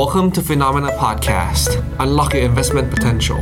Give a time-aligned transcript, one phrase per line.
[0.00, 1.68] Welcome to Phenomena Podcast.
[2.04, 3.40] Unlock your investment potential.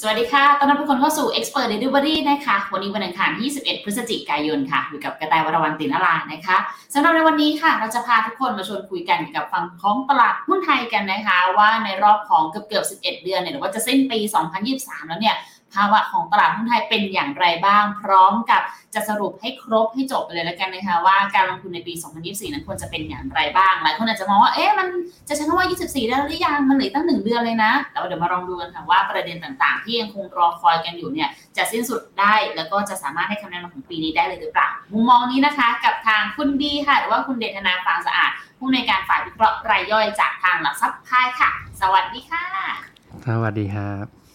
[0.00, 6.56] สวัสดีค่ะ ตอนรับทุกคนเข้าสู่ Expert Delivery นะคะ วันนี้วันอังคารที่21 พฤศจิกายนค่ะ อยู่กับกระต่ายวรวันตินลานะคะ
[6.94, 14.18] สำหรับในวันนี้ค่ะ เราจะพาทุกคนมาชวนคุยกันกับฝั่งของตลาดหุ้นไทยกันนะคะ ว่าในรอบของเกือบเกือบ 11 เดือนเนี่ยหรือว่าจะสิ้นปี
[14.64, 15.36] 2023 แล้วเนี่ย
[15.74, 18.62] ภาวะของตลาดหุ้นไทยเป็นอย่างไรบ้าง พร้อมกับ
[18.94, 24.88] จะสรุปให้ครบให้จบไปเลยแล้วกันนะคะว่าการลงทุนในปี 2024 นั้นควรจะเป็นอย่างไรบ้าง หลายคนอาจจะมองว่าเอ๊ะมัน
[25.28, 42.44] จะใช้คำว่า 24 ได้หรือยังมันเหลือตั้งหนึ่งเดือนเลยนะแต่ว่าเดี๋ยวมาลองดูกันค่ะว่าประเด็นต่างๆ ที่ยังคงรอคอยกันอยู่เนี่ยจะสิ้นสุดได้แล้วก็จะสามารถให้คำแนะนำของปีนี้ได้เลยหรือเปล่ามุมมองนี้นะคะ กับทางคุณดีค่ะหรือว่าคุณเดชนาฟางสะอาดผู้ในการฝ่ายวิเคราะห์รายย่อยจากทางหลักทรัพย์พายค่ะ สวัสดีค่ะ
[43.26, 44.25] สวัสดีครับ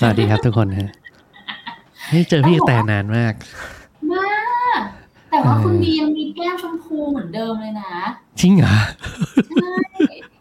[0.00, 0.90] สวัสดีครับทุกคนฮะ
[2.10, 3.34] ให้เจอพี่แต่นานมาก
[4.12, 4.80] มาก
[5.30, 7.92] แต่ว่าเออคุณดียังมีแก้มชมพูเหมือนเดิมเลยนะ
[8.40, 8.76] จริงเหรอ
[9.56, 9.70] ใช่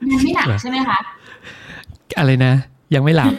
[0.09, 0.99] งานไม่หนักใช่ไหมคะ
[2.19, 2.53] อะไรนะ
[2.95, 3.33] ยังไม่หลับ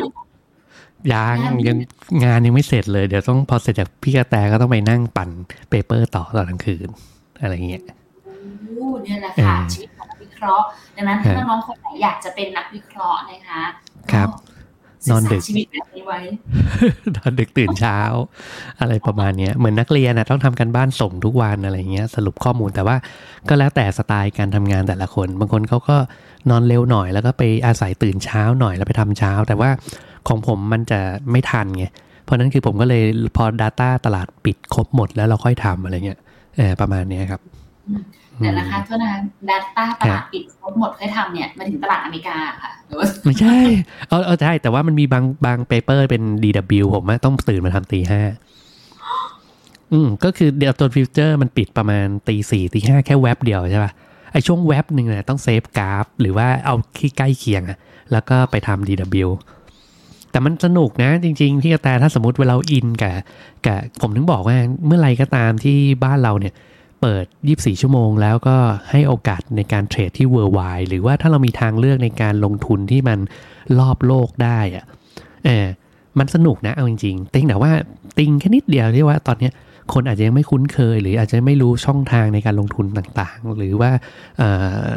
[1.13, 1.77] ยังงานยัง
[2.25, 5.31] งานยังไม่เสร็จเลย เดี๋ยวต้องพอเสร็จจากพี่กระแตก็ต้องไปนั่งปั่น
[5.71, 6.89] paper ต่อตอนกลางคืน
[7.41, 7.85] อะไรเงี้ย
[8.25, 13.63] โอ้เนี่ยแหละค่ะเออชีวิตของนักวิเคราะห์ดังนั้นถ้าฮะน้องๆคนไหนอยากจะเป็นนักวิเคราะห์นะคะ
[14.13, 14.56] ครับก็ศึกษา
[15.11, 16.21] นอนดึกชีวิตแบบนี้ไว้
[17.17, 17.99] ตอนดึกตื่นเช้า
[18.81, 22.97] อะไรประมาณเนี้ยเหมือนนักเรียนนะต้องทำกันบ้านส่งทุกวันอะไรเงี้ย สรุปข้อมูลแต่ว่า
[23.49, 25.97] ก็แล้วแต่สไตล์การทำงานแต่ละคน บางคนเขาก็
[26.51, 29.71] นอนเร็วหน่อย แล้วก็ไปอาศัยตื่นเช้าหน่อยแล้วไปทำเช้า แต่ว่า
[30.29, 31.87] ของผมมันจะไม่ทันไง
[32.25, 33.03] เพราะนั้นคือผมก็เลย
[33.37, 36.19] พอ Data ตลาดปิดครบหมดแล้วเราค่อยทำอะไรเงี้ย
[36.57, 37.41] เออประมาณเนี้ยครับ
[38.39, 43.57] แต่ราคาอืมโทษนะคะดัตต้าตลาดปิดครบหมดเคยทำเนี่ยมาถึงตลาดอเมริกาค่ะหรือว่าไม่ใช่
[44.09, 48.23] เออเออใช่แต่ว่ามันมีบางบาง paper เป็น DW ผมอะต้องตื่นมาทำตีห้า
[49.93, 53.93] อืมก็คือเดี๋ยวตัว future มันปิดประมาณตีสี่ตีห้าแค่แว็บเดียวใช่ป่ะ
[54.33, 57.79] ไอช่วงแว็บหนึ่งเนี่ยต้อง save กราฟ หรือว่าเอาที่ใกล้เคียงอะ
[58.13, 59.29] แล้วก็ไปทำ DW
[60.31, 63.15] แต่มันสนุกนะจริงๆพี่กระแตถ้าสมมติเวลาเรา in กับ
[63.67, 66.55] กับผมถึงบอกว่าเมื่อไรก็ตามที่บ้านเราเนี่ย
[67.07, 68.57] เปิด 24 ชั่วโมง แล้วก็
[68.91, 73.19] ให้โอกาสในการเทรดที่ worldwide หรือว่าถ้าเรามีทางเลือกในการลงทุนที่มัน
[73.79, 74.85] รอบโลกได้อะ
[75.45, 75.67] เออ
[76.19, 77.73] มันสนุกนะเอาจริงๆ ติงแต่ว่า
[78.19, 79.53] ติงแค่นิดเดียวที่ว่าตอนเนี้ย
[79.93, 83.91] คนอาจจะยังไม่คุ้นเคย หรืออาจจะไม่รู้ช่องทางในการลงทุนต่างๆ หรือว่า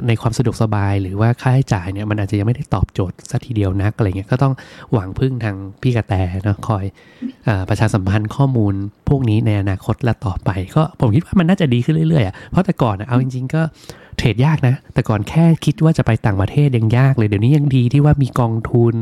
[0.08, 4.54] ในความสะดวกสบาย หรือว่าค่าใช้จ่ายเนี่ยมันอาจจะยังไม่ได้ตอบโจทย์สัทีเดียวนักอะไรเงี้ยก็ต้อง
[4.94, 6.14] หวังพึ่งทางพี่กระแต
[6.44, 6.86] เนาะคอย
[7.48, 8.74] อประชาสัมพันธ์ข้อมูล
[9.10, 13.62] พวกนี้ในอนาคตและต่อไป ก็ผมคิดว่ามันน่าจะดีขึ้นเรื่อยๆอะเพราะแต่ก่อนเอาจริง ๆ ก็
[14.18, 18.96] เทรดยากนะ แต่ก่อนแค่คิดว่าจะไปต่างประเทศยังยากเลย เดี๋ยวนี้ยังดีที่ว่ามีกองทุน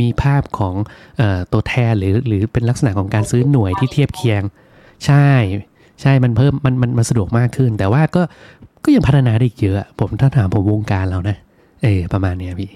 [0.00, 0.74] มีภาพของ
[1.20, 1.22] อ
[1.52, 4.42] ตัวแทนหรือหรือเป็นลักษณะของการซื้อหน่วยที่เทียบเคียง
[5.06, 5.28] ใช่
[6.02, 8.22] ใช่มันเพิ่มมันมันมันสะดวกมากขึ้น แต่ว่าก็
[8.84, 11.36] ก็ยังพัฒนาได้อีกเยอะอะผมถ้าถามผมวงการเรานะ
[11.82, 12.70] เออประมาณเนี้ยพี่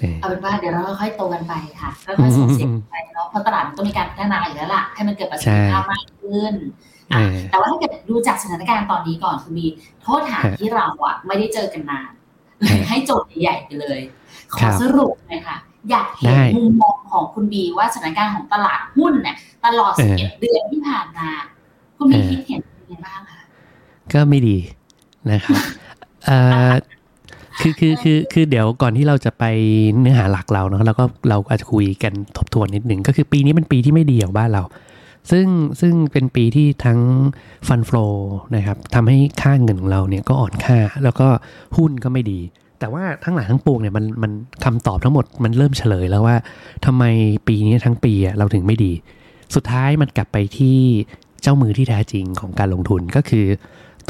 [0.00, 6.54] เออเอาเป็นว่าเดี๋ยวเราค่อยๆโตกันไปค่ะค่อยๆส่งเสียงไปเนาะเพราะตลาดมันต้องมีการพัฒนาอยู่แล้วล่ะให้มันเกิดประสิทธิภาพมากขึ้น
[7.12, 9.66] เออะอแต่ว่าถ้าเกิดดูจากสถานการณ์ตอนนี้ก่อนคือมี
[10.02, 12.10] โทษฐานฮะที่เราอะไม่ได้เจอกันนาน
[12.70, 14.00] ฮะให้โจทย์ใหญ่ๆไปเลย
[14.54, 15.56] ขครัอบสรุปหน่อยค่ะ
[15.90, 21.28] อยากเห็นได้มุมมองของคุณบีว่าสถานการณ์ของตลาดหุ้นเนี่ยตลอดเออ11เดือนที่ผ่านมา
[21.96, 23.40] คุณบีเออคิดเห็นเป็นยังไงบ้างคะ
[24.12, 24.56] ก็ไม่ดี
[25.30, 25.60] นะครับ
[26.26, 26.38] เอ่
[26.70, 26.72] อ
[27.60, 29.44] คือคือคือคือเดี๋ยวก่อนที่เราจะไป
[30.00, 34.62] เนื้อหาหลักเราเนาะเราก็เราอาจจะคุยกันทบทวนนิดหนึ่งก็คือปีนี้เป็นปีที่ไม่ดีของบ้านเรา
[35.30, 35.46] ซึ่ง
[35.80, 36.98] ซึ่งเป็นปีที่ทั้ง
[37.68, 38.06] ฟันฟลอ
[38.56, 41.28] นะครับทำให้ค่าเงินของเราเนี่ยก็อ่อนค่า แล้วก็
[41.76, 42.40] หุ้นก็ไม่ดี
[42.80, 44.32] แต่ว่าทั้งหลายทั้งปวงเนี่ยมันมัน
[44.64, 46.36] คำตอบทั้งหมดมันเริ่มเฉลยแล้วว่า
[46.86, 47.04] ทำไม
[47.48, 48.92] ปีนี้ทั้งปีเราถึงไม่ดี
[49.54, 50.78] สุดท้ายมันกลับไปที่
[51.42, 53.46] เจ้ามือที่แท้จริงของการลงทุนก็คือ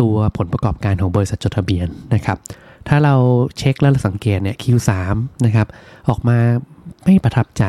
[0.01, 2.39] ตัวผลประกอบการของบริษัทจดทะเบียนนะครับ
[2.89, 3.15] ถ้าเรา
[3.59, 4.91] เช็คแล้วสังเกตเนี่ย Q3
[5.47, 5.67] นะครับ
[6.09, 6.39] ออกมา
[7.05, 7.65] ไม่ประทับใจ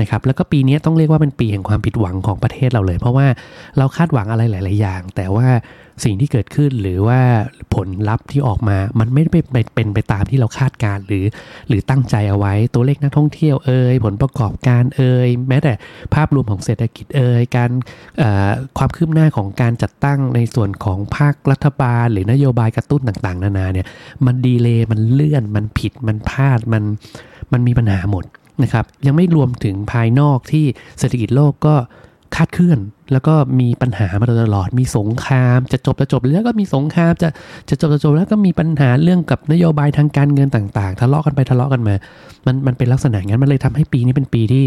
[0.00, 3.26] นะครับแล้วก็ปีนี้ต้องเรียกว่าเป็นปีแห่งความผิดหวังของประเทศเราเลย เพราะว่า
[3.78, 5.48] เราคาดหวังอะไรหลาย ๆ อย่าง แต่ว่า
[6.04, 7.20] สิ่งที่เกิดขึ้นหรือว่า
[7.74, 9.44] ผลลัพธ์ที่ออกมา มันไม่ได้เป็น
[9.74, 11.24] เป็นไปตามที่เราคาดการณ์หรือ
[11.68, 15.72] หรือตั้งใจเอาไว้ตัวเลขนักท่องเที่ยวเอ่ยผลประกอบการเอ่ยแม้แต่
[16.14, 17.70] ภาพรวมของเศรษฐกิจเอ่ยการ
[18.78, 23.86] ความคืบหน้าของการจัดตั้งในส่วนของภาครัฐบาล หรือนโยบายกระตุ้นต่าง ๆ นานาเนี่ย
[24.26, 26.82] มันดีเลย์มันเลื่อนมันผิดมันพลาดมัน
[27.52, 28.24] มันมีปัญหาหมด
[28.62, 30.64] นะครับยังไม่รวมถึงภายนอกที่
[30.98, 31.74] เศรษฐกิจโลกก็
[32.36, 32.78] คาดเคลื่อน
[33.12, 37.28] แล้วก็มีปัญหามาตลอด มีสงคราม จะจบจะจบแล้วก็มีสงครามจะ
[37.68, 41.94] จะจบจะจบแล้วก็มีปัญหาเรื่องกับนโยบายทางการเงินต่าง ๆ ทะเลาะกันไปทะเลาะกันมา
[42.46, 44.64] มันมันเป็นลักษณะงั้นมันเลยทำให้ปีนี้เป็นปีที่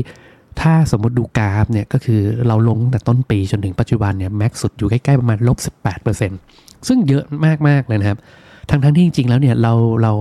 [0.61, 5.57] ถ้าสมมติดูกราฟเนี่ยก็คือเราลงตั้งแต่ต้นปีจนถึงปัจจุบันเนี่ยแม็กสุดอยู่ใกล้ๆประมาณลบ
[6.21, 7.23] 18%ซึ่งเยอะ
[7.67, 8.19] มากๆเลยนะครับ
[8.69, 9.73] ทั้งทั้งที่จริงๆ แล้วเนี่ยเรา
[10.03, 10.13] เรา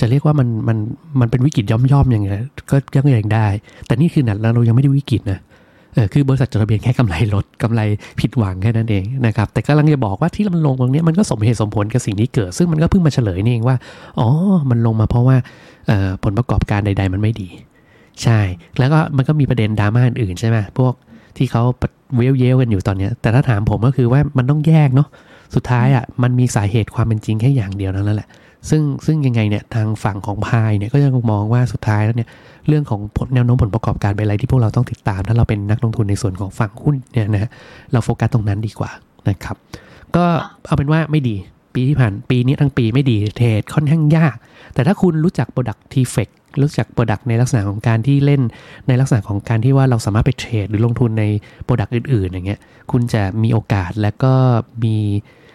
[0.00, 0.78] จะเรียกว่ามันมัน
[1.20, 2.40] มันเป็นวิกฤตย่อมย่อมๆอย่างเงี้ย
[2.70, 3.46] ก็ยังยังได้
[3.86, 5.40] แต่นี่คือเนี่ยเรายังไม่ได้วิกฤตนะ
[5.94, 7.80] เออคือบริษัทจดทะเบียนแค่กำไรลดกำไร
[8.20, 13.76] ผิดหวังแค่นั้นเองนะครับแต่กำลังจะบอกว่าที่มันลงตรงนี้มันก็สมเหตุสมผลกับสิ่งที่เกิด ซึ่งมันก็เพิ่งมาเฉลยนี่เองว่า
[14.18, 14.28] อ๋อ
[14.70, 15.36] มันลงมาเพราะว่า
[16.24, 17.48] ผลประกอบการใด ๆ มันไม่ดี
[18.22, 18.40] ใช่
[18.78, 20.92] แล้วก็มันก็มีประเด็นดราม่าอื่นใช่ไหมพวก
[21.36, 21.62] ที่เขา
[22.16, 25.08] เวลเยลกันอยู่ตอนนี้แต่ถ้าถามผมก็คือว่ามันต้องแยกเนาะ
[25.54, 28.28] สุดท้ายอะมันมีสาเหตุความเป็นจริงแค่อย่างเดียวนั้นแหละ
[28.70, 32.28] ซึ่งซึ่งยังไงเนี่ยทางฝั่งของพายเนี่ยก็ยังมองว่าสุดท้ายแล้วเนี่ย
[32.68, 37.50] เรื่องของผลแนวโน้มผลประกอบการเป็นอะไรที่พวกเราต้องติดตาม ถ้าเราเป็นนักลงทุนในส่วนของฝั่งหุ้นเนี่ยนะฮะ
[37.92, 38.90] เราโฟกัสตรงนั้นดีกว่า
[39.28, 39.56] นะครับ
[40.16, 40.24] ก็
[40.66, 41.36] เอาเป็นว่าไม่ดี
[41.74, 44.36] ปีที่ผ่านปีนี้ทั้งปีไม่ดีเทรดค่อนข้างยาก
[44.74, 46.28] แต่ถ้าคุณรู้จัก Product t f e c
[46.62, 48.42] รู้จัก Product ในลักษณะของการที่เล่น
[48.88, 51.24] ในลักษณะของการที่ว่าเราสามารถไปเทรดหรือลงทุนใน
[51.66, 52.60] Product อื่น ๆ อย่างเงี้ย
[52.92, 54.32] คุณจะมีโอกาสและก็
[54.84, 54.96] มี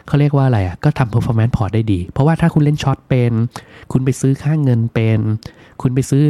[0.07, 3.31] เขาเรียกว่าอะไรอะก็ทำ performance port ได้ดี เพราะว่าถ้าคุณเล่นช็อตเป็น
[3.91, 5.19] คุณไปซื้อค่างเงินเป็น
[5.81, 6.23] คุณไปซื้อ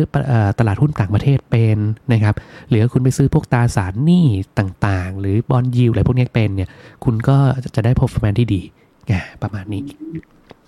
[0.59, 1.77] ตลาดหุ้นต่างประเทศเป็น
[2.13, 2.35] นะครับ
[2.69, 4.25] หรือคุณไปซื้อพวกตราสารหนี้
[4.59, 6.69] ต่างๆ หรือบอลยิวอะไรพวกนี้เป็นเนี่ย
[7.05, 7.37] คุณก็
[7.75, 8.61] จะได้ performance ที่ดี
[9.07, 9.83] ไงประมาณนี้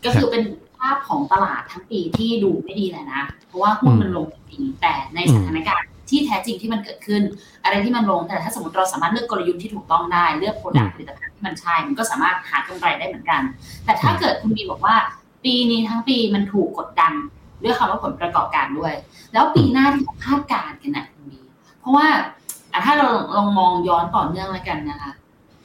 [0.05, 0.43] ก็คือเป็น
[0.89, 7.21] ภาพของตลาดทั้งปีที่ดูไม่ดีแหละนะ เพราะว่าหุ้นมันลงจริงแต่ในสถานการณ์ที่แท้จริงที่มันเกิดขึ้น
[7.63, 13.41] อะไรที่มันลงแต่ถ้าสมมติเราสามารถเลือกกลยุทธ์ที่ถูกต้องได้เลือก product ผลิตภัณฑ์ที่มันใช่มันก็สามารถหากำไรได้เหมือนกัน
[13.85, 14.95] แต่ถ้าเกิดคุณบีบอกว่า
[15.43, 17.13] ปีนี้ทั้งปีมันถูกกดดัน
[17.63, 18.93] ด้วยคำว่าผลประกอบการด้วย
[19.33, 21.39] แล้วปีหน้าที่คาดการณ์กันนะคุณบี
[21.79, 22.07] เพราะว่า
[22.85, 23.07] ถ้าเรา
[23.37, 25.11] ลองมองย้อนต่อเนื่องแล้วกันนะคะ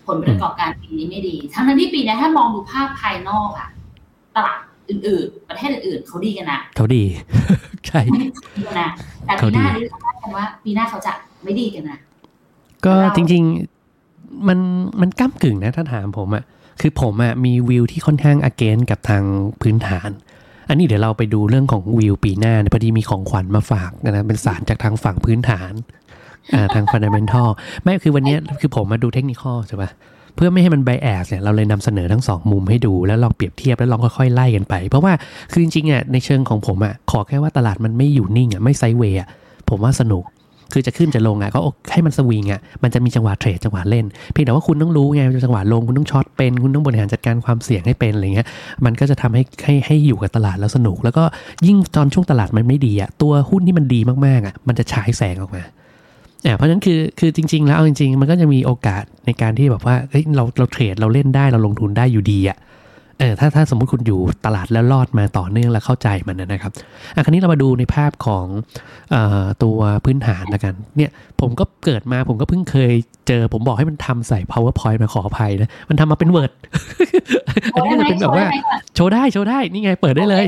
[0.07, 3.69] ผลประกอบการปีนี้ไม่ดี ทั้งนั้นที่ปีนี้ถ้ามองดูภาพภายนอกอะ
[4.37, 7.05] ตลาด อื่นๆ ประเทศอื่นๆเขาดีกันนะเขาดี
[7.87, 8.89] ใช่ไม่ได้ดีกันนะ
[9.25, 11.13] แต่ปีหน้านี้เขาคาดกันว่าปีหน้าเขาจะ
[11.45, 11.99] ไม่ดีกันนะ
[12.85, 13.43] ก็เราจริง
[13.95, 14.59] ๆ มัน
[15.01, 16.45] มันก้ากึ่งนะถ้าถามผมอะ
[16.81, 19.23] คือผมอะมีวิวที่ค่อนข้างอเกนกับทาง
[19.63, 20.11] พื้นฐาน
[20.69, 25.73] อันนี้เดี๋ยวเราไปดูเรื่องของวิวปีหน้าเนี่ยพอดีมีของขวัญมาฝากนะเป็นสารจากทางฝั่งพื้นฐาน
[26.55, 27.49] อ่าทาง fundamental
[27.83, 29.91] ไม่คือวันเนี้ยคือผมมาดูเทคนิคใช่ปะ
[30.39, 35.13] เพื่อไม่ให้มัน bias เนี่ยเราเลยนำเสนอทั้งสองมุมให้ดู แล้วลองเปรียบเทียบแล้วลองค่อยๆไล่กันไป เพราะว่า
[35.53, 39.29] คือจริงๆอะในเชิงของผมอะขอแค่ว่าตลาดมันไม่อยู่นิ่งอะไม่ sideway อะ
[39.69, 40.25] ผมว่าสนุก
[40.73, 41.61] คือจะขึ้นจะลงอะก็
[41.93, 48.47] ให้มันสวิงอะมันจะมีจังหวะ trade จังหวะเล่น เพียงแต่ว่าคุณต้องรู้ไงจังหวะลงคุณต้อง short เป็น คุณต้องบริหารจัดการความเสี่ยงให้เป็นอะไรเงี้ย
[48.85, 51.25] มันก็จะทำให้ให้ให้อยู่กับตลาดแล้วสนุก แล้วก็
[51.67, 55.63] ยิ่งตอนช่วงตลาดมันไม่ดีอะตัวหุ้นที่มันดีมากๆอะมันจะฉายแสงออกมา
[56.57, 62.59] เพราะฉะนั้นคือคือจริง ๆ แล้วเอาจริง ๆ มันก็จะมีโอกาสในการที่แบบว่าเฮ้ยเราเราเทรดเราเล่นได้เราลงทุนได้อยู่ดีอะ
[63.21, 66.73] เออถ้าถ้าสมมุติคุณอยู่ตลาดแล้วรอดมาต่อเนื่องแล้วเข้าใจมันนะครับ
[67.15, 68.47] อะคราวนี้เรามาดูในภาพของ
[69.11, 72.93] เอ่อตัวพื้นฐานละกันเนี่ยผมก็เกิดมาผมก็เพิ่งเคย
[73.29, 76.53] เจอผมบอกให้มันทำใส่ powerpoint มาขออภัยนะมันทำมาเป็น word
[77.75, 78.47] อันนี้ก็จะเป็นแบบว่า
[78.95, 80.47] โชว์ได้โชว์ได้นี่ไงเปิดได้เลย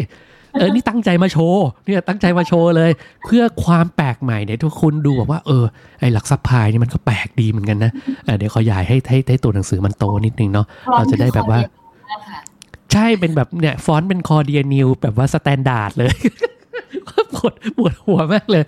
[0.53, 2.91] เออนี่ตั้งใจมาโชว์เนี่ยตั้งใจมาโชว์เลย
[3.27, 5.65] เพื่อความแปลกใหม่เนี่ยทุกคนดูแบบว่าเออ
[6.01, 7.93] ไอหลัก supply นี่มันก็แปลกดีเหมือนกันนะ
[8.25, 10.67] เออเดี๋ยวขอยายให้ให้ให้ตัวหนังสือมันโตนิดนึงเนาะ
[10.97, 11.59] เราจะได้แบบว่า
[12.93, 16.15] ใช่เป็นแบบเนี่ยฟอนต์เป็น Cordia New แบบว่า standard เลย
[17.11, 18.65] ก็ปวดปวดหัวมากเลย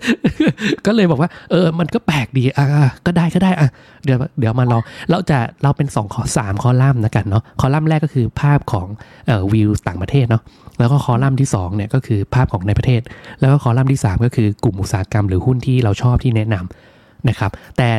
[0.85, 2.65] ก็เลยบอกว่า เออ มันก็แปลกดีอะ
[3.05, 3.69] ก็ได้ก็ได้อะ
[4.05, 8.87] เดี๋ยวเดี๋ยวมาลองเราจะเราเป็นสองข้อสามคอลัมน์นะกันเนาะคอลัมน์แรกก็คือภาพของ
[9.27, 10.41] เอ่อวิวต่างประเทศเนาะ
[10.79, 13.01] แล้วก็คอลัมน์ที่สองเนี่ยก็คือภาพของในประเทศ
[13.39, 17.89] แล้วก็คอลัมน์ที่สามก็คือกลุ่มอุตสาหกรรม หรือหุ้นที่เราชอบที่แนะนำนะครับ แต่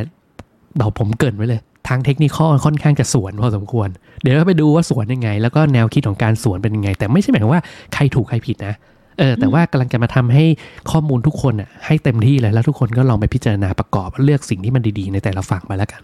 [0.78, 2.31] เราผมเกินไว้เลยทางเทคนิค
[2.64, 3.88] ค่อนข้างจะสวนพอสมควร
[4.23, 7.62] เดี๋ยวเราไปดูว่าสวนยังไง แล้วก็แนวคิดของการสวนเป็นยังไง แต่ไม่ใช่หมายความว่า
[7.95, 8.75] ใครถูกใครผิดนะ
[9.18, 10.44] เออแต่ว่ากำลังจะมาทำให้
[10.90, 16.00] ข้อมูลทุกคนอะให้เต็มที่เลยแล้วทุกคนก็ลองไปพิจารณาประกอบเลือกสิ่งที่มันดีๆ ในแต่ละฝั่งไปแล้วกัน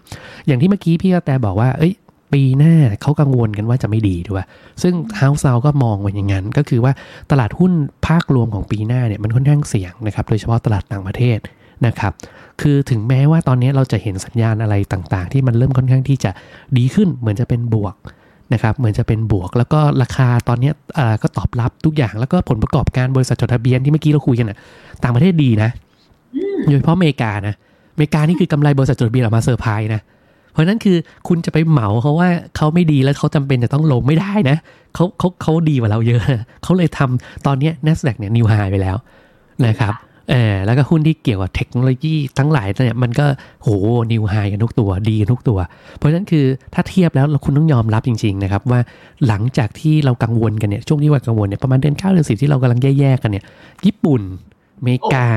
[0.47, 1.93] อย่างที่เมื่อกี้พี่กระแตบอกว่า เอ้ย
[2.33, 4.45] ปีหน้าเขากังวลกันว่าจะไม่ดีด้วย
[4.81, 6.93] ซึ่งเฮาส์เซาก็มองไว้อย่างนั้น ก็คือว่า
[7.31, 7.71] ตลาดหุ้น
[8.07, 11.37] ภาครวมของปีหน้าเนี่ยมันค่อนข้างเสี่ยงนะครับโดยเฉพาะตลาดต่างประเทศ
[11.87, 12.13] นะครับ
[12.61, 16.31] คือถึงแม้ว่าตอนนี้เราจะเห็นสัญญาณอะไรต่างๆ ที่มันเริ่มค่อนข้างที่จะ
[16.77, 17.95] ดีขึ้นเหมือนจะเป็นบวก
[18.53, 24.57] นะครับเหมือนจะเป็นบวก แล้วก็ราคาตอนนี้อ่าก็ตอบรับทุกอย่างแล้วก็ผลประกอบการบริษัทจดทะเบียนที่เมื่อกี้เราคุยกันนะ
[25.03, 25.69] ต่างประเทศดีนะ
[26.65, 27.55] โดยเฉพาะอเมริกานะ
[27.93, 30.01] อเมริกานี่คือกำไรบริษัทจดทะเบียนออกมาเซอร์ไพรส์นะ
[30.51, 34.57] เพราะฉะนั้นคือคุณจะไปเหมาเขาว่าเขาไม่ดีแล้วเขาจำเป็นจะต้องลงไม่ได้นะ
[34.95, 36.21] เขาเขาเขาดีกว่าเราเยอะ
[36.63, 38.95] เขาเลยทำตอนเนี้ย NASDAQ เนี่ย new high ไปแล้ว
[39.67, 39.93] นะครับ
[40.29, 43.25] เออแล้วก็หุ้นที่เกี่ยวกับเทคโนโลยีทั้งหลายเนี่ยมันก็
[43.63, 43.67] โห
[44.11, 45.59] new high กันทุกตัวดีกันทุกตัว
[45.97, 48.79] เพราะฉะนั้นคือถ้าเทียบแล้วเราคุณต้องยอมรับจริงๆนะครับว่า
[49.27, 53.45] หลังจากที่เรากังวลกันเนี่ยช่วงที่ว่ากังวลเนี่ยประมาณเดือนเก้าเดือนสิบที่เรากำลังแย่ๆกันเนี่ย
[53.85, 54.21] ญี่ปุ่น
[54.77, 55.27] อเมริกา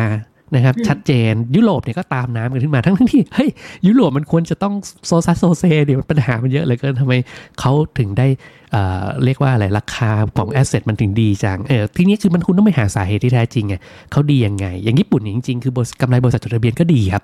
[0.54, 3.50] นะครับชัดเจนยุโรปเนี่ยก็ตามน้ำกันขึ้นมาทั้งที่เฮ้ย
[3.86, 4.74] ยุโรปมันควรจะต้อง
[5.06, 7.14] โซซัสโซเซเดี๋ยวปัญหามันเยอะเลยเกินทำไม
[7.60, 8.26] เขาถึงได้
[8.72, 13.74] เอ่อเรียกว่าอะไรราคาของ asset มันถึงดีจังเออทีนี้คือมันคุณต้องไปหาสาเหตุที่แท้จริงไง
[14.12, 17.22] เขาดียังไง อย่างญี่ปุ่นเนี่ยจริงๆคือกำไรบริษัทจดทะเบียนก็ดีครับ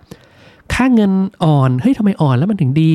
[0.75, 1.13] ค่าเงิน
[1.45, 2.93] อ่อน เฮ้ยทำไมอ่อนแล้วมันถึงดี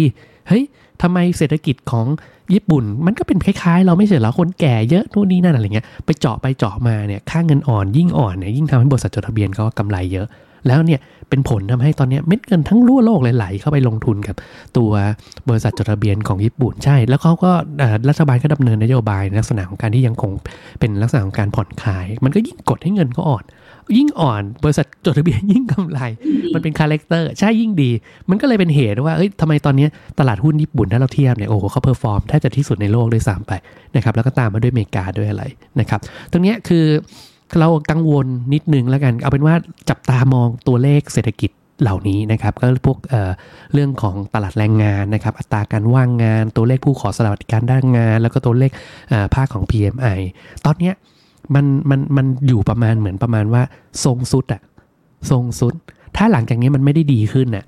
[0.48, 0.64] เฮ้ย
[1.02, 2.06] ทำไมเศรษฐกิจของ
[2.54, 10.28] ญี่ปุ่น มันก็เป็นคล้ายๆ เราไม่ใช่หรอคนแก่เยอะนู่นนี่นั่นอะไรเงี้ยไปเจาะไปเจาะมาเนี่ยค่าเงินอ่อนยิ่งอ่อนเนี่ยยิ่งทำให้บริษัทจดทะเบียนเขากำไรเยอะ
[10.68, 14.36] แล้วเนี่ยเป็นผลทำให้ตอนนี้เม็ดเงินทั้งรั่วโลกไหลเข้าไปลงทุนกับ
[14.78, 14.92] ตัว
[15.50, 17.52] บริษัทจดทะเบียนของญี่ปุ่นใช่ แล้วเขาก็
[18.10, 20.32] รัฐบาลก็ดำเนินนโยบายลักษณะของการที่ยังคง
[20.80, 23.44] เป็นลักษณะของการผ่อนคลาย มันก็ยิ่งกดให้เงินเขาอ่อน
[23.98, 26.00] ยิ่งอ่อนบริษัทจดทะเบียนยิ่งกำไร
[26.54, 27.92] มันเป็น character ใช่ยิ่งดี
[28.30, 29.90] มันก็เลยเป็นเหตุว่าเอ้ยทำไมตอนเนี้ย
[30.20, 33.54] ตลาดหุ้นญี่ปุ่นถ้าเราเทียบเนี่ยโอ้โหเขา perform แทบจะที่สุดในโลกด้วยซ้ำไป
[33.96, 35.44] นะครับแล้วก็ตามมาด้วยอเมริกาด้วยอะไร
[35.80, 36.00] นะครับ
[36.32, 36.86] ตรงเนี้ยคือ
[37.60, 39.56] เรากังวลนิดนึงแล้วกัน เอาเป็นว่า
[39.90, 41.52] จับตามองตัวเลขเศรษฐกิจ
[41.82, 43.32] เหล่านี้นะครับก็พวกเอ่อ
[43.74, 48.72] เรื่องของตลาดแรงงานนะครับอัตราการว่างงานตัวเลขผู้ขอสวัสดิการด้านงาน แล้วก็ตัวเลข
[49.10, 50.20] เอ่อภาคของ PMI
[50.66, 50.96] ตอนเนี้ย
[51.56, 53.62] มันมันมันอยู่ประมาณเหมือนประมาณว่า
[54.06, 54.62] ทรงสุดอะ
[55.32, 55.74] ทรงสุด
[56.18, 57.66] ถ้าหลังจากนี้มันไม่ได้ดีขึ้นน่ะ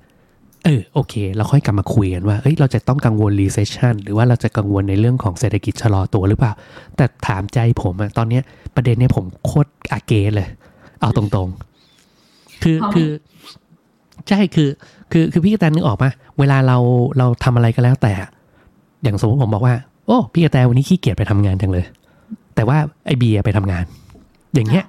[0.64, 6.52] เออโอเค เราค่อยกลับมาคุยกันว่าเอ้ยเราจะต้องกังวล recession หรือว่าเราจะกังวลในเรื่องของเศรษฐกิจชะลอตัวหรือเปล่า
[6.96, 8.42] แต่ถามใจผมอะตอนเนี้ย
[8.76, 10.48] ประเด็นเนี้ยผมโคตรอาเกเลย
[11.00, 13.08] เอาตรงๆ คือเอาไหมคือ
[14.28, 14.68] ใช่คือ
[15.12, 16.76] คือคือพี่กระแตนึกออกปะเวลาเรา
[17.18, 18.12] เราทำอะไรก็แล้วแต่
[19.02, 19.74] อย่างสมมติผมบอกว่า
[20.06, 21.84] โอ้ พี่กระแตวันนี้ขี้เกียจไปทำงานจังเลย
[22.58, 23.84] แต่ว่าไอเบียร์ไปทำงาน
[24.54, 24.84] อย่างเงี้ย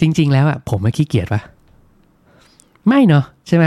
[0.00, 1.40] จริง ๆ แล้วอะผมไม่ขี้เกียจปะ
[2.88, 3.66] ไม่เนาะใช่ไหม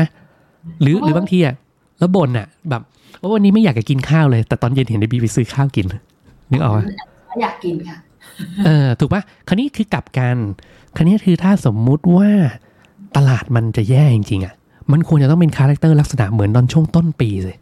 [0.81, 1.55] หรือหรือบางทีอะ
[1.99, 2.81] แล้วบ่นอะแบบ
[3.19, 5.85] โอ้วันนี้ไม่อยากจะกินข้าวเลย แต่ตอนเย็นเห็นไอบีไปซื้อข้าวกิน
[6.51, 6.83] นึกออกปะ
[7.41, 7.97] อยากกินค่ะ
[8.65, 10.35] เออถูกปะคราวนี้คือกลับกัน
[10.95, 12.29] คราวนี้คือถ้าสมมุติว่า
[13.15, 14.53] ตลาดมันจะแย่จริงๆอะ
[14.91, 17.55] มันควรจะต้องเป็น character ลักษณะเหมือนตอนช่วงต้นปีเลย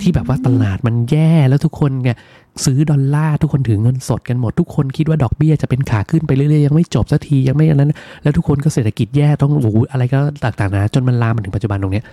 [0.00, 2.16] ที่แบบว่าตลาดมันแย่แล้วทุกคนเนี่ย
[2.64, 12.04] ซื้อดอลลาร์ทุกคนถือเงินสดกันหมด ทุกคนคิดว่าดอกเบี้ยจะเป็นขาขึ้นไปเรื่อยๆยังไม่จบสักทียังไม่อันนั้น แล้วทุกคนก็เศรษฐกิจแย่ต้องโอ้อะไรก็ต่างๆนะจนมันลามมาถึงปัจจุบันตรงเนี้ย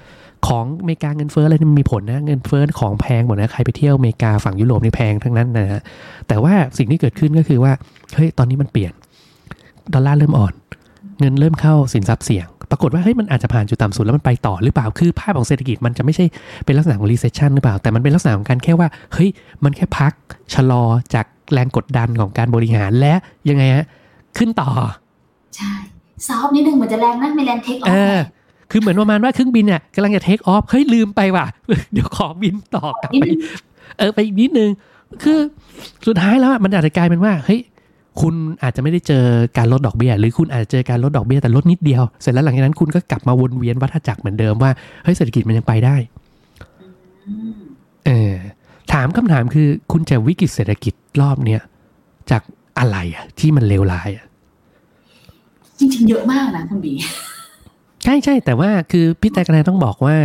[0.47, 5.81] ของอเมริกาเงินเฟ้ออะไรนี่มันมีผลนะเงินเฟ้อของแพงหมดนะใครไปเที่ยวอเมริกาฝั่งยุโรปนี่แพงทั้งนั้นนะฮะ
[6.27, 7.71] แต่ว่าสิ่งที่เกิดขึ้นก็คือว่า
[8.15, 8.93] เฮ้ยตอนนี้มันเปลี่ยน
[9.93, 10.53] ดอลลาร์เริ่มอ่อน
[11.19, 16.25] เงินเริ่มเข้าสินทรัพย์เสี่ยง ปรากฏว่าเฮ้ยมันอาจจะผ่านจุดต่ำสุดแล้วมันไปต่อหรือเปล่าคือภาพของเศรษฐกิจมันจะไม่ใช่
[16.65, 19.29] เป็นลักษณะของ recession หรือเปล่า แต่มันเป็นลักษณะของการแค่ว่าเฮ้ย
[19.63, 20.13] มันแค่พัก
[20.53, 20.83] ชะลอ
[21.13, 23.13] จากแรงกดดันของการบริหารและ
[23.49, 23.85] ยังไงฮะ
[24.37, 24.69] ขึ้นต่อ
[25.55, 25.71] ใช่
[26.27, 28.19] soft นิดนึงเหมือนจะแรงนะไม่แรง take offฟอ
[28.71, 31.45] คือเหมือนประมาณว่าเครื่องบินเนี่ยกำลังจะ take off เฮ้ยลืมไปว่ะ
[31.93, 33.23] เดี๋ยวขอบินต่อกลับไป
[33.97, 34.69] เออไปอีกนิดนึง
[35.23, 35.39] คือ
[36.07, 37.59] สุดท้ายแล้วอะมันอาจจะกลายเป็นว่าเฮ้ย
[38.21, 39.23] คุณอาจจะไม่ได้เจอ
[39.57, 44.71] การลดดอกเบี้ย หรือคุณอาจจะเจอการลดดอกเบี้ยแต่ลดนิดเดียว เสร็จแล้วหลังจากนั้นคุณก็กลับมาวนเวียนวัฏจักรเหมือนเดิมว่า
[45.03, 45.95] เฮ้ยเศรษฐกิจมันยังไปได้
[47.27, 47.59] อืม
[48.05, 48.33] เออ
[48.93, 51.61] ถามคำถามคือคุณจะวิกฤตเศรษฐกิจรอบเนี้ย
[52.31, 52.41] จาก
[52.79, 54.25] อะไรอะที่มันเลวร้ายอะ
[55.79, 56.93] จริงๆเยอะมากนะคุณบี
[58.03, 60.15] ใช่ใช่แต่ว่าคือพี่แต่กระแนต้องบอกว่า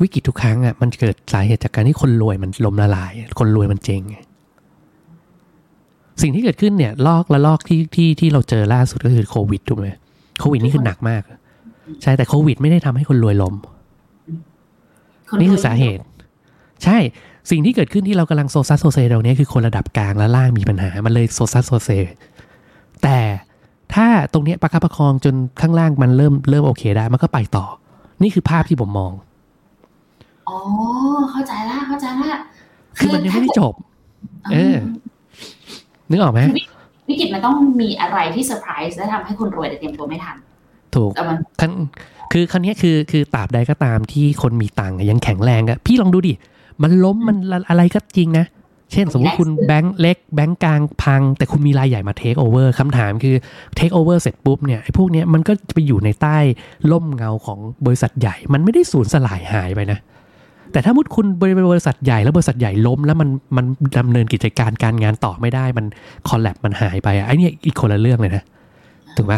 [0.00, 4.16] วิกฤตทุกครั้งอะมันเกิดสาเหตุจากการที่คนรวยมันล้มละลาย คนรวยมันเจ๊งไง
[6.20, 9.88] สิ่งที่เกิดขึ้นเนี่ยลอกละลอกที่ที่ที่เราเจอล่าสุดก็คือโควิดถูกไหม
[10.40, 11.22] โควิดนี่คือหนักมาก
[12.02, 13.54] ใช่แต่โควิดไม่ได้ทำให้คนรวยล้ม
[15.40, 16.02] นี่คือสาเหตุ
[16.84, 16.98] ใช่
[17.50, 21.90] สิ่งที่เกิดขึ้นที่เรากำลังโซซัสโซเซตรงนี้คือคนระดับกลางและล่างมีปัญหา มันเลยโซซัสโซเซ
[23.02, 23.18] แต่
[23.94, 27.64] ถ้าตรงเนี้ยประคับประคองจนข้างล่างมันเริ่มเริ่มโอเคได้มันก็ไปต่อ
[28.22, 29.12] นี่คือภาพที่ผมมอง
[30.48, 30.56] อ๋อ
[31.30, 32.40] เข้าใจละเข้าใจละ
[32.98, 33.74] คือมันยังไม่ได้จบ
[34.52, 34.76] เออ
[36.12, 36.40] นึกออกไหม
[37.08, 40.36] วิกฤตมันต้องมีอะไรที่เซอร์ไพรส์และทำให้คนรวยแต่เตรียมตัวไม่ทัน
[40.94, 41.70] ถูกแต่มันคัน
[42.32, 46.34] คือคันนี้ยคือคือตราบใดก็ตามที่คนมีตังค์อะยังแข็งแรงอะพี่ลองดูดิ
[46.82, 47.36] มันล้มมัน
[47.70, 48.46] อะไรก็จริงนะ
[48.92, 53.36] เช่นสมมติคุณแบงค์เล็กแบงค์กลางพัง แต่คุณมีรายใหญ่มาเทคโอเวอร์คำถามคือ
[53.76, 56.38] เทคโอเวอร์เสร็จปุ๊บเนี่ยไอ้พวกเนี้ยมันก็จะไปอยู่ในใต้
[56.92, 59.98] ร่มเงาของบริษัทใหญ่ มันไม่ได้สูญสลายหายไปนะ
[60.72, 63.66] แต่ถ้าสมมุติคุณบริบริษัทใหญ่แล้วบริษัทใหญ่ล้ม แล้วมันมัน
[63.98, 65.86] ดำเนินกิจการการงานต่อไม่ได้มัน
[66.28, 68.42] คอลแลบมันหายไปอะไอ้เนี่ยอีกคนละเรื่องเลยนะ
[69.16, 69.34] ถูกไหม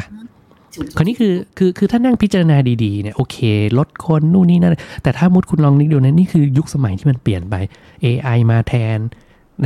[0.75, 3.37] จุดคราวนี้คือคือคือถ้านั่งพิจารณาดีๆเนี่ยโอเค
[3.79, 7.55] ลดคนนู่นนี่นั่นแต่ถ้ามุดคุณลองนึกดูนะนี่คือยุคสมัยที่มันเปลี่ยนไป
[8.05, 8.99] AI มาแทน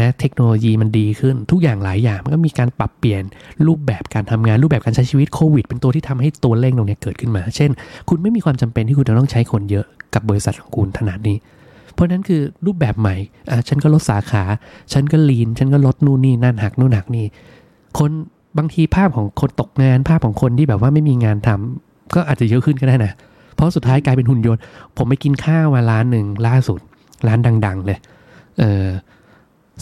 [0.00, 3.22] นะเทคโนโลยีมันดีขึ้นทุกอย่างหลายอย่างมันก็มีการปรับเปลี่ยน
[3.66, 7.70] รูปแบบการทำงานรูปแบบการใช้ชีวิตโควิด เป็นตัวที่ทำให้ตัวเร่งตรงเนี้ยเกิดขึ้นมา เช่น
[8.08, 11.36] คุณไม่มีความจำเป็นที่คุณจะต้องใช้คนเยอะกับบริษัทของคุณขนาดนี้
[11.98, 13.16] เพราะนั้นคือรูปแบบใหม่
[13.50, 14.42] อะฉันก็ลดสาขา
[14.92, 17.26] ฉันก็ลีน ฉันก็ลดนู่นนี่นั่นหักนู่นหักนี่
[17.98, 18.10] คน
[18.58, 23.12] บางทีภาพของคนตกงานภาพของคนที่แบบว่าไม่มีงานทำก็อาจจะเยอะขึ้นก็ได้นะ
[23.54, 24.62] เพราะสุดท้ายกลายเป็นหุ่นยนต์
[24.96, 26.80] ผมไปกินข้าวมาร้านหนึ่งล่าสุด
[27.26, 27.98] ร้านดัง ๆ เลย
[28.58, 28.86] เออ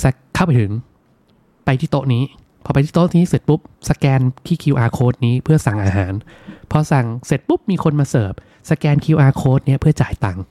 [0.02, 0.70] สักเข้าไปถึง
[1.64, 2.23] ไปที่โต๊ะนี้
[2.64, 6.12] พอไปที่โต๊ะนี้เสร็จปุ๊บ สแกนที่ QR code นี้เพื่อสั่งอาหาร
[6.70, 8.32] พอสั่งเสร็จปุ๊บมีคนมาเสิร์ฟ
[8.70, 10.44] สแกน QR code เนี้ยเพื่อจ่ายตังค์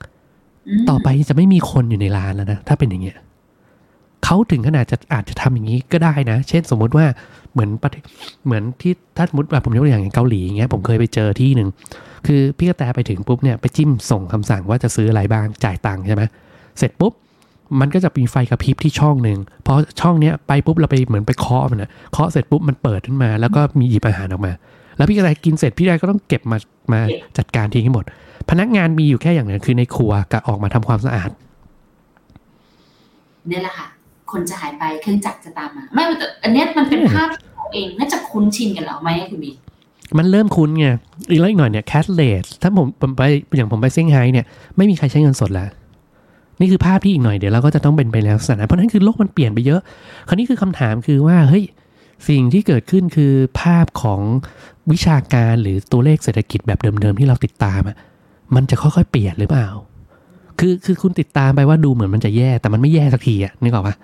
[0.88, 3.16] ต่อไปจะไม่มีคนอยู่ในร้านแล้วนะถ้าเป็นอย่างเงี้ย
[4.24, 7.06] เขาถึงขนาดจะอาจจะทำอย่างนี้ก็ได้นะ เช่นสมมุติว่า
[7.52, 8.02] เหมือนประเทศ
[8.46, 11.68] เหมือนที่ถ้าสมมติว่าผมยกตัวอย่างอย่างเกาหลีอย่างเงี้ยผมเคยไปเจอที่หนึ่ง
[12.26, 16.22] คือพี่กระแตไปถึงปุ๊บเนี่ยไปจิ้มส่งคำสั่งว่าจะซื้ออะไรบ้างจ่ายตังค์ใช่ไหม
[16.78, 17.12] เสร็จปุ๊บ
[17.80, 24.52] มันก็จะมีไฟกระพริบที่ช่องหนึ่งพอช่องเนี้ยไปปุ๊บเราไปเหมือนไปเคาะมันนะเคาะเสร็จปุ๊บมันเปิดขึ้นมา แล้วก็มีหยิบอาหารออกมา
[24.96, 26.58] แล้วพี่กระแตกินเสร็จพี่กระแตก็ต้องเก็บมา
[26.92, 27.00] มา
[27.38, 28.04] จัดการทิ้งให้หมด
[28.50, 31.30] พนักงานมีอยู่แค่อย่างเดียวคือในครัวกับออกมาทำความสะอาด
[33.48, 33.86] เนี่ยแหละค่ะ
[34.32, 39.50] คนจะหายไปเครื่องจักรจะตามมา ไม่แต่อันเนี้ยมันเป็นอืมภาพที่เราเองน่าจะคุ้นชินกันแล้วไหมอะคุณบี
[40.18, 40.86] มันเริ่มคุ้นไง
[41.30, 43.22] อีกแล้วอีกหน่อยเนี่ย cashless ถ้าผมผมไป
[43.56, 45.68] อย่างผมไปเซี่ยงไฮ้เนี่ยไม่มีใครใช้เงินสดแล้ว
[46.60, 49.80] นี่คือภาพที่อีกหน่อยเดี๋ยวเราก็จะต้องเป็นไปแล้วสถานะเพราะฉะนั้นคือโลกมันเปลี่ยนไปเยอะ
[50.28, 51.64] คราวนี้คือคำถามคือว่าเฮ้ย
[52.28, 54.20] สิ่งที่เกิดขึ้นคือภาพของ
[54.92, 57.96] วิชาการหรือตัวเลขเศรษฐกิจแบบเดิมๆที่เราติดตามอะ
[58.54, 59.68] มันจะค่อยๆเปลี่ยนหรือเปล่า
[60.58, 63.94] คือคือคุณติดตามไปว่าดูเหมือนมันจะแย่แต่มันไม่แย่สักทีอะนึกออกปะ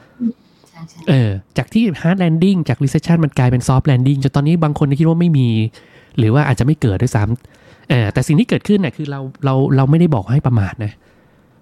[0.69, 5.49] ใช่ใช่เออจากที่ hard landing จาก recession มันกลายเป็น soft landing จนตอนนี้บางคนคิดว่าไม่มี
[6.19, 10.93] หรือว่าอาจจะไม่เกิดด้วยซ้ำเออแต่สิ่งที่เกิดขึ้นเนี่ยคือเราเราเราไม่ได้บอกให้ประมาทนะ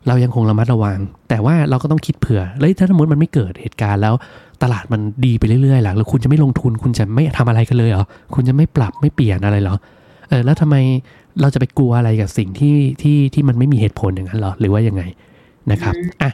[0.09, 4.15] เรายังคงระมัดระวัง แต่ว่าเราก็ต้องคิดเผื่อแล้วถ้าสมมติมันไม่เกิดเหตุการณ์แล้ว
[4.63, 9.77] ตลาดมันดีไปเรื่อยๆหลังแล้วคุณจะไม่ลงทุนคุณจะไม่ทำอะไรกันเลยเหรอคุณจะไม่ปรับไม่เปลี่ยนอะไรเหรอ
[10.29, 10.77] เออแล้วทำไม
[11.41, 15.03] เราจะไปกลัวอะไรกับสิ่งที่ที่ที่มันไม่มีเหตุผลอย่างนั้นเหรอหรือว่ายังไง
[15.73, 16.31] นะครับอะ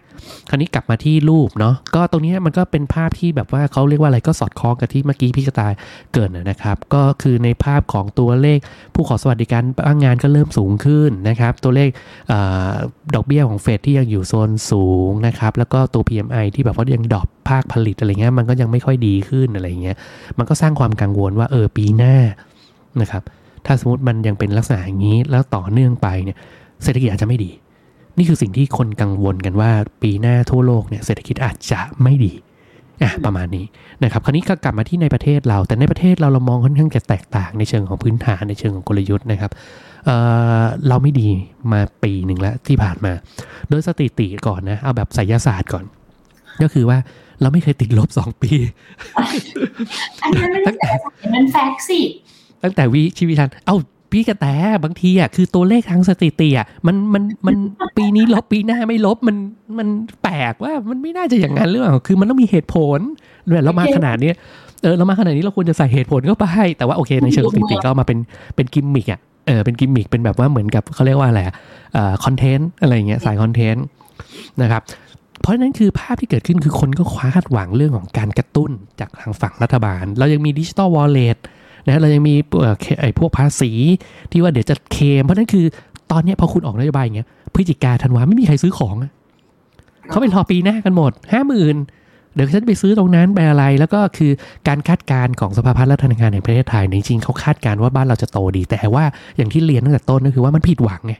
[0.48, 5.72] คราวนี้กลับมาที่รูปเนาะก็ตรงเนี้ยมันก็เป็นภาพที่แบบว่าเขาเรียกว่าอะไรก็สอดคล้องกับที่เมื่อกี้พี่กระตาย
[6.12, 8.58] เกริดนะนะครับ ก็คือในภาพของตัวเลข
[8.94, 11.88] ผู้ขอสวัสดิการบ้างงานก็เริ่มสูงขึ้นนะครับ ตัวเลข
[12.28, 12.32] เอ
[12.70, 12.72] อ
[13.14, 19.96] ดอกเบี้ยของเฟดที่ยังอยู่โซนสูงนะครับ แล้วก็ตัว PMI ที่แบบว่ายังดรอปภาคผลิตอะไรเงี้ยมันก็ยังไม่ค่อยดีขึ้นอะไรเงี้ย
[20.38, 22.14] มันก็สร้างความกังวลว่าเออปีหน้า
[23.00, 23.22] นะครับ
[23.66, 26.36] ถ้าสมมติมันยังเป็นลักษณะอย่างนี้แล้วต่อเนื่องไปเนี่ย
[26.82, 27.50] เศรษฐกิจอาจจะไม่ดี
[28.18, 29.70] นี่คือสิ่งที่คนกังวลกันว่า
[30.02, 32.32] ปีหน้าทั่วโลกเนี่ยเศรษฐกิจอาจจะไม่ดี
[33.02, 33.66] อะประมาณนี้
[34.02, 39.50] นะครับ คราวนี้ก็กลับมาที่ในประเทศเรา แต่ในประเทศเราเรามองค่อนข้างจะแตกต่างในเชิงของพื้นฐานในเชิงของกลยุทธ์นะครับ
[40.04, 40.16] เอ่
[40.62, 41.28] อเราไม่ดี
[41.72, 43.12] มาปีหนึ่งแล้วที่ผ่านมา
[43.68, 45.84] โดยสถิติก่อนนะเอาแบบไสยศาสตร์ก่อน
[46.62, 46.98] ก็คือว่า
[47.40, 48.50] เราไม่เคยติดลบสองปี
[50.22, 50.90] อันนั้นไม่ได้แต่
[51.22, 52.00] อันนั้นแฟกต์สิ
[52.62, 53.76] ตั้งแต่วิชีวิทัน เอ้า
[54.12, 54.46] พี่กระแต
[54.84, 57.56] บางทีอะคือตัวเลขทางสถิติอะมันมันมัน
[57.96, 59.36] ปีนี้ลบปีหน้าไม่ลบมัน
[59.78, 59.88] มัน
[60.22, 62.98] แปลว่ามันไม่น่าจะอย่างนั้นหรือเปล่าคือมันต้องมีเหตุผล
[63.48, 64.32] เนี่ยเรามาขนาดนี้
[64.82, 66.46] เออเรามาขนาดนี้เราควรจะใส่เหตุผลเข้าไป
[66.78, 68.18] แต่ว่าโอเคในเชิงสถิติก็มาเป็น
[68.56, 71.54] เป็นกิมมิกอะเออเป็นกิมมิกเป็นแบบว่าเหมือนกับเขาเรียกว่าอะไรอะ
[71.92, 73.84] เอ่อ content อะไรเงี้ยสาย content
[74.62, 74.82] นะครับ
[75.40, 81.38] เพราะฉะนั้นคือภาพที่เกิดขึ้นคือคนก็คว้าคาดหวังเรื่องของการกระตุ้นจากทางฝั่งรัฐบาล เรายังมี digital wallet
[81.88, 83.70] นะเรายังมีเอ่อไอ้พวกภาษี
[84.30, 85.66] ที่ว่าเดี๋ยวจะเคลมเพราะฉะนั้นคือ
[86.12, 89.12] ตอนเนี้ยพอคุณออกนโยบายอย่างเงี้ยพฤศจิกาธันวาไม่มีใครซื้อของอะ
[90.08, 91.76] เขาไปรอปีหน้ากันหมดห้าหมื่น
[92.34, 94.30] เดี๋ยวฉันไปซื้อตรงนั้นไปอะไร แล้วก็คือ
[94.68, 99.04] การคาดการณ์ของสภาพัฒน์และธนาคารแห่งประเทศไทยเนี่ยจริงๆเขาคาดการณ์ว่าบ้านเราจะโตดี แต่ว่า
[99.36, 101.14] อย่างที่เรียนตั้งแต่ต้นก็คือว่ามันผิดหวังไง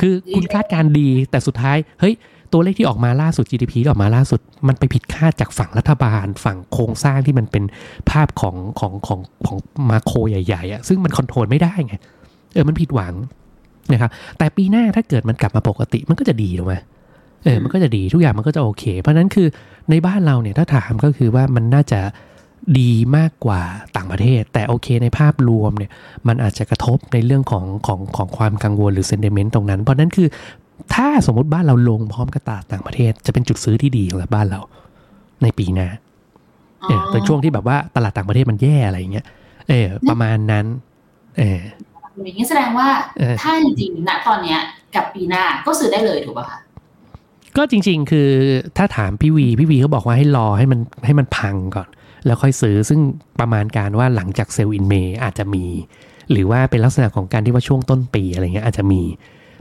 [0.00, 2.14] คือคุณคาดการณ์ดีแต่สุดท้ายเฮ้ย
[2.52, 7.64] ตัวเลขที่ออกมาล่าสุด GDP ที่ออกมาล่าสุด มันไปผิดคาดจากฝั่งรัฐบาล ฝั่งโครงสร้างที่มันเป็น
[8.10, 9.58] ภาพของของของของ
[9.90, 11.94] มาโครใหญ่ๆอะซึ่งมันคอนโทรลไม่ได้ไง
[12.54, 13.14] เออมันผิดหวัง
[13.92, 16.74] นะครับแต่ปีหน้าถ้าเกิดมันกลับมาปกติมันก็จะดีถูกไหม
[17.44, 19.48] เออมันก็จะดีทุกอย่างมันก็จะโอเค เพราะฉะนั้นคือ
[19.90, 22.00] ในบ้านเราเนี่ยถ้าถามก็คือว่ามันน่าจะ
[22.78, 23.62] ดีมากกว่า
[23.96, 25.90] ต่างประเทศ แต่โอเคในภาพรวมเนี่ย
[26.28, 30.28] มันอาจจะกระทบในเรื่องของของของความกังวลหรือเซนเ i เมนต์ตรงนั้น เพราะนั้นคือ
[30.94, 34.60] ถ้าสมมติบ้านเราลงพร้อมกับตลาดต่างประเทศ จะเป็นจุดซื้อที่ดีสำหรับบ้านเรา
[35.42, 35.88] ในปีหน้า
[36.88, 39.26] เออเป็นช่วงที่แบบว่าตลาดต่างประเทศมันแย่อะไรอย่างเงี้ย
[39.68, 40.66] เออ ประมาณนั้น
[41.38, 41.60] เออ
[42.24, 44.60] อย่างนี้แสดงว่าเออถ้าจริงๆณตอนเนี้ย
[44.94, 46.58] กับปีหน้าก็ซื้อได้เลยถูกป่ะคะ
[47.56, 48.30] ก็จริง ๆ คือ
[48.76, 51.88] ถ้าถามพี่วีพี่วีเขาบอกว่าให้รอให้มันให้มันพังก่อน
[52.26, 53.00] แล้วค่อยซื้อซึ่ง
[53.40, 55.64] ประมาณการว่าหลังจากเซลล์อินเมย์อาจจะมี
[56.30, 59.02] หรือว่าเป็นลักษณะของการที่ว่าช่วงต้นปีอะไรเงี้ยอาจจะมี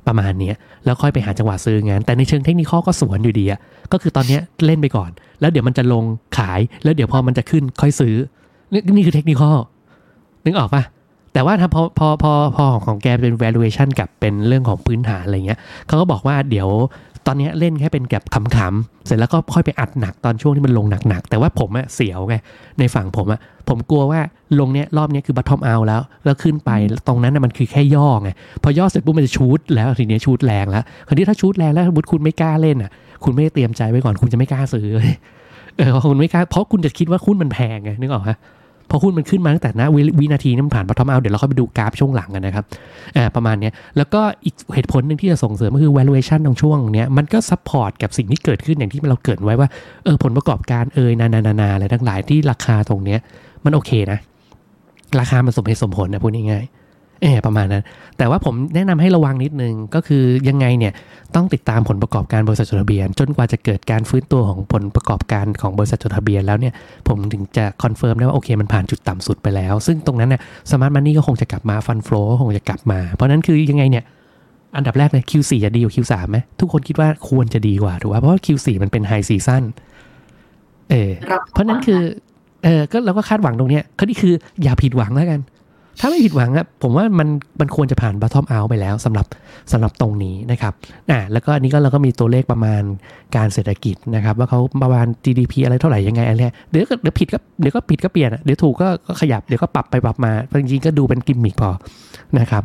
[0.07, 3.59] ประมาณเนี้ยแล้วค่อยไปหาจังหวะซื้องาน แต่ในเชิงเทคนิคก็สวนอยู่ดีอะ
[3.91, 6.03] ก็คือตอนเนี้ยเล่นไปก่อน แล้วเดี๋ยวมันจะลง
[6.37, 8.15] ขาย แล้วเดี๋ยวพอมันจะขึ้นค่อยซื้อ
[8.73, 9.41] นี่นี่คือเทคนิค
[10.45, 10.83] นึกออกปะ
[11.33, 16.67] แต่ว่าถ้าพอพอพอพอของแกเป็น valuation กับเป็นเรื่องของพื้นฐานอะไรเงี้ยเขาก็บอกว่าเดี๋ยว
[17.27, 22.35] ตอนเนี้ยเล่นแค่เป็นแบบขำๆเสร็จแล้วก็ค่อยไปอัดหนักตอนช่วงที่มันลงหนักๆ แต่ว่าผมอะเสียวไง
[22.79, 24.19] ในฝั่งผมอะผมกลัวว่า
[24.59, 26.71] ลงเนี้ยรอบเนี้ยคือบัตทอมเอาแล้ว แล้วขึ้นไป
[27.07, 28.29] ตรงนั้นน่ะมันคือแค่ย่อไง
[28.63, 32.91] พอย่อเสร็จปุ๊บมันจะ shoot แล้วทีเนี้ย shoot แรงแล้วคราวนี้ถ้า shoot แรงแล้วสมมติคุณไม่กล้าเล่นอะ
[33.23, 35.15] คุณไม่ได้เตรียมใจไว้ก่อนคุณจะไม่กล้าซื้อเลย
[35.77, 38.29] เออเพราะคุณไม่กล้าเพราะคุณจะคิดว่าหุ้นมันแพงไงนึกออกไหม
[38.89, 42.65] พอหุ้นมันขึ้นมาตั้งแต่นะววินาทีนั้นมันผ่าน bottom เอาเดี๋ยวเราค่อยไปดูกราฟช่วงหลังกันนะครับ
[43.17, 49.67] อ่าประมาณนี้แล้วก็อีกเหตุผลหนึ่งที่จะส่งเสริมก็คือ valuation ตรงช่วงเนี้ยมันก็ support กับสิ่งที่เกิดขึ้นอย่างที่เราเกริ่นไว้ว่า
[50.03, 53.19] เออผลประกอบการเอยนานานานาอะไรทั้งหลายที่ราคาตรงเนี้ย
[53.65, 54.19] มันโอเคนะ
[55.19, 56.84] ราคามันสมเหตุสมผลนะพูดง่ายๆ
[57.21, 57.83] เออประมาณนั้น
[58.17, 60.93] แต่ว่าผมแนะนำให้ระวังนิดนึง ก็คือยังไงเนี่ย
[61.35, 66.73] ต้องติดตามผลประกอบการบริษัทจดทะเบียน จนกว่าจะเกิดการฟื้นตัวของผลประกอบการของบริษัทจดทะเบียนแล้วเนี่ย
[67.07, 74.03] ผมถึงจะ confirm ได้ว่าโอเคมันผ่านจุดต่ำสุดไปแล้ว ซึ่งตรงนั้นเนี่ย smart money ก็คงจะกลับมา fund flow ก็คงจะกลับมา เพราะนั้นคือยังไงเนี่ย
[74.77, 79.63] อันดับแรกเลย Q4 จะดีกว่า Q3 ไหมทุกคนคิดว่าควรจะดีกว่าถูกป่ะเพราะว่า Q4 มันเป็น high season
[80.91, 81.11] เออ
[81.51, 82.01] เพราะนั้นคือ
[82.63, 85.39] เออก็เราก็คาดหวังตรงเนี้ยก็นี่คืออย่าผิดหวังแล้วกัน
[85.99, 87.27] ถ้าไม่ผิดหวังอะผมว่ามัน
[87.59, 89.25] มันควรจะผ่าน bottom out ไปแล้วสำหรับ
[89.71, 90.73] สำหรับตรงนี้นะครับ
[91.11, 92.81] อ่าแล้วก็อันนี้ก็เราก็มีตัวเลขประมาณ
[93.35, 100.31] การเศรษฐกิจนะครับ ว่าเขาประมาณ GDP อะไรเท่าไหร่ยังไงอะไรเดี๋ยวก็เดี๋ยวผิดก็เดี๋ยวก็ผิดก็เปลี่ยนอะเดี๋ยวถูกก็ก็ขยับเดี๋ยวก็ปรับไปปรับมา
[100.61, 101.69] จริงๆก็ดูเป็นกิมมิคพอ
[102.39, 102.63] นะครับ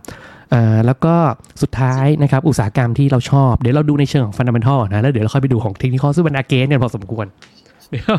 [0.52, 1.14] อ่าแล้วก็
[1.62, 7.26] สุดท้ายนะครับอุตสาหกรรมที่เราชอบเดี๋ยวเราดูในเชิงของ fundamental นะแล้วเดี๋ยวเราค่อยไปดูของเทคนิคซึ่งมัน align กันเนี่ยพอสมควร
[7.90, 8.14] เดี๋ยว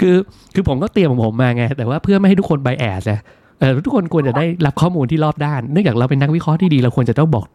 [0.00, 0.16] คือ
[0.54, 3.20] คือผมก็เตรียมของผมมาไง แต่ว่าเพื่อไม่ให้ทุกคน bias อะ
[3.58, 7.46] เออทุกคนควรจะได้รับข้อมูลที่รอบด้าน เนื่องจากเราเป็นนักวิเคราะห์ที่ดี เราควรจะต้องบอก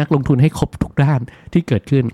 [0.00, 1.20] นักลงทุนให้ครบทุกด้าน
[1.52, 2.04] ที่เกิดขึ้น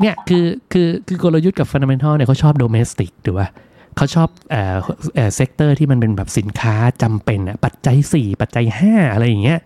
[0.00, 3.48] เนี่ยคือคือคือกลยุทธ์กับ fundamental เนี่ยเขาชอบ domestic ถูกป่ะ
[3.96, 4.76] เขาชอบเอ่อ
[5.16, 9.58] เอ่อ sector ที่มันเป็นแบบสินค้าจำเป็นอะปัจจัย 4 ปัจจัย 5 อะไรอย่างเงี้ย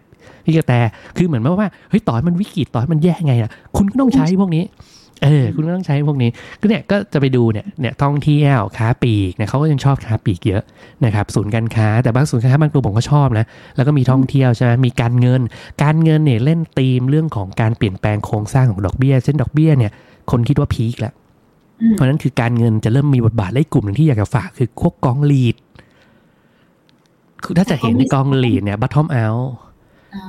[0.45, 0.73] พี่กระแต
[1.17, 4.65] คือเหมือนว่าเฮ้ยต่อให้มันวิกฤตต่อให้มันแย่ไงอะคุณก็ต้องใช้พวกนี้
[5.25, 10.63] เออคุณก็ต้องใช้พวกนี้ก็เนี่ยก็จะไปดูเนี่ยเนี่ยท่องเที่ยวค้าปลีกเนี่ยเขาก็ยังชอบค้าปลีกเยอะ
[11.05, 15.41] นะครับศูนย์การค้าแต่บางศูนย์การค้าบางกลุ่มผมก็ชอบนะแล้วก็มีท่องเที่ยวใช่ไหมมีการเงิน
[15.83, 19.93] การเงินเนี่ยเล่นธีมเรื่องของการเปลี่ยนแปลงโครงสร้างของดอกเบี้ย เช่นดอกเบี้ยเนี่ย
[20.31, 21.15] คนคิดว่าพีคแล้ว
[21.81, 25.57] อืมเพราะฉะนั้นคือการเงินจะเริ่มมีบทบาทและอีกกลุ่มหนึ่งที่อยากจะฝากคือพวกกองลีด
[27.45, 29.27] คือถ้าจะเห็นในกองลีดเนี่ยบัตทอมเอา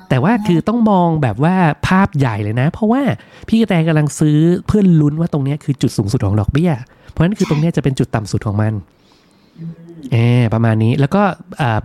[0.10, 1.56] แต่ว่าคือต้องมองแบบว่า
[1.88, 3.02] ภาพใหญ่เลยนะ เพราะว่า
[3.48, 6.72] พี่กระแตกำลังซื้อเพื่อลุ้นว่าตรงนี้คือจุดสูงสุดของดอกเบี้ย
[7.10, 8.74] เพราะฉะนั้นคือตรงนี้จะเป็นจุดต่ำสุดของมัน
[10.12, 11.24] เออประมาณนี้แล้วก็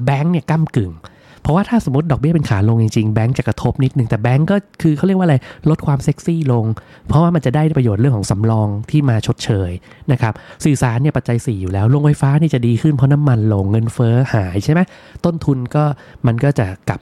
[0.04, 0.92] แบงก์เนี่ยก้ากึ่ง
[1.42, 5.36] เพราะว่าถ้าสมมติดอกเบี้ยเป็นขาลงจริงๆแบงก์จะกระทบนิดนึงแต่แบงก์ก็คือเขาเรียกว่าอะไร
[5.70, 6.64] ลดความเซ็กซี่ลง
[7.08, 9.70] เพราะว่ามันจะได้ประโยชน์เรื่องของสำรองที่มาชดเชย
[10.12, 10.32] นะครับ
[10.64, 14.80] สื่อสารเนี่ยปัจจัย 4 อยู่แล้วโรงไฟฟ้านี่จะดีขึ้นเพราะน้ำมันลงเงินเฟ้อหายใช่ไหม
[15.24, 15.84] ต้นทุนก็
[16.26, 17.00] มันก็จะกลับ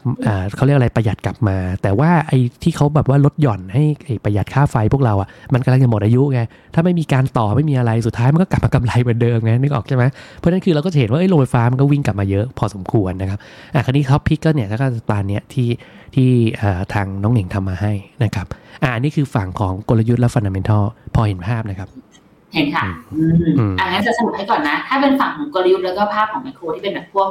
[0.56, 3.82] เขาเรียกอะไรประหยัดกลับมา แต่ว่าไอ้ที่เขาแบบว่าลดหย่อนให้
[4.24, 6.40] ประหยัดค่าไฟพวกเราอะมันกำลังจะหมดอายุไง
[6.74, 10.04] ถ้าไม่มีการต่อไม่มีอะไรสุดท้ายมันก็กลับมากำไรเหมือนเดิมไงนึกออกใช่ไหม
[10.38, 13.38] เพราะนั้นคือเราก็จะเห็นว่าไอ้โรงไฟฟ้ามันก็วิ่งกลับมาเยอะพอสมควรนะครับ
[13.74, 15.68] อะคราวนี้ top pick ก็เนี่ยแล้วก็ตามเนี้ยที่
[16.14, 17.92] ที่เอ่อทางน้องเหน่งทำมาให้
[18.24, 18.46] นะครับ
[18.82, 21.88] อ่าอันนี้คือฝั่งของกลยุทธ์และฟันดัมเ n ทัลพอเห็นภาพนะครับ
[22.54, 27.28] เห็นค่ะอืมอืมอ่างั้นจะสรุปให้ก่อนนะ ถ้าเป็นฝั่งของกลยุทธ์แล้วก็ภาพของไมโครที่เป็นแบบพวก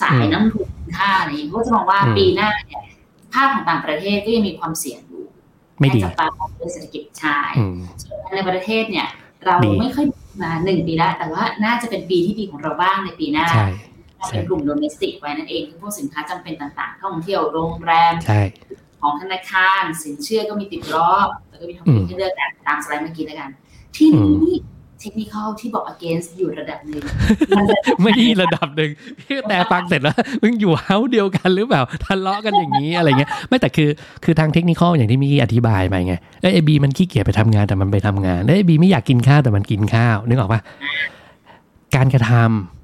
[0.00, 2.82] สายอืมน้ำทุนค่าอะไรอย่างเงี้ยเขาก็จะมองว่าอืมปีหน้าเนี่ย
[3.34, 5.24] ภาพของต่างประเทศก็ยังมีความเสี่ยงอยู่
[5.80, 9.06] ไม่ดีให้จับตามองเรื่องเศรษฐกิจชายอืมส่วนในประเทศเนี่ย
[9.44, 10.06] เราดีไม่ค่อย
[10.42, 13.91] มาหนึ่งปีแล้วแต่ว่าน่าจะเป็นปีที่ดีของเราบ้างในปีหน้าใช่ใช่
[14.30, 18.40] เป็นกลุ่มโดเมสติกไว้นั่นเองคือพวกสินค้าจำเป็นต่างๆท่องเที่ยวโรงแรมใช่
[19.00, 21.10] ของธนาคารสินเชื่อก็มีติดล้อ
[21.48, 23.50] แล้วก็มีทองอืคำมให้เลือกกันตามสไลด์เมื่อกี้แล้วกัน
[23.96, 24.56] ที่อืมนี้
[25.00, 27.02] เทคนิคที่บอก against อยู่ระดับหนึ่ง
[27.56, 33.88] มันจะไม่ดีระดับหนึ่งพี่แต่ฟังเสร็จแล้วมึงอยู่เฮาส์เดียวกันหรือเปล่าทะเลาะกันอย่างนี้อะไรเงี้ยไม่แต่คือ
[34.24, 40.60] คือทางเทคนิคอย่างที่เมีอธิบายไปไงเอ้ยไอบีมันขี้เกียจไปทำงานแต่มันไปทำงานเอ้ยไอบีไม่อยากกินข้าวแต่มันกินข้าวนึกออกปะ
[41.96, 42.81] การกระทำ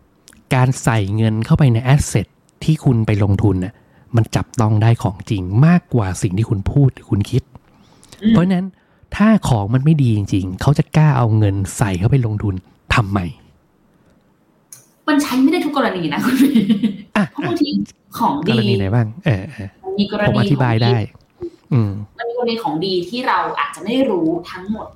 [0.55, 2.27] การใส่เงินเข้าไปในแอสเซท
[2.65, 3.75] ที่คุณไปลงทุนน่ะ
[4.17, 7.43] มันจับต้องได้ของจริงมากกว่าสิ่งที่คุณพูดหรือคุณคิด
[8.23, 8.67] อืมเพราะฉะนั้น
[9.17, 12.55] ถ้าของมันไม่ดีจริง ๆ เขาจะกล้าเอาเงินใส่เข้าไปลงทุน
[12.95, 13.19] ทำไม
[15.09, 16.53] มันใช้ไม่ได้ทุกกรณีนะคุณพี่
[17.17, 17.69] อะเพราะบางที
[18.19, 20.97] ของกดีรณีไหนบ้าง เออเออมันมีกรผมณีอธิบายได้
[21.73, 24.87] อืมมันมีกรณีของดีที่เราอาจจะไม่ได้รู้ทั้งหมด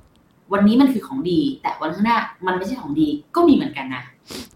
[0.53, 4.03] วันนี้มันคือของดี แต่วันข้างหน้ามันไม่ใช่ของดีก็มีเหมือนกันนะ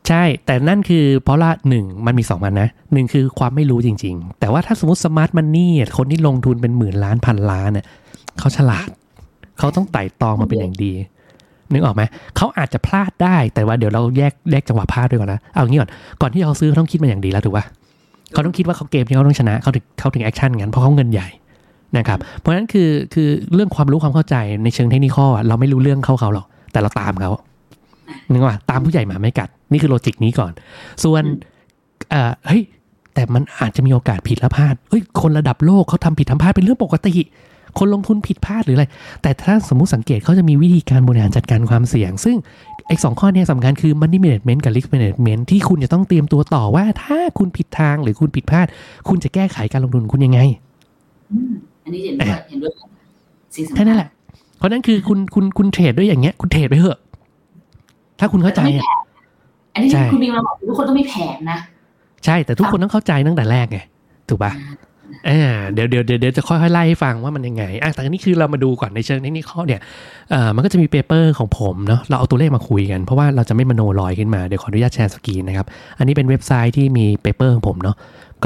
[0.08, 7.86] ใช่ แต่นั่นคือเพราะละหนึ่งมันมีสองมันนะหนึ่งคือความไม่รู้จริง ๆ แต่ว่าถ้าสมมติ smart money คนที่ลงทุนเป็นหมื่นล้านพันล้านเนี่ย
[8.40, 8.88] เขาฉลาด
[9.60, 10.92] เขาต้องไตร่ตรองมาเป็นอย่างดี
[11.72, 12.04] นึกออกไหม
[12.38, 15.90] เขาอาจจะพลาดได้แต่ว่าเดี๋ยวเราแยกแยกจังหวะพลาดด้วยก่อนนะเอางี้ก่อน
[16.22, 17.66] ก่อนที่เขาซื้อเขาต้องคิดมาอย่างดีแล้วถูกป่ะ
[18.34, 21.28] เขาต้องคิดว่าเขาเกมที่เขาต้องชนะเขาถึงเขาถึง action งั้นเพราะเขาเงินใหญ่
[21.98, 27.32] นะครับเพราะฉะนั้นคือคือเรื่องความรู้ความเข้าใจในเชิงเทคนิคเราไม่รู้เรื่องเข้าเขาหรอกแต่เราตามเขา
[28.32, 30.52] นึกว่าตามผู้ใหญ่หมาไม่กัด นี่คือโลจิกนี้ก่อน
[31.04, 31.24] ส่วน
[32.10, 32.64] เอ่อเฮ้ย
[33.14, 37.14] แต่มันอาจจะมีโอกาสผิดและพลาดเฮ้ยคนระดับโลกเขาทำผิดทำพลาดเป็นเรื่องปกติ
[37.78, 38.86] คนลงทุนผิดพลาดหรืออะไร
[39.22, 42.38] แต่ถ้าสมมุติสังเกตเขาจะมีวิธีการบริหารจัดการความเสี่ยง ซึ่ง
[42.88, 48.68] ไอ้สองข้อนี้สำคัญคือ money management กับ risk management ที่คุณจะต้องเตรียมตัวต่อว่า ถ้าคุณผิดทางหรือคุณผิดพลาด
[49.10, 50.40] คุณจะแก้ไขการลงทุนคุณยังไง
[51.32, 52.74] อืมอันนี้เห็นด้วยเห็นด้วย
[53.56, 54.10] สิ่งสำคัญแค่นั้นแหละ
[54.58, 57.00] เพราะนั้นคือคุณคุณคุณ trade ด้วยอย่างเงี้ย คุณ trade ไปเถอะ
[58.20, 58.86] ถ้าคุณเข้าใจอะ
[59.74, 61.60] อันนี้ใช่คุณมีมาบอกทุกคนต้องมีแผนนะ
[62.26, 63.80] ใช่แต่ทุกคนต้องเข้าใจตั้งแต่แรกไง
[64.30, 64.52] ถูกปะ
[65.30, 69.82] อ่าเดี๋ยวเดี๋ยวเดี๋ยวเดี๋ยวจะค่อยๆไล่ให้ฟังว่ามันยังไงอะแต่อันนี้คือเรามาดูก่อนในเชิงเทคนิคเนี่ย
[70.32, 77.96] เอ่อมันก็จะมี paper ของผมเนาะเราเอาตัวเลขมาคุยกันเพราะว่าเราจะไม่มโนลอยขึ้นมาเดี๋ยวขออนุญาต share screen นะครับ อันนี้เป็นเว็บไซต์ที่มี paper ของผมเนาะ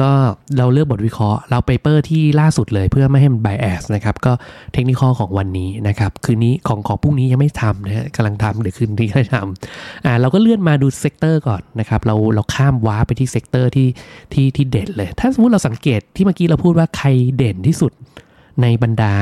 [0.00, 0.10] ก็
[0.58, 4.32] เราเลือกบทวิเคราะห์ เรา paper ที่ล่าสุดเลยเพื่อไม่ให้มัน bias นะครับ ก็
[4.72, 13.88] เทคนิคของวันนี้นะครับ คืนนี้ของของพรุ่งนี้ยังไม่ทำนะฮะกำลังทำเดี๋ยวคืนนี้ก็ทำอ่าเราก็เลื่อนมาดู sector ก่อนนะครับ เราเราข้ามไปที่ sector ที่
[14.32, 17.92] ที่ที่เด่นเลย ถ้าสมมติเราสังเกตที่เมื่อกี้เราพูดว่าใครเด่นที่สุด
[18.62, 19.14] ในบรรดา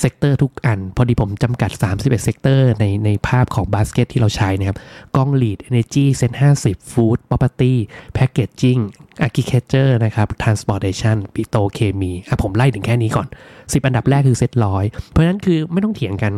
[0.00, 4.78] sector ทุกอัน พอดีผมจำกัด 31 sector ในในภาพของบาสเกตที่เราใช้นะครับ
[5.16, 6.32] กอง lead energy เซ็น
[6.62, 7.74] 50 food property
[8.18, 8.80] packaging
[9.26, 16.32] agriculture นะครับ transportation ปิโตรเคมีอะผมไล่ถึงแค่นี้ก่อน 10 อันดับแรกคือเซ็ตร้อยเพราะฉะนั้นคือไม่ต้องเถียงกัน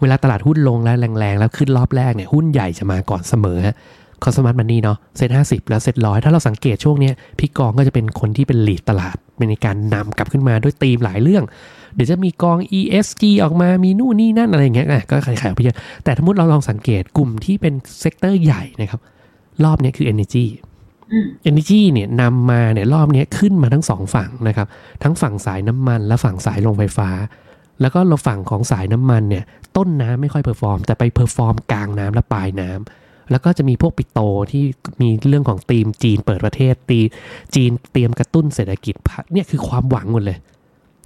[0.00, 3.76] เวลาตลาดหุ้นลงแล้วแรงๆ แล้วขึ้นรอบแรกเนี่ยหุ้นใหญ่จะมาก่อนเสมอฮะ
[4.24, 11.44] คน smart money เนาะเซ็ตห้าสิบแล้วเซ็ตร้อยถ้าเราสังเกตช่วงเนี้ยพี่กองก็จะเป็นคนที่เป็น lead ตลาดเป็นในการนำกลับขึ้นมาด้วยธีมหลายเรื่อง
[11.94, 19.00] เดี๋ยวจะมีกอง ESG ออกมามีนู่นนี่นั่นอะไรอย่างเงี้ยอะก็ขายๆออกไปเยอะแต่ถ้ามุดเราลองสังเกตกลุ่มที่เป็น sector ใหญ่นะครับ
[19.64, 20.44] รอบเนี้ยคือ energy
[21.12, 24.66] อืม energy เนี่ยนำมาเนี่ยรอบเนี้ยขึ้นมาทั้งสองฝั่งนะครับ
[25.02, 27.10] ทั้งฝั่งสายน้ำมันและฝั่งสายโรงไฟฟ้า
[27.80, 29.44] แล้วก็เราฝั่งของสายน้ำมันเนี่ย
[29.76, 34.20] ต้นน้ำไม่ค่อย perform แต่ไป perform กลางน้ำและปลายน้ำ แล้วก็จะมีพวกปิโตร
[34.52, 34.64] ที่
[35.00, 37.00] มีเรื่องของธีมจีนเปิดประเทศที่
[37.54, 38.94] จีนเตรียมกระตุ้นเศรษฐกิจ
[39.32, 40.38] เนี่ยคือความหวังหมดเลย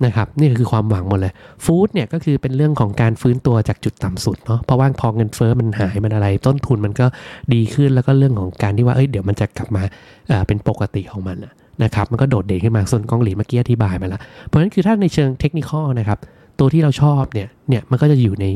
[0.04, 1.32] นะครับนี่คือความหวังหมดเลย
[1.64, 7.06] food เนี่ยก็คือเป็นเรื่องของการฟื้นตัวจากจุดต่ำสุดเนาะเพราะว่าพอเงินเฟ้อมันหายมันอะไร ต้นทุนมันก็
[7.54, 9.82] ดีขึ้นแล้วก็เรื่องของการที่ว่าเอ้ยเดี๋ยวมันจะกลับมา
[10.28, 11.36] เอ่อเป็นปกติของมัน
[11.84, 16.18] นะครับมันก็โดดเด่นขึ้นมาส่วนกอง REIT เมื่อกี้อธิบายมาแล้วเพราะฉะนั้นคือถ้าในเชิงเทคนิคนะครับ
[16.58, 18.46] ตัวที่เราชอบเนี่ยเนี่ยมันก็จะอยู่ใน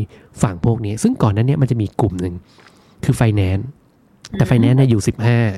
[0.43, 2.35] ฝั่งพวกนี้ ซึ่งก่อนหน้านั้นเนี่ยมันจะมีกลุ่มหนึ่ง
[3.05, 3.67] คือไฟแนนซ์
[4.37, 5.03] แต่ไฟแนนซ์เนี่ยอยู่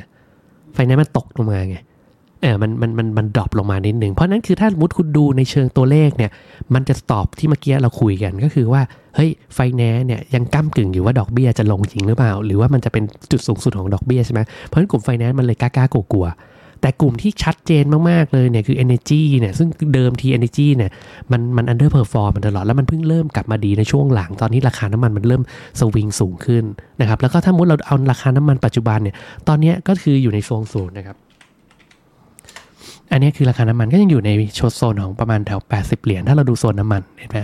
[0.08, 1.76] 15ไฟแนนซ์มันตกลงมาไง
[2.42, 6.30] เออมันมันมันมัน drop ลงมานิดหนึ่งเพราะฉะนั้นคือถ้าสมมติคุณดูในเชิงตัวเลขเนี่ย
[6.74, 8.82] มันจะตอบที่เมื่อกี้เราคุยกันก็คือว่า
[9.16, 16.53] เฮ้ยไฟแนนซ์เนี่ยยังก้ากึ่งอยู่ว่าดอกเบี้ยจะลงจริงหรือเปล่า หรือว่ามันจะเป็นจุดสูงสุดของดอกเบี้ยใช่ไหมเพราะฉะนั้นกลุ่มไฟแนนซ์มันเลยกล้าๆกลัวๆ
[16.84, 20.90] แต่กลุ่มที่ชัดเจนมาก ๆ เลยเนี่ยคือ energy เนี่ยซึ่งเดิมที energy เนี่ย
[21.32, 25.42] มันมัน underperform มาตลอด แล้วมันเพิ่งเริ่มกลับมาดีในช่วงหลังตอนนี้ราคาน้ำมันมันเริ่ม
[25.80, 26.64] สวิงสูงขึ้น
[27.00, 29.14] นะครับแล้วก็ถ้ามุดเราเอาราคาน้ำมันปัจจุบันเนี่ย
[29.48, 31.16] ตอนนี้ก็คืออยู่ในโซนศูนย์นะครับ
[33.12, 34.30] อันนี้คือราคาน้ำมันก็ยังอยู่ใน
[34.76, 37.38] โซนของประมาณแถว 80 เหรียญถ้าเราดูโซนน้ำมันเห็นไหม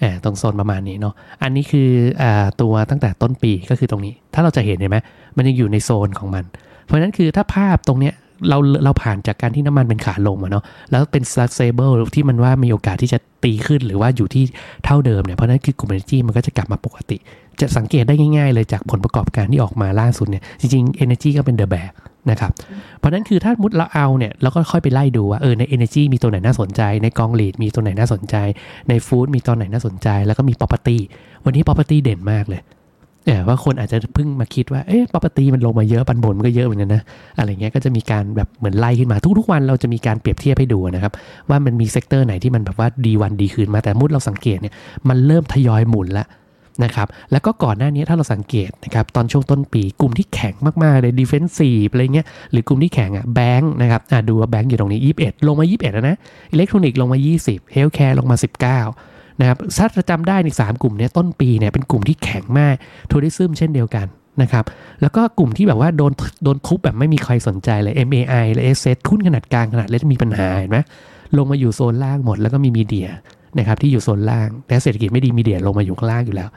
[0.00, 1.88] แอตรงโซนประมาณนี้เนาะอันนี้คือ
[2.22, 4.98] อ่าตัวตั้งแต่ต้นปีก็คือตรงนี้ ถ้าเราจะเห็นเห็นไหม
[5.36, 6.44] มันยังอยู่ในโซนของมัน
[6.84, 8.14] เพราะฉะนั้นคือถ้าภาพตรงเนี้ย
[8.48, 11.22] เราเราผ่านจากการที่น้ำมันเป็นขาลงมาเนาะแล้วเป็น
[11.54, 14.44] stable ที่มันว่ามีโอกาสที่จะตีขึ้นหรือว่าอยู่ที่
[14.84, 17.16] เท่าเดิมเนี่ยเพราะนั้นคือกลุ่ม energy มันก็จะกลับมาปกติ
[17.60, 21.88] จะสังเกตได้ง่ายๆ เลยจากผลประกอบการที่ออกมาล่าสุดเนี่ยจริงๆ energy ก็เป็น the best
[22.30, 22.52] นะครับ
[22.98, 28.36] เพราะนั้นคือถ้ามุดเราเอาเนี่ยเราก็ค่อยไปไล่ดูว่าเออใน energy มีตัวไหนน่าสนใจ ในกอง lead มีตัวไหนน่าสนใจ
[28.88, 30.98] ใน food มีตัวไหนน่าสนใจ แล้วก็มี property
[31.44, 32.60] วันนี้ property เด่นมากเลย
[33.24, 37.02] เนี่ยว่าคนอาจจะเพิ่งมาคิดว่า เอ๊ะ property มันลงมาเยอะ ปันผลมันก็เยอะเหมือนกันนะ
[37.38, 41.12] อะไรเงี้ย ก็จะมีการแบบเหมือนไล่ขึ้นมา ทุกๆวันเราจะมีการเปรียบเทียบให้ดูนะครับ
[41.48, 44.74] ว่ามันมี sector ไหนที่มันแบบว่าดีวันดีคืนมา แต่มุดเราสังเกตเนี่ย
[45.08, 46.26] มันเริ่มทยอยหมุนละ
[46.84, 56.16] นะครับ แล้วก็ก่อนหน้านี้ถ้าเราสังเกตนะครับ ตอนช่วงต้นปี กลุ่มที่แข็งมากๆเลย defensive อะไรเงี้ย หรือกลุ่มที่แข็งอะแบงค์นะครับ อะดูว่าแบงค์อยู่ตรงนี้ 21 ลงมา 21แล้วนะ
[56.52, 58.36] อิเล็กทรอนิกส์ลงมา 20 healthcare ลงมา
[58.80, 59.58] 19 นะครับ
[59.96, 62.74] ถ้าจำได้ในสามกลุ่มเนี้ยต้นปีเนี่ยเป็นกลุ่มที่แข็งมาก
[63.10, 64.06] tourism เช่นเดียวกัน
[64.42, 64.64] นะครับ
[65.00, 66.12] แล้วก็กลุ่มที่แบบว่าโดน
[66.44, 70.78] โดนทุบแบบไม่มีใครสนใจเลย MAI และ sSET หุ้นขนาดกลางขนาดเล็กมีปัญหาเห็นไหม
[71.36, 73.08] ลงมาอยู่โซนล่างหมดแล้วก็มีมีเดีย
[73.58, 76.48] นะครับที่อยู่โซนล่างแต่เศรษฐกิจไม่ดีมีเดียลงมาอยู่ข้างล่างอยู่แล้ว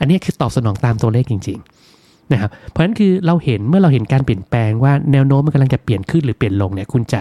[0.00, 7.20] อันนี้คือตอบสนองตามตัวเลขจริงๆนะครับเพราะฉะนั้นคือเราเห็นเมื่อเราเห็นการเปลี่ยนแปลงว่าแนวโน้มมันกำลังจะเปลี่ยนขึ้นหรือเปลี่ยนลงเนี่ยคุณจะ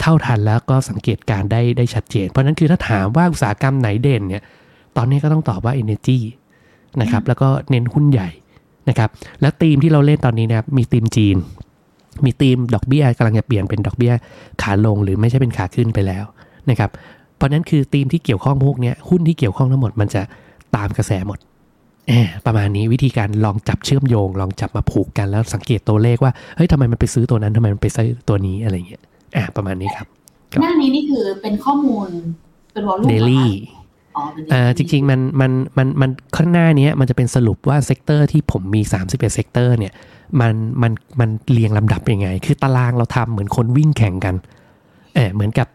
[0.00, 4.42] เท่าทันแล้วก็สังเกตการได้ได้ชัดเจน เพราะฉะนั้นคือถ้าถามว่าอุตสาหกรรมไหนเด่นเนี่ย
[4.98, 6.18] ตอนนี้ก็ต้องตอบว่า Energy
[7.00, 8.28] นะครับแล้วก็เน้นหุ้นใหญ่
[8.88, 11.36] นะครับแล้วธีมที่เราเล่นตอนนี้นะครับมีธีมจีน
[12.24, 14.12] มีธีมดอกเบี้ยกำลังจะเปลี่ยนเป็นดอกเบี้ย
[14.62, 16.24] ขาลงหรือไม่ใช่เป็นขาขึ้นไปแล้ว
[16.70, 16.90] นะครับ
[17.36, 20.22] เพราะนั้นคือธีมที่เกี่ยวข้องพวกเนี้ยหุ้นที่เกี่ยวข้องทั้งหมดมันจะ
[20.76, 21.38] ตามกระแสหมด
[22.08, 29.02] อะประมาณนี้วิธีการลองจับเชื่อมโยง ลองจับมาผูกกันแล้วสังเกตตัวเลขว่าเฮ้ยทำไมมันไปซื้อตัวนั้นทำไมมันไปซื้อตัวนี้อะไรเงี้ย
[29.36, 30.06] อะประมาณนี้ครับ
[30.62, 32.08] หน้านี้นี่คือเป็นข้อมูล
[32.72, 33.77] เป็นวอลลุ่มเดลี่อ๋อเป็นอ่า
[34.76, 39.92] จริงๆมันมันมันมันข้างหน้าเนี้ยมันจะเป็นสรุปว่า sector ที่ผมมี 31 sector เนี่ย
[40.40, 44.34] มันมันมันเรียงลำดับยังไง คือตารางเราทำเหมือนคนวิ่งแข่งกัน
[45.14, 45.68] เออเหมือนกับ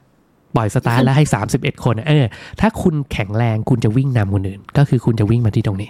[0.56, 1.26] ปล่อยสตาร์ทแล้วให้
[1.56, 2.26] 31 คนอะเออ
[2.60, 5.90] ถ้าคุณแข็งแรงคุณจะวิ่งนำคนอื่น ก็คือคุณจะวิ่งมาที่ตรงนี้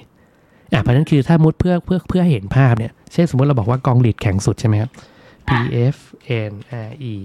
[0.73, 4.89] อ่าเพราะฉะนั้นคือถ้ามุดเพื่อเพื่อเพื่อให้เห็นภาพเนี่ยเช่นสมมติเราบอกว่ากอง REIT แข็งสุดใช่ไหมครับ
[5.47, 5.49] P
[5.93, 5.97] F
[6.49, 6.53] N
[6.87, 7.15] R E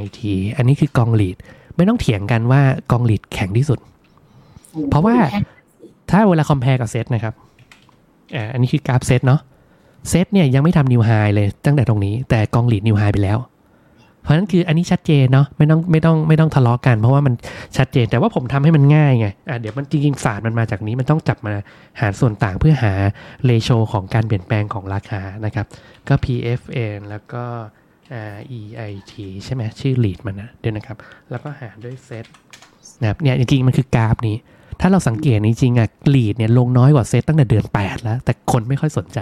[0.00, 0.20] I T
[0.56, 1.36] อันนี้คือกอง REIT
[1.76, 3.78] ไม่ต้องเถียงกันว่ากอง REIT แข็งที่สุด
[4.90, 5.14] เพราะว่า
[6.10, 7.34] ถ้าเวลา compare กับเซตนะครับ
[8.34, 9.40] อ่าอันนี้คือกราฟเซตเนาะ
[10.08, 13.38] เซตเนี่ยยังไม่ทำ new high เลยตั้งแต่ตรงนี้ แต่กอง REIT new high ไปแล้ว
[14.22, 17.34] เพราะนั้นคืออันนี้ชัดเจนเนาะไม่ต้องไม่ต้องไม่ต้องทะเลาะกัน เพราะว่ามัน
[17.76, 21.52] ชัดเจนแต่ว่าผมทำให้มันง่ายไงอะเดี๋ยวมันจริงๆศาสตร์มันมาจากนี้มันต้องจับมา
[22.00, 22.92] หารส่วนต่างเพื่อหา
[23.44, 25.66] ratio ของการเปลี่ยนแปลงของราคานะครับ
[26.08, 27.44] ก็ PFN แล้วก็
[28.38, 29.12] REIT
[29.44, 30.96] ใช่ไหมชื่อ REIT มันนะเดี๋ยวนะครับ
[31.30, 32.24] แล้วก็หารด้วยเซต
[33.00, 34.36] นะครับเนี่ยจริงๆมันคือกราฟนี้
[34.80, 39.18] ถ้าเราสังเกตจริงๆอะ REIT เนี่ยลงน้อยกว่าเซตตั้งแต่เดือน8แล้ว แต่คนไม่ค่อยสนใจ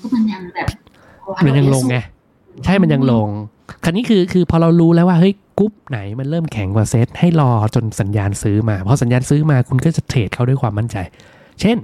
[0.00, 0.68] ก็มันยังแบบ
[1.44, 1.96] มันยังลงไง
[2.64, 3.28] ใช่มันยังลง
[3.84, 10.96] คราวนี้คือคือพอเรารู้แล้วว่าเฮ้ยกรุ๊ปไหนมันเริ่มแข็งกว่าเซตให้รอจนสัญญาณซื้อมาพอสัญญาณซื้อมาคุณก็จะ trade เขาด้วยความมั่นใจ
[11.60, 11.76] เช่น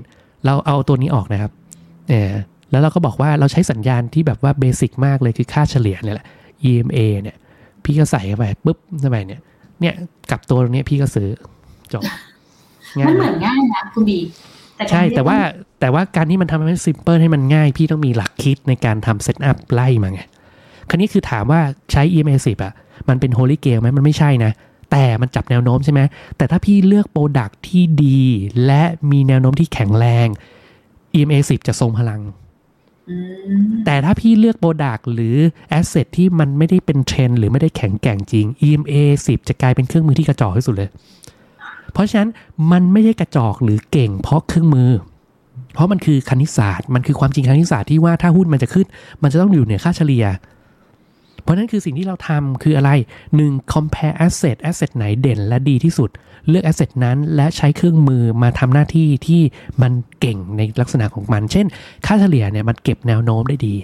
[0.47, 1.53] เราเอาตัวนี้ออกนะครับ
[2.11, 2.33] เออ
[2.71, 6.27] แล้วเราก็บอกว่าเราใช้สัญญาณที่แบบว่า basic มากเลยคือค่าเฉลี่ยเนี่ยแหละ
[6.71, 7.37] EMA เนี่ย
[7.85, 9.41] พี่ก็ใส่เข้าไปปุ๊บเข้าไปเนี่ย
[9.81, 9.95] เนี่ย
[10.31, 11.29] กับตัวตรงเนี้ยพี่ก็ซื้อ
[11.93, 12.17] จบง่า
[13.07, 14.19] มัยนเหมามืกอนง่ายนะคุณบี
[14.77, 15.39] แต่ใช่การที่แต่ว่า
[15.81, 20.21] แต่ว่าการที่มันทำให้ซิมเพิลให้มันง่าย พี่ต้องมีหลักคิดในการทำเซตอัพไล่มาไง
[20.89, 21.61] คราวนี้คือถามว่า
[21.93, 22.73] ใช้ EMA 10อะ
[23.09, 24.53] มันเป็น Holy Grail ไหมมันไม่ใช่นะ
[24.91, 26.01] แต่มันจับแนวโน้มใช่ไหม
[26.37, 28.23] แต่ถ้าพี่เลือกโปรดักที่ดี
[28.67, 30.29] และมีแนวโน้มที่แข็งแรง
[31.15, 32.21] EMA 10จะทรงพลัง
[33.11, 33.17] อื
[33.59, 35.37] มแต่ถ้าพี่เลือก product หรือ
[35.69, 38.95] asset ที่มันไม่ได้เป็นเทรนด์หรือไม่ได้แข็งแกร่งจริง EMA
[39.27, 40.91] 10จะกลายเป็นเครื่องมือที่กระจอกที่สุดเลย
[41.93, 42.31] เพราะฉะนั้น
[42.73, 44.91] มันไม่ใช่กระจอกหรือเก่งเพราะเครื่องมือ
[45.75, 48.87] เพราะมันคือคณิตศาสตร์ มันคือความจริงคณิตศาสตร์ที่ว่าถ้าหุ้นมันจะขึ้น
[49.23, 50.25] มันจะต้องอยู่เหนือค่าเฉลี่ย
[51.43, 52.91] เพราะนั้นคือสิ่งที่เราทำคืออะไร
[53.33, 53.73] 1.
[53.73, 56.11] compare asset asset ไหนเด่นและดีที่สุด
[56.49, 59.43] เลือก asset นั้นและใช้เครื่องมือมาทำหน้าที่ที่
[59.83, 61.67] มันเก่งในลักษณะของมัน เช่น
[62.07, 63.75] ค่าเฉลี่ยเนี่ยมันเก็บแนวโน้มได้ดี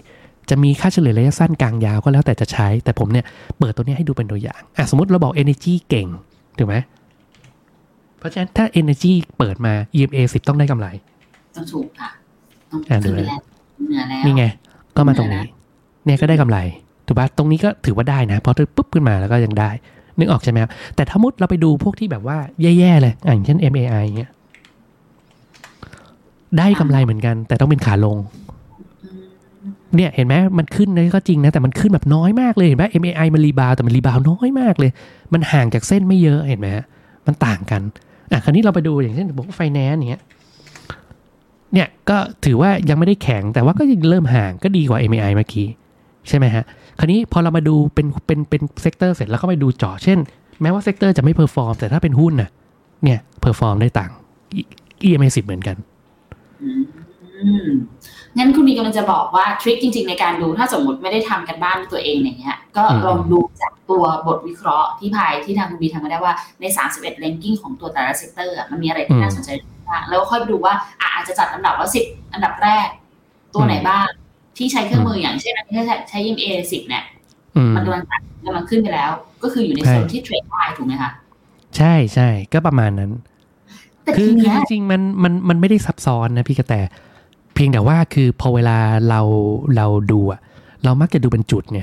[0.51, 3.25] จะมีค่าเฉลี่ยระยะสั้นกลางยาวก็แล้วแต่จะใช้ แต่ผมเนี่ย
[3.59, 6.09] เปิดตัวนี้ให้ดูเป็นตัวอย่างอะสมมติเราบอก energy เก่ง
[6.59, 6.77] ถูกไหม
[8.18, 10.87] เพราะฉะนั้นถ้า energy เปิดมา EMA 10ต้องได้กำไร
[11.57, 12.11] ต้องถูกค่ะ
[12.70, 13.40] ต้องอะดูขึ้นนะไปแล้ว
[13.87, 14.44] เหนือแล้วนี่ไง
[14.96, 15.42] ก็มาตรงนี้
[16.04, 16.59] เนี่ยก็ได้กำไร
[17.07, 19.70] ถูกปะตรงนี้ก็ถือว่าได้นะเพราะถ้าปุ๊บขึ้นมาแล้วก็ยังได้
[20.18, 24.31] นึกออกใช่ไหมครับ แต่ถ้ามุดเราไปดูพวกที่แบบว่าแย่ๆเลยอะอย่างเช่น MAI เงี้ย
[26.59, 28.16] ได้กำไรเหมือนกัน แต่ต้องเป็นขาลง
[29.04, 29.22] อืม
[29.96, 34.90] เนี่ยเห็นไหมมันขึ้นนะก็จริงนะ แต่มันขึ้นแบบน้อยมากเลยเห็นไหม MAI มัน rebound แต่มัน rebound น้อยมากเลย
[35.33, 36.85] มันห่างจากเส้นไม่เยอะเห็นไหมฮะ
[37.26, 37.83] มันต่างกัน
[38.32, 40.22] อะคราวนี้เราไปดูอย่างเช่นบอกไฟแนนซ์เนี้ย
[41.72, 45.66] เนี่ยก็ถือว่ายังไม่ได้แข็งแต่ว่าก็ยังเริ่มห่างก็ดีกว่า MAI เมื่อกี้
[46.28, 46.64] ใช่ไหมฮะ
[46.98, 50.18] คราวนี้พอเรามาดูเป็นเป็นเป็น sector เสร็จแล้วก็ไปดูเจาะเช่น
[50.62, 52.50] แม้ว่า sector จะไม่ perform แต่ถ้าเป็นหุ้นน่ะ
[53.04, 54.10] เนี่ย perform ได้ต่าง
[55.04, 55.76] EMA สิบเหมือนกัน
[56.62, 56.70] อื
[57.66, 57.68] ม
[58.38, 69.51] งั้นคุณบีกำลังจะบอกว่า trick จริง ๆ ในการดูถ้าสมมติไม่ได้ทำการบ้านด้วยตัวเองอย่างเงี้ยก็อืมลองดูจากตัวบทวิเคราะห์ที่พายที่ทางคุณบีทำมาได้ว่าใน 31 ranking ของตัวแต่ละ sector อะมันมีอะไรที่น่าสนใจ
[69.88, 72.87] บ้างแล้วค่อยไปดูว่าอะอาจจะจัดอันดับว่า10อันดับแรก
[73.55, 74.07] ตัวไหนบ้าง
[74.57, 77.05] ที่ใช้เครื่องมืออย่างเช่นอันที่ใช้ใช้ EMA สิบเนี่ย
[77.57, 79.11] อืมมันกำลังตัดกำลังขึ้นไปแล้ว
[79.42, 81.11] ก็คืออยู่ในโซนที่เทรดได้ถูกไหมคะ
[81.77, 83.11] ใช่ใช่ก็ประมาณนั้น
[84.05, 88.77] แต่คืทีอคือเนี้ยจริงๆมันมันมันไม่ได้ซับซ้อนนะพี่กระแตเพียงแต่ว่าคือพอเวลา
[89.09, 89.21] เรา
[89.77, 90.40] เราดูอะ
[90.85, 91.81] เรามักจะดูเป็นจุดไง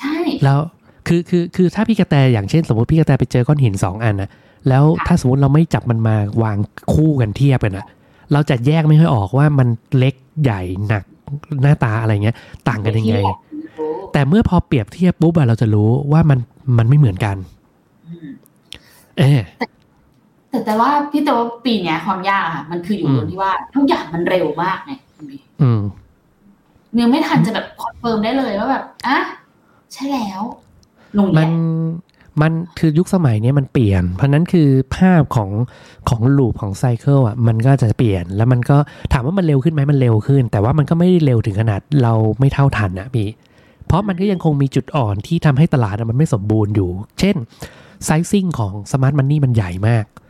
[0.00, 0.58] ใช่แล้ว
[1.06, 4.30] คือคือคือถ้าพี่กระแตอย่างเช่น สมมติพี่กระแตไปเจอก้อนหินสองอันนะ
[4.68, 6.56] แล้วถ้าสมมติเราไม่จับมันมาวาง
[6.92, 7.86] คู่กันเทียบกันอะ
[8.32, 11.04] เราจะแยกไม่ค่อยออกว่ามันเล็กใหญ่หนัก
[11.62, 12.36] หน้าตาอะไรเงี้ย
[12.68, 13.16] ต่างกันยังไง
[14.12, 16.38] แต่เมื่อพอเปรียบเทียบปุ๊บอะเราจะรู้ว่ามัน
[16.78, 17.36] มันไม่เหมือนกัน
[18.08, 18.28] อืม
[19.18, 19.66] เออแต่
[20.64, 25.80] แต่ว่าพี่แต่ว่าปีเนี้ยความยากอะค่ะมันคืออยู่อืมตรงที่ว่าทุกอย่างมันเร็วมากไงคุณบีอืม
[27.00, 29.18] ยังไม่ทันจะแบบ confirm ได้เลยว่าแบบอะ
[29.92, 30.40] ใช่แล้ว
[31.18, 31.52] ลงมัแย่น
[32.42, 35.50] มันคือยุคสมัยเนี้ยมันเปลี่ยน เพราะนั้นคือภาพของ
[36.08, 38.76] ของ loop ของ cycle อะมันก็จะเปลี่ยนแล้วมันก็
[39.12, 43.28] ถามว่ามันเร็วขึ้นไหมมันเร็วขึ้น แต่ว่ามันก็ไม่ได้เร็วถึงขนาดเราไม่เท่าทันนะพี่
[43.86, 47.36] เพราะมันก็ยังคงมีจุดอ่อนที่ทำให้ตลาดอะมันไม่สมบูรณ์อยู่ เช่น
[48.04, 50.21] ไซซิ่งของสมาร์ทมันนี่มันใหญ่มากอื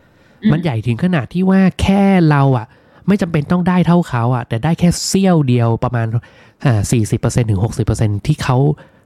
[0.53, 2.67] มันใหญ่ถึงขนาดที่ว่าแค่เราอะ
[3.09, 6.07] ไม่จำเป็นต้องได้เท่าเขาอะ แต่ได้แค่เสี้ยวเดียวประมาณ
[6.65, 8.57] อ่าสี่สิบเปอร์เซ็นถึงหกสิบเปอร์เซ็นที่เขา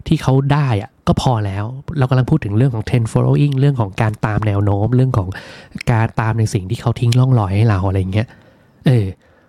[0.09, 1.64] ที่เขาได้อะก็พอแล้ว
[1.99, 5.28] เรากำลังพูดถึงเรื่องของ trend following เรื่องของการตามแนวโน้ม เรื่องของ
[5.93, 8.26] การตามในสิ่งที่เขาทิ้งร่องรอยให้เราอะไรเงี้ย
[8.87, 9.07] เออ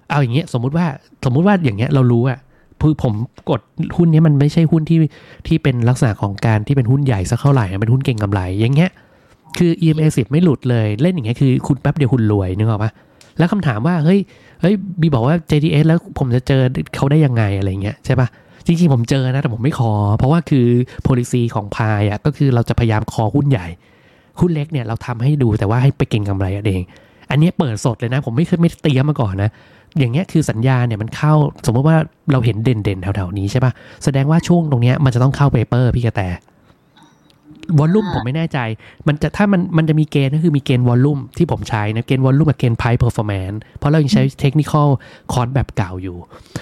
[0.09, 0.85] เอาอย่างเงี้ยสมมุติว่า
[1.25, 2.39] สมมุติว่าอย่างเงี้ยเรารู้อะ
[2.81, 3.13] คือผม
[3.49, 3.61] กด
[3.97, 4.99] หุ้นนี้มันไม่ใช่หุ้นที่
[5.47, 8.91] ที่เป็นลักษณะของการที่เป็นหุ้นใหญ่สักเท่าไหร่เป็นหุ้นเก่งกำไร อย่างเงี้ย
[9.57, 12.91] คือ EMA 10ไม่หลุดเลย เล่นอย่างเงี้ยคือคุณแป๊บเดียวคุณรวยนึกออกปะ
[13.37, 14.19] แล้วคำถามว่า เฮ้ย
[14.61, 16.61] เฮ้ยบีบอกว่า JDS แล้วผมจะเจอ
[16.95, 18.27] เขาได้ยังไงอะไรเงี้ยใช่ปะ
[18.65, 20.67] จริงๆผมเจอนะแต่ผมไม่คอเพราะว่าคือ
[21.07, 23.67] policy ของพายอะก็คือเราจะพยายามคอหุ้นใหญ่
[24.39, 26.81] หุ้นเล็กเนี่ยเราทำให้ดูแต่ว่าให้ไปเก็งกำไรเอง
[27.31, 29.49] อันนี้เปิดสดเลยนะ ผมไม่เคยไม่เตรียมมาก่อนนะ
[29.99, 31.33] อย่างเงี้ยคือสัญญาณเนี่ยมันเข้า
[31.65, 31.97] สมมติว่า
[32.31, 33.71] เราเห็นเด่นๆแถวๆนี้ใช่ปะ
[34.03, 36.21] แสดงว่าช่วงตรงเนี้ยมันจะต้องเข้า paper พี่กระแต
[37.79, 38.59] volume ผมไม่แน่ใจ
[39.07, 44.87] มันจะถ้ามันมันจะมีเกณฑ์ก็คือมีเกณฑ์ volume ที่ผมใช้นะเกณฑ์ volume กับเกณฑ์ price performance เพราะเรายังใช้ technical
[45.33, 46.17] คอนแบบเก่าอยู่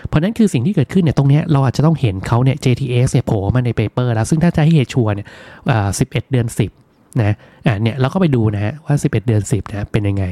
[0.07, 5.27] เพราะนั้นคือสิ่งที่เกิดขึ้นเนี่ยตรงเนี้ยเราอาจจะต้องเห็นเขาเนี่ย JTS เนี่ยโผล่มาใน paper แล้ว ซึ่งถ้าจะให้เหตุชัวร์เนี่ย
[5.71, 6.47] อ่า11เดือน
[6.79, 7.35] 10นะ
[7.65, 10.25] อ่าเนี่ยเราก็ไปดูนะฮะว่า11เดือน10นะเป็นยังไง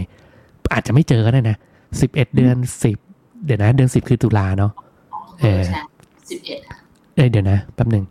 [0.73, 1.57] อาจจะไม่เจอก็ได้นะ
[1.91, 2.55] 11เดือน
[2.99, 4.71] 10เดี๋ยวนะ เดือน10คือตุลาเนาะ
[5.41, 5.79] เออใช่
[6.29, 6.59] สิบเอ็ด
[7.15, 8.05] เอ้ยเดี๋ยวนะแป๊บหนึ่ง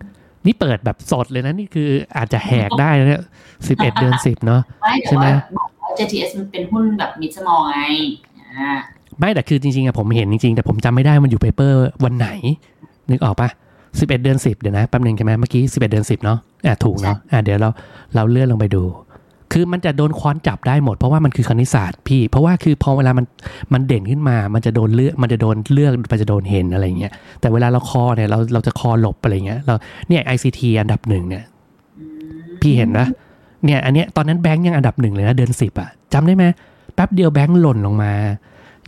[0.46, 3.22] นี่เปิดแบบสดเลยนะ นี่คืออาจจะแหกได้นะเนี่ย
[3.58, 7.78] 11เดือน10เนาะไม่ใช่แต่ไหมว่าบอกว่า JTS มันเป็นหุ้นแบบมิดสมอลไง
[8.40, 8.72] อ่า
[9.18, 12.28] ไม่แต่คือจริงๆอะผมเห็นจริงๆ แต่ผมจำไม่ได้มันอยู่เปเปอร์วันไหน
[13.10, 13.48] นึกออกปะ
[13.82, 17.68] 11เดือน10เดี๋ยวนะแป๊บหนึ่งใช่ไหมเมื่อกี้11เดือน10เนาะอะถูกเนาะอะเดี๋ยวเรา
[18.14, 18.82] เราเลื่อนลงไปดู
[19.52, 23.26] คือมันจะโดนค้อนจับได้หมด เพราะว่ามันคือคณิตศาสตร์พี่ เพราะว่าคือพอเวลามัน
[23.72, 29.74] มันเด่นขึ้นมา มันจะโดนเลือกมันจะโดนเลือกมันจะโดนเห็นอะไรเงี้ยแต่เวลาเราคอเนี่ยเราเราจะคอหลบอะไรเงี้ยเรา
[30.08, 31.44] เนี่ย ICT อันดับหนึ่งเนี่ย
[32.60, 33.06] พี่เห็นนะ
[33.64, 36.44] เนี่ยอันเนี้ยตอนนั้นแบงค์ยังอันดับหนึ่งเลยนะเดือนสิบอะจำได้ไหม
[36.94, 38.12] แป๊บเดียวแบงค์หล่นลงมา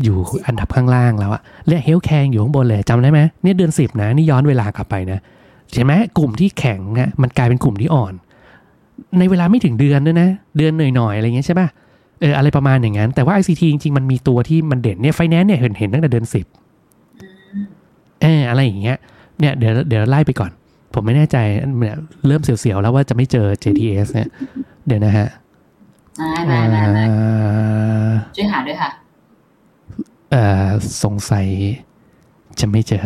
[0.03, 5.19] อยู่อันดับข้างล่างแล้วอะเรียกเฮลแคงอยู่ข้างบนเลยจำได้ไหมเนี่ยเดือนสิบนะนี่ย้อนเวลากลับไปนะ
[5.73, 8.15] ใช่ไหมกลุ่มที่แข็งอะมันกลายเป็นกลุ่มที่อ่อน
[9.19, 11.69] ในเวลาไม่ถึงเดือนด้วยนะ เดือนหน่อยๆอะไรเงี้ยใช่ป่ะ
[12.21, 16.47] เอออะไรประมาณอย่างนั้น แต่ว่า ICT จริงๆ มันมีตัวที่มันเด่นเนี่ยไฟแนนซ์เนี่ยเห็นเห็นตั้งแต่เดือนสิบ
[17.23, 17.29] อื
[17.63, 17.65] ม
[18.23, 18.97] เอออะไรอย่างเงี้ย
[19.39, 20.51] เนี่ยเดี๋ยวเดี๋ยวไล่ไปก่อน
[20.95, 21.37] ผมไม่แน่ใจ
[21.79, 24.29] เนี่ยเริ่มเสียวๆ แล้วว่าจะไม่เจอ JTS เนี่ย
[24.87, 25.29] เดี๋ยวนะฮะ
[26.19, 27.23] ได้ได้ได้ได้เอ่
[28.07, 28.91] อช่วยหาด้วยค่ะ
[30.31, 30.67] เอ่อ
[31.05, 31.47] สงสัย
[32.61, 33.05] จะไม่เจอ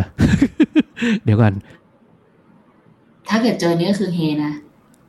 [1.25, 1.53] เดี๋ยวก่อน
[3.29, 4.53] ถ้าเกิดเจอนี่ก็คือเฮนะ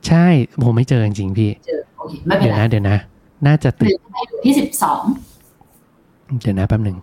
[0.08, 0.26] ใช่
[0.62, 2.98] ผมไม่เจอจริงๆพี่เจอโอเคไม่เป็นเดี๋ยวไรนะเดี๋ยวนะ
[3.46, 5.02] น่าจะหติรืดอให้ดูที่สิบสอง
[6.40, 6.96] เดี๋ยวนะแป๊บหนึ่ง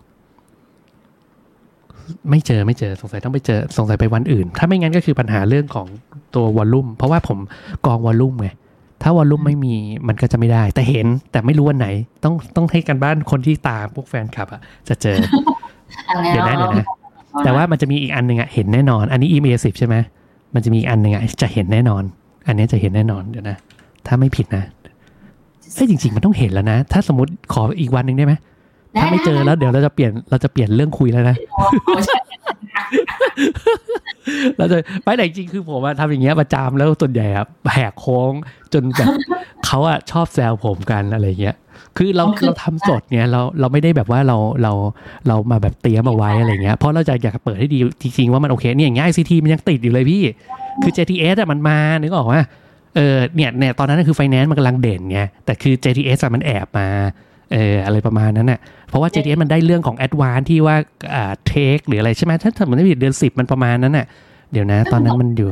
[2.30, 5.86] ไม่เจอไม่เจอสงสัยต้องไปเจอสงสัยไปวันอื่น ถ้าไม่งั้นก็คือปัญหาเรื่องของ
[6.34, 7.38] ตัววอลลุ่มเพราะว่าผม
[7.86, 8.48] กองวอลลุ่มไง
[9.02, 9.74] ถ้าวอลลุ่มไม่มี
[10.08, 11.88] มันก็จะไม่ได้ แต่เห็นแต่ไม่รู้วันไหน
[12.24, 15.16] ต้องต้องให้กันบ้านคนที่ตามพวกแฟนคลับอะจะเจอ
[16.08, 16.86] อันนี้เดี๋ยวนะเราเดี๋ยวนะ
[17.44, 19.96] แต่ว่ามันจะมีอีกอันหนึ่งอะเห็นแน่นอน อันนี้ EMA สิบใช่ไหม
[20.54, 22.02] มันจะมีอีกอันหนึ่งอะจะเห็นแน่นอน
[22.48, 23.56] อันนี้จะเห็นแน่นอนเดี๋ยวนะ
[24.06, 24.64] ถ้าไม่ผิดนะ
[25.74, 28.34] เอ้ยจริง ๆ มันต้องเห็นแล้วนะ ถ้าสมมติขออีกวันหนึ่งได้ไหม
[28.94, 31.36] ด้ถ้าไม่เจอแล้วเดี๋ยวเราจะเปลี่ยนเราจะเปลี่ยนเรื่องคุยแล้วนะ
[31.94, 32.18] ไม่ใช่
[34.58, 38.32] เราจะไปไหนจริงคือผมอะทำอย่างเงี้ยประจำแล้วส่วนใหญ่อะแหกโค้ง
[38.72, 39.08] จนแบบ
[39.66, 41.56] เขาอะชอบแซวผมกันอะไรเงี้ย
[41.98, 44.72] คือเราเราทำสดเนี่ยเราเราไม่ได้แบบว่าเราเรา
[45.28, 50.22] เรามาแบบเตรียมเอาไว้อะไรเงี้ยเพราะเราจะอยากเปิดให้ดีจริงๆว่ามันโอเคเนี่ยอย่างเงี้ย ICT มันยังติดอยู่เลยพี่
[50.82, 52.40] คือ JTS อะมันมานึกออกว่า
[52.96, 56.88] เออเนี่ยเนี่ยตอนนั้นคือไฟแนนซ์มันกำลังเด่นไงแต่คือ JTS อะมันแอบมา
[57.52, 60.76] เอออะไรประมาณนั้นน่ะเพราะว่า JTS มันได้เรื่องของ Advance ที่ว่า
[61.14, 64.06] อ่าเทคหรืออะไรใช่ไหมถ้าถ้าผมไม่ผิดเดือนสิบมันประมาณนั้นน่ะ
[64.52, 65.50] เดี๋ยวนะ ตอนนั้นมันอยู่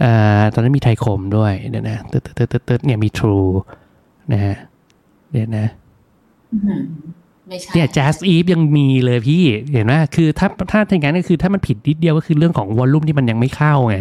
[0.00, 3.50] เอ่อตอนนั้นมีไทยคมด้วยเดี๋ยวนะตึ๊ดตึ๊ดตึ๊ดตึ๊ดเนี่ยมี True
[4.32, 4.56] นะฮะ
[5.36, 5.66] เดี๋ยวนะ
[6.52, 6.82] อื้อหือ
[7.48, 13.96] ไม่ใช่เนี่ย Jazz Eve ยังมีเลยพี่เห็นไหมคือถ้าถ้าอย่างนั้นก็คือถ้ามันผิดนิดเดียวก็คือเรื่องของวอลลุ่มที่มันยังไม่เข้าไง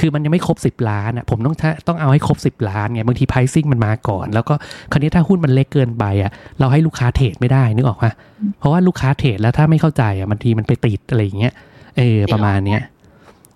[0.00, 4.54] คือมันยังไม่ครบ 10 ล้านอะผมต้องถ้าต้องเอาให้ครบ 10 ล้านไงบางที pricing มันมาก่อน แล้วก็
[4.90, 8.12] คราวนี้ถ้าหุ้นมันเล็กเกินไปอะเราให้ลูกค้าเทรดไม่ได้นึกออกปะ
[8.58, 11.54] เพราะว่าลูกค้าเทรดแล้วถ้าไม่เข้าใจอะบางทีมันไปติดอะไรอย่างเงี้ย
[11.96, 12.82] เออประมาณเนี้ย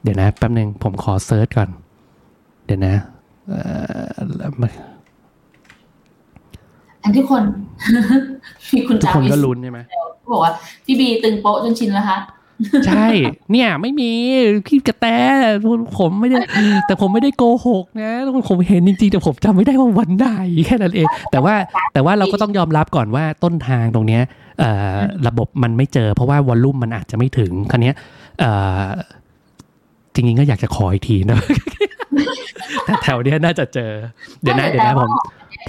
[0.03, 1.69] เดี๋ยวนะแป๊บนึงผมขอเซิร์ชก่อน
[2.67, 2.95] เดี๋ยวนะ
[7.07, 7.43] เอ่อแล้วมันอันที่คน
[8.75, 9.81] มีคุณทุกจาคนวิก็สลุ้นใช่ไหม
[10.33, 10.53] บอกว่า
[10.87, 12.19] พี่บีตึงโป๊ะจนชินแล้วคะ
[12.87, 13.07] ใช่
[13.51, 14.11] เนี่ย ไม่มี
[14.67, 15.07] พี่กระแต
[15.99, 16.39] ผมไม่ได้
[16.87, 18.13] แต่ผมไม่ได้โกหกนะ
[18.49, 20.27] ผมเห็นจริงๆแต่ผมจำไม่ได้ว่าวันไหน
[20.67, 21.55] แค่นั้นเอง แต่ว่า
[21.93, 24.23] แต่ว่าเราก็ต้องยอมรับก่อนว่าต้นทางตรงเนี้ย
[24.59, 24.97] เอ่อ
[25.27, 27.95] ระบบมันไม่เจอ เพราะว่า volume มันอาจจะไม่ถึงคันนี้ย
[28.41, 28.51] เอ่
[28.81, 28.87] อ
[30.15, 31.39] จริงๆก็อยากจะขออีกทีนะ
[32.85, 33.93] แต่แถวเนี้ยน่าจะเจอ
[34.43, 35.11] เดี๋ยวนะเดี๋ยวนะผม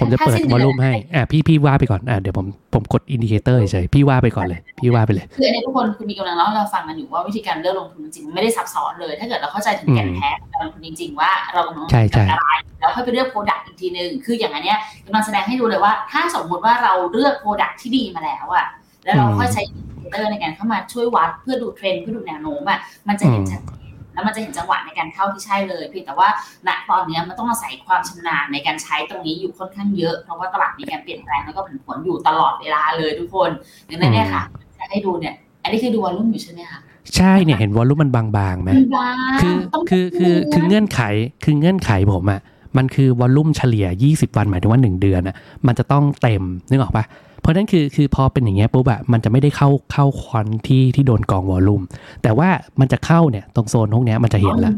[0.00, 17.34] ผมจะเปิด volume ให้ อะพี่พี่ว่าไปก่อน อะเดี๋ยวผมผมกด indicator เฉยๆพี่ว่าไปก่อนเลย พี่ว่าไปเลย คืออันนี้ทุกคนคุณบีกำลังเล่าให้เราฟังกันอยู่ว่าวิธีการเลือกลงทุนจริงๆมันไม่ได้ซับซ้อนเลย ถ้าเกิดเราเข้าใจถึงแก่นแท้ของการลงทุนจริง ๆ ว่าเรากำลังลงทุนใช่ใช่กับอะไรแล้วค่อยไปเลือก product อีกทีนึงคืออย่างอันเนี้ยกำลังแสดงให้ดูเลยว่า ถ้าสมมุติว่าเราเลือก
[17.40, 18.66] product ที่ดีมาแล้วอะ
[19.04, 22.78] แล้วเราค่อยใช้ indicator ในการเข้ามาช่วยวัดเพื่อดูเทรนด์เพื่อดูแนวโน้มอะ
[23.08, 23.87] มันจะเห็นชัดเจน
[24.18, 26.28] แล้วมันจะเห็นจังหวะในการเข้าที่ใช่เลยเพียงแต่ว่า
[26.68, 33.50] ณตอนเนี้ยมันต้องอาศัยความชำนาญในการใช้ตรงนี้อยู่ค่อนข้างเยอะ เพราะว่าตลาดมีการเปลี่ยนแปลงแล้วก็ผันผวนอยู่ตลอดเวลาเลยทุกคน
[33.88, 34.42] ดังนั้นเนี่ยค่ะ
[34.76, 36.80] จะให้ดูเนี่ย อันนี้คือดู volume อยู่ใช่ไหมคะ
[37.16, 39.08] ใช่เนี่ยเห็น volume มันบางๆไหมบ้า
[39.42, 41.00] คือต้องคือคือคือเงื่อนไข
[41.44, 42.40] คือเงื่อนไขผมอะ
[42.76, 47.04] มันคือวอลลุ่มเฉลี่ย 20 วันหมายถึงว่า 1 เดือนอะมันจะต้องเต็มนึกออกปะ
[47.40, 51.82] เพราะฉะนั้นคือคือพอเป็นอย่างเงี้ยปุ๊บอะมันจะไม่ได้เข้าเข้าควันที่ที่โดนกองวอลลุ่ม
[52.22, 52.48] แต่ว่า
[52.80, 54.74] มันจะเข้าเนี่ยตรงโซนพวกเนี้ยมันจะเห็นละ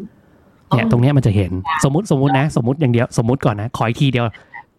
[0.71, 1.53] เนี่ยตรงเนี้ยมันจะเห็น
[1.85, 4.27] สมมติสมมตินะ สมมติอย่างเดียวสมมติก่อนนะขออีกทีเดียว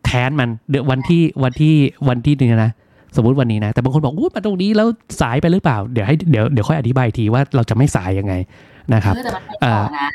[0.05, 1.73] แทนมันเดี๋ยววันที่วันที่
[2.09, 2.71] วันที่นึงนะ
[3.15, 4.88] สมมติวันนี้นะ แต่บางคนบอกอู้มาตรงนี้แล้ว
[5.21, 8.34] สายไปหรือเปล่า เดี๋ยวให้เดี๋ยวเดี๋ยวค่อยอธิบายอีกทีว่าเราจะไม่สายยังไง
[8.93, 10.09] นะครับเออแต่มันไปต่อนะ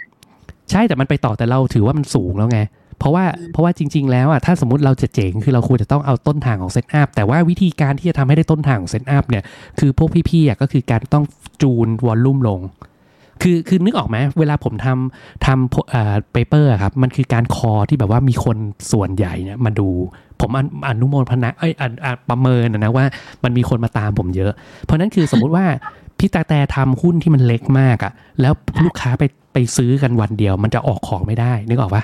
[0.71, 2.61] ใช่แต่มันไปต่อแต่เราถือว่ามันสูงแล้วไง
[2.99, 9.43] เพราะว่าเพราะว่าจริง ๆ แล้วอะถ้าสมมติเราจะเจ๋งคือเราควรจะต้องเอาต้นทางของ setup แต่ว่าวิธีการที่จะทำให้ได้ต้นทางของ setup เนี่ย
[9.79, 11.25] คือพวกพี่ๆอะก็คือการต้อง
[11.63, 12.61] จูน volume ลง
[13.43, 18.57] คือคือนึกออกไหมเวลาผมทำทำเอ่อ paper ครับมันคือการ call ที่แบบว่ามีคน
[18.93, 19.89] ส่วนใหญ่เนี่ยมาดู
[20.41, 23.05] ผมอนุอนุโมทนาเอ้ยอนอะประเมินนะนะว่า
[23.45, 24.53] มันมีคนมาตามผมเยอะ
[24.85, 25.65] เพราะนั้นคือสมมุติว่า
[26.19, 28.53] พี่ตาแต่ทำหุ้นที่มันเล็กมากอะแล้ว
[28.85, 32.03] ลูกค้าไปไปซื้อกันวันเดียว มันจะออกของไม่ได้ นึกออกปะ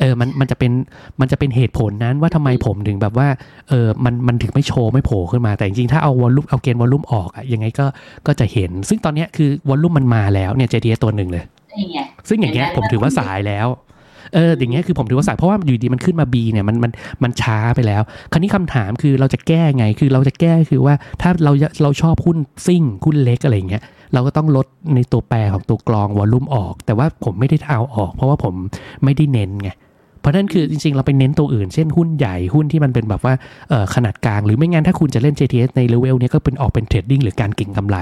[0.00, 0.72] เออมันมันจะเป็น
[1.20, 3.28] มันจะเป็นเหตุผลนั้นว่าทำไมผมถึงแบบว่า
[3.68, 7.86] เออมันมันถึงไม่โชว์ไม่โผล่ขึ้นมาแต่จริงๆถ้าเอาวอลลุ่มเอาเกณฑ์วอลลุ่มออกอะยังไงก็
[8.26, 11.44] ก็จะเห็น ซึ่งตอนเนี้ยคือวอลลุ่มมันมาแล้วเนี่ย JTS ตัวหนึ่งเลย
[11.78, 13.68] นี่ไงซึ่งอย่างเงี้ยผมถือว่าสายแล้ว
[14.34, 16.92] เอออย่างเงี้ยคือผมถือว่าสายเพราะว่าอยู่ดีมันขึ้นมา B เนี่ยมันมัน
[17.22, 23.82] มันช้าไปแล้ว คราวนี้คำถามคือเราจะแก้ไงคือเราจะแก้คือว่าถ้าเราเราชอบหุ้นซิ่งหุ้นเล็กอะไรอย่างเงี้ย
[24.12, 28.54] เราก็ต้องลดในตัวแปรของตัวกรอง volume ออก แต่ว่าผมไม่ได้เอาออก เพราะว่าผม
[29.04, 29.70] ไม่ได้เน้นไง
[30.20, 33.34] เพราะฉะนั้นคือจริงๆ เราไปเน้นตัวอื่น เช่นหุ้นใหญ่หุ้นที่มันเป็นแบบว่า
[33.68, 37.96] เอ่อขนาดกลาง หรือไม่งั้นถ้าคุณจะเล่น JTS ในเลเวลเนี้ยก็เป็นออกเป็น trading หรือการเก็งกำไร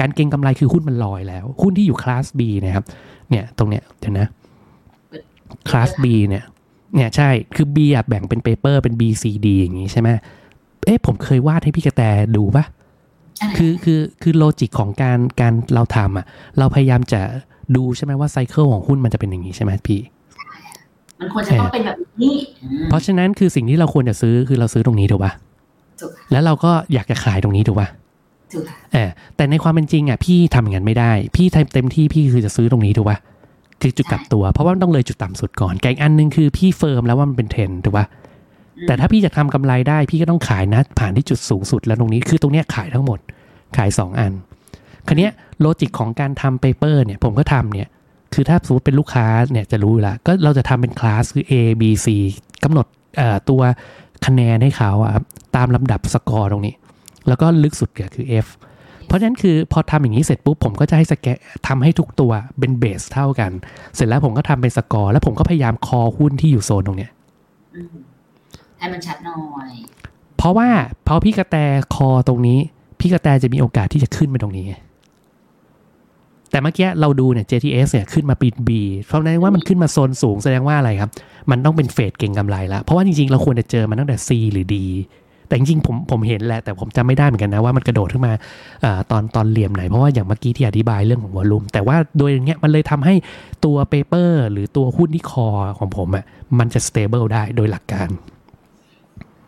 [0.00, 2.84] การเก็งกำไรคือหุ้นมันลอยแล้ว หุ้นที่อยู่ class B นะครับ
[3.30, 4.26] เนี่ยตรงเนี้ยเดี๋ยวนะ
[5.68, 6.44] คลาส B เนี่ย
[6.94, 10.08] เนี่ยใช่คือ B อะแบ่งเป็น paper เป็น B C D อย่างงี้ใช่ไหม
[10.84, 12.02] เอ๊ะผมเคยวาดให้พี่กระแต
[12.36, 12.64] ดูปะ
[13.40, 16.26] อันไหนคือคือคือ logic ของการการเราทำอะ
[16.58, 17.20] เราพยายามจะ
[17.76, 20.00] ดูใช่ไหมว่า cycle ของหุ้นมันจะเป็นอย่างนี้ใช่ไหมพี่
[21.20, 25.32] มันควรจะต้องเป็นแบบนี้อืมเพราะฉะนั้นคือสิ่งที่เราควรจะซื้อคือเราซื้อตรงนี้ถูกปะ
[26.00, 27.88] ถูกค่ะแล้วเราก็อยากจะขายตรงนี้ถูกปะ
[28.52, 33.18] ถูกค่ะเออแต่ในความเป็นจริงอะพี่ทำอย่างนั้นไม่ได้ พี่ทำเต็มที่พี่คือจะซื้อตรงนี้ถูกปะ
[33.80, 38.06] คือจุดกลับตัว เพราะว่ามันต้องเลยจุดต่ำสุดก่อนแกอีกอันหนึงคือพี่ firm แล้วว่ามันเป็นเทรนด์ถูกปะ
[38.86, 43.18] แต่ถ้าพี่จะทำกำไรได้พี่ก็ต้องขายนะ ผ่านที่จุดสูงสุดแล้วตรงนี้คือตรงเนี้ยขายทั้งหมด
[43.76, 44.32] ขาย 2 อัน
[45.08, 47.88] คราวนี้ logic ของการทำ paper เนี่ยผมก็ทำเนี่ย
[48.34, 52.06] คือถ้าสมมติเป็นลูกค้าเนี่ยจะรู้อยู่แล้วก็เราจะทำเป็นคลาสคือ A B C
[52.64, 53.62] กำหนดเอ่อตัว
[54.26, 55.24] คะแนนให้เขาอะครับ
[55.56, 56.74] ตามลำดับสกอร์ตรงนี้
[57.28, 58.48] แล้วก็ลึกสุดก็คือ F
[59.06, 61.36] เพราะฉะนั้นคือพอทำอย่างนี้เสร็จปุ๊บผมก็จะให้สแกน
[61.68, 63.50] ทำให้ทุกตัวเป็นเบสเท่ากัน
[63.94, 67.10] เสร็จแล้วผมก็ทำเป็นสกอร์ แล้วผมก็พยายามคอหุ้นที่อยู่โซนตรงเนี้ย
[67.74, 67.94] อืม
[68.78, 69.72] ให้มันชัดหน่อย
[70.36, 70.68] เพราะว่า
[71.06, 71.56] พอพี่กระแต
[71.94, 72.58] คอตรงนี้
[73.00, 74.66] พี่กระแตจะมีโอกาสที่จะขึ้นไปตรงนี้
[76.54, 78.70] แต่เมื่อกี้เราดูเนี่ย JTS เนี่ยขึ้นมาปี B
[79.06, 81.10] เพราะนั้นว่ามันขึ้นมาโซนสูงแสดงว่าอะไรครับ
[81.50, 84.76] มันต้องเป็น phase เก็งกำไรแล้ว เพราะว่าจริงๆ เราควรจะเจอมันตั้งแต่ C หรือ D
[85.48, 88.32] แต่จริงๆผมผมเห็นแหละ แต่ผมจำไม่ได้เหมือนกันนะว่ามันกระโดดขึ้นมา
[88.84, 93.14] ตอนตอนเหลี่ยมไหน เพราะว่าอย่างเมื่อกี้ที่อธิบายเรื่องของ volume แต่ว่าโดยอย่างเงี้ยมันเลยทำให้
[93.64, 96.24] ตัว paper หรือตัวหุ้นที่ call ของผมอะ
[96.58, 98.08] มันจะ stable ได้โดยหลักการ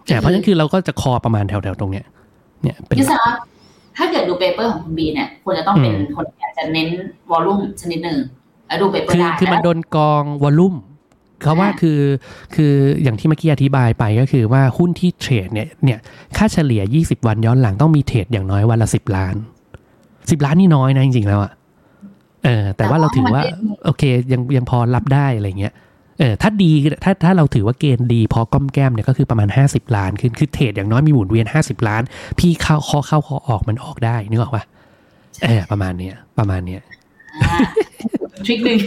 [0.06, 2.04] แต่เพราะฉะนั้นคือเราก็จะ call ประมาณแถวๆตรงเนี้ย
[2.62, 3.22] เนี่ยเป็นพี่สา
[3.96, 6.88] ถ้าเกิดดู paper ของคุณบีเนี่ยควรจะต้องเป็นอืมคนที่อาจจะเน้น
[7.30, 8.18] volume นิดหนึ่ง
[8.66, 10.74] แล้วดู paper คือได้คือมันโดนกรอง volume
[11.42, 12.00] เขาว่าคือ
[12.54, 12.72] คือ
[13.02, 15.98] อย่างที่เมื่อกี้อธิบายไปก็คือว่าหุ้นที่เทรดเนี่ยเนี่ย
[16.36, 19.34] ค่าเฉลี่ย 20 วันย้อนหลังต้องมีเทรดอย่างน้อยวันละ 10 ล้าน
[19.90, 21.52] 10 ล้านนี่น้อยนะจริงๆแล้วอะ
[22.44, 23.42] เออแต่ว่าเราถือว่า
[23.84, 25.74] โอเคยังยังพอรับได้อะไรเงี้ย
[26.18, 26.70] เออถ้าดี
[27.04, 32.02] ถ้าถ้าเราถือว่าเกณฑ์ดีพอกล้อมแกล้มเนี่ยก็คือประมาณ 50 ล้านคือคือเทรดอย่างน้อยมีหมุนเวียน 50 ล้าน
[32.38, 34.64] พี่เข้าข้อเข้าข้อออกมันออกได้นึกออกปะ
[35.44, 36.80] เออประมาณเนี้ยประมาณเนี้ย
[37.42, 37.58] อ่า
[38.46, 38.78] ทริคหนึ่ง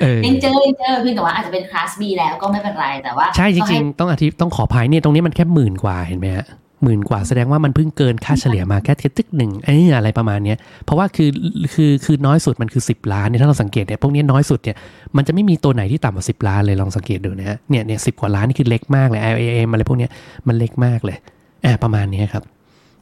[0.00, 6.46] เออยังเจอยังเจอเพียงแต่ว่าอาจจะเป็นคลาส B แล้วก็ไม่เป็นไรแต่ว่า ใช่จก็ริงๆ ต้องอธิต้องขออภัยเนี่ยตรงนี้มันแค่หมื่นกว่าเห็นไหมฮะ
[6.82, 11.30] หมื่นกว่าแสดงว่ามันเพิ่งเกินค่าเฉลี่ยมาแค่ตึกหนึ่งไอ้นี่อะไรประมาณเนี้ยเพราะว่าคือ
[11.74, 14.76] คือคือน้อยสุดมันคือ 10 ล้านเนี่ยถ้าเราสังเกตเนี่ยพวกนี้น้อยสุดเนี่ย
[15.16, 20.10] มันจะไม่มีตัวไหนที่ต่ำกว่า10ล้านเลยลองสังเกตดูนะฮะเนี่ยเนี่ยสิกว่าล้านนี่คือเล็กมากเลย IAM อะไรพวกเนี้ย
[20.48, 21.16] มันเล็กมากเลย
[21.64, 22.42] อ่าประมาณเนี้ยครับ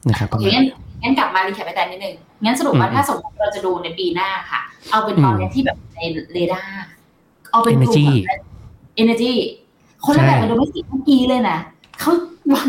[0.08, 0.64] นะครับโอเคงั้น
[1.02, 2.14] งั้นกลับมา recap ไปแต่นิดนึง
[2.44, 4.60] งั้นสรุปว่าถ้าสมมติเราจะดูในปีหน้าค่ะ
[4.90, 5.98] เอาเป็นตอนนี้ที่แบบใน
[6.32, 6.72] เรดาร์
[7.52, 8.40] เอาเป็นกลุ่ม Energy แบบ
[9.02, 9.32] energy
[10.04, 11.58] คนละแบบกันโดยไม่สิเมื่อกี้เลยนะ
[12.00, 12.12] เขา
[12.50, 12.68] หวัง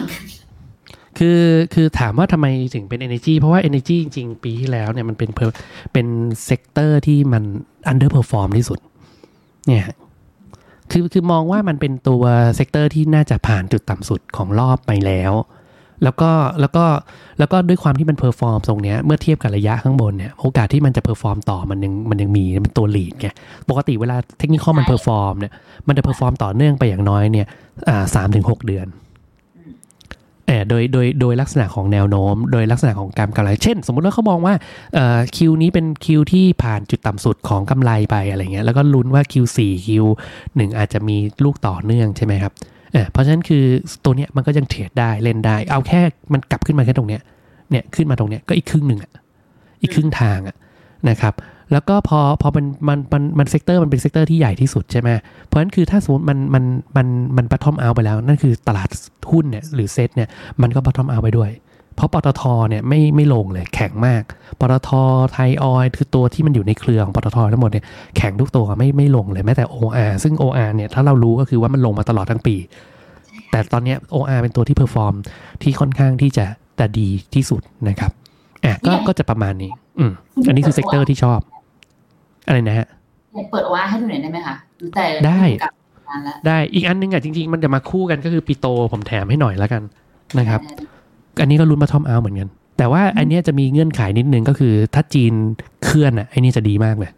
[1.18, 1.42] คือ
[1.74, 5.56] คือถามว่าทำไมถึงเป็น energy เพราะว่า energy จริง ๆ ปีที่แล้วเนี่ยมันเป็น per-
[5.94, 6.08] เป็น
[6.46, 7.44] sector ที่มัน
[7.92, 8.80] underperform ที่สุด
[9.68, 9.88] เนี่ย
[10.92, 12.24] คือคือมองว่ามันเป็นตัว
[12.56, 15.34] sector ที่น่าจะผ่านจุดต่ำสุดของรอบไปแล้ว
[16.04, 16.86] แล้วก็แล้วก็
[17.40, 23.30] แล้วก็ด้วยความที่มัน perform ตรงเนี้ยเมื่อเทียบกับระยะข้างบนเนี่ยโอกาสที่มันจะ perform ต่อมันยังมันยังมีมันตัว lead ไง
[23.70, 25.54] ปกติเวลาเทคนิคมัน perform เนี่ย
[25.88, 27.48] มันจะ perform ต่อเนื่องไปอย่างน้อยเนี่ย
[27.88, 28.88] อ่าสามถึงหกเดือน
[30.48, 34.54] เออโดยโดยโดยลักษณะของแนวโน้ม โดยลักษณะของการกำไร เช่น สมมุติว่าเขามองว่า
[34.94, 42.54] เอ่อ Q นี้เป็น Q ที่ผ่านจุดต่ำสุดของกำไรไปอะไรเงี้ยแล้วก็ลุ้นว่า Q4 Q1 อาจจะมีลูกต่อเนื่องใช่ไหมครับ
[42.94, 43.64] เออเพราะฉะนั้นคือ
[44.04, 46.02] ตัวเนี้ยมันก็ยังเทรดได้เล่นได้ เอาแค่
[46.34, 47.22] มันกลับขึ้นมาแค่ตรงเนี้ย
[47.72, 49.12] เนี่ยขึ้นมาตรงเนี้ยก็อีกครึ่งหนึ่งอะ
[49.82, 50.56] อีกครึ่งทางอะ
[51.10, 51.34] นะครับ
[51.72, 55.10] แล้วก็พอพอมันมันมันมัน sector มันเป็น sector ที่ใหญ่ที่สุดใช่ไหม
[55.46, 56.64] เพราะฉะนั้นคือถ้าสมมติมันมัน
[56.98, 57.08] มัน
[57.38, 58.90] มัน bottom out ไปแล้ว นั่นคือตลาด
[59.32, 60.30] หุ้นเนี่ยหรือเซ็ตเนี่ย
[60.62, 61.52] มันก็ bottom out ไปด้วย
[61.96, 64.24] เพราะปตทเนี่ยไม่ไม่ลงเลยแข็งมาก
[64.60, 64.90] ปตท
[65.32, 67.86] ไทยออยล์คือตัวที่มันอยู่ในเครือของปตททั้งหมดเนี่ย
[68.18, 72.56] แข็งทุกตัวไม่ไม่ลงเลยแม้แต่ OR ซึ่ง OR เนี่ยถ้าเรารู้ก็คือว่ามันลงมาตลอดทั้งปี
[73.52, 75.14] แต่ตอนเนี้ย OR เป็นตัวที่ perform
[75.62, 76.46] ที่ค่อนข้างที่จะ
[76.78, 78.12] แต่ดีที่สุดนะครับ
[78.66, 80.12] อะก็ก็จะประมาณนี้ อืม
[80.48, 81.40] อันนี้คือ sector ที่ชอบ
[82.48, 82.88] อะไรนะฮะ
[83.52, 84.56] เปิด OR ให้ดูหน่อยได้ไหมคะ
[84.96, 85.74] แต่ได้กับ
[86.08, 89.82] งานแล้วได้อีกอันนึงอะจริง ๆ มันจะมาคู่กันก็คือปิโตรผมแถมให้หน่อยแล้วกัน
[90.40, 90.62] นะครับ
[91.42, 95.34] อันนี้ก็ลุ้นมาทอมเอาเหมือนกัน แต่ว่าอันเนี้ยจะมีเงื่อนไขนิดนึงก็คือถ้าจีน
[95.86, 97.12] เคลื่อนอะไอ้นี่จะดีมากเลย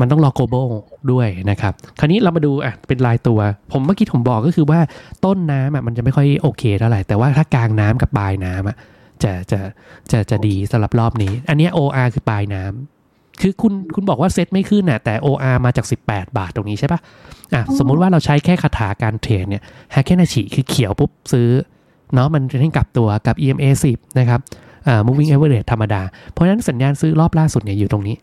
[0.00, 0.68] มันต้องรอโกลบอล
[1.12, 3.38] ด้วยนะครับ คราวนี้เรามาดูอะเป็นรายตัว
[3.72, 4.80] ผมเมื่อกี้ผมบอกก็คือว่า
[5.24, 8.76] ต้นน้ำอะมันจะไม่ค่อยโอเคเท่าไหร่ แต่ว่าถ้ากลางน้ำกับปลายน้ำอะ
[9.22, 9.58] จะจะ
[10.10, 12.95] จะจะดีสำหรับรอบนี้ อันเนี้ย OR คือปลายน้ำ
[13.40, 17.00] คือคุณคุณบอกว่าเซ็ตไม่ขึ้นน่ะแต่ OR มาจาก 18 บาทตรงนี้ใช่ปะ
[17.54, 19.62] อะสมมุติว่าเราใช้แค่คาถาการเทรดเนี่ย
[19.94, 21.48] ฮาแค่นาชิคือเขียวปุ๊บซื้อ
[22.14, 24.40] เนาะมันจะให้กลับตัวกับ EMA 10 นะครับ
[24.86, 28.16] อ่า moving average ธรรมดา เพราะฉะนั้นสัญญาณซื้อรอบล่าสุดเนี่ยอยู่ตรงนี้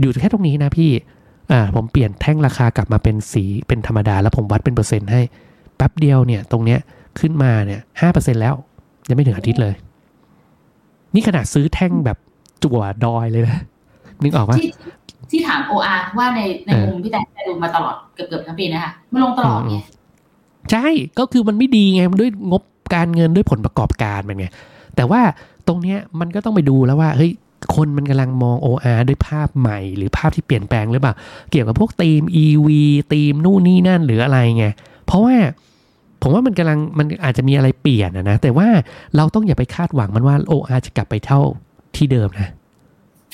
[0.00, 0.90] อยู่แค่ตรงนี้นะพี่
[1.52, 5.20] อ่าผมเปลี่ยนแท่งราคากลับมาเป็นสีเป็นธรรมดา แล้วผมวัดเป็นเปอร์เซ็นต์ให้
[5.76, 6.78] แป๊บเดียวเนี่ยตรงเนี้ย
[7.18, 8.54] ขึ้นมาเนี่ยห้าเปอร์เซ็นแล้ว
[9.08, 9.74] ยังไม่ถึงอาทิตย์เลย
[11.14, 12.18] นี่ขนาดซื้อแท่งแบบ
[12.62, 13.62] จั่วดอยเลยนะ
[14.22, 14.70] นึกออกปะที่
[15.30, 19.78] ที่ถามโออาว่าในในเออมุมพี่แต่ดูมาตลอดเกือบเกือบทั้งปีนะคะไม่ลงตลอดไง
[20.70, 20.86] ใช่
[21.18, 22.62] ก็คือมันไม่ดีไงมันด้วยงบ
[22.94, 24.46] การเงินด้วยผลประกอบการมันไง
[24.96, 25.20] แต่ว่า
[25.68, 27.32] ตรงเนี้ยมันก็ต้องไปดูแล้วว่าเฮ้ย
[27.74, 31.14] คนมันกำลังมอง OR ด้วยภาพใหม่ หรือภาพที่เปลี่ยนแปลงหรือเปล่า
[31.50, 32.68] เกี่ยวกับพวกธีม EV
[33.12, 34.66] ธีมนู่นนี่นั่นหรืออะไรไง
[35.06, 35.36] เพราะว่า
[36.22, 38.68] ผมว่ามันกำลังมันอาจจะมีอะไรเปลี่ยนนะนะแต่ว่า
[39.16, 41.40] เราต้องอย่าไปคาดหวังมันว่า OR จะกลับไปเท่า
[41.96, 42.48] ที่เดิมนะ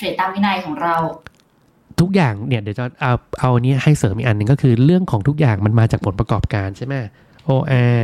[0.01, 0.95] เทรดตามวินัยของเรา
[1.99, 6.95] ทุกอย่างเนี่ยเดี๋ยวจะเอาเอาอันนี้ให้เสริมอีกอันหนึ่งก็คือเรื่องของทุกอย่างมันมาจากผลประกอบการใช่ไหม
[7.49, 7.99] OR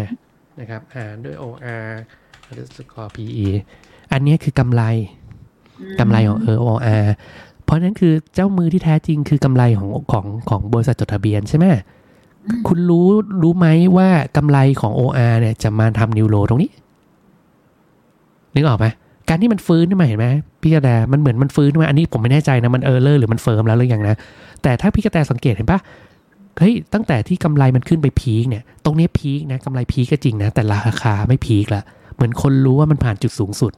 [0.60, 1.88] นะครับหารด้วย OR
[2.58, 3.48] ด้วยสกอร์ PE
[4.12, 4.84] อันนี้คือกำไร
[6.00, 7.06] กำไรของ OR
[7.64, 11.66] เพราะนั้นคือเจ้ามือที่แท้จริงคือกำไรของของของบริษัทจดทะเบียนใช่ไหม
[12.46, 13.08] อืมคุณรู้
[13.42, 13.68] รู้ไหม
[13.98, 16.72] ว่ากำไรของ OR เนี่ยจะมาทำนิวโรตรงนี้
[18.56, 18.88] นึกออกไหม
[19.30, 20.28] การที่มันฟื้นขึ้นมาเห็นไหม
[20.62, 24.16] พี่กระแตมันเหมือนมันฟื้นขึ้นมาอันนี้ผมไม่แน่ใจนะมัน error หรือมัน firm แล้วหรือยังนะ
[24.64, 25.80] แต่ถ้าพี่กระแตสังเกตเห็นปะ
[26.60, 31.84] เฮ้ยตั้งแต่ที่กำไรมันขึ้นไป peak เนี่ย ตรงนี้ peak นะกำไร peak ก็จริงนะ แต่ราคาไม่ peak ละ
[32.16, 33.72] เหมือนคนรู้ว่ามันผ่านจุดสูงสุด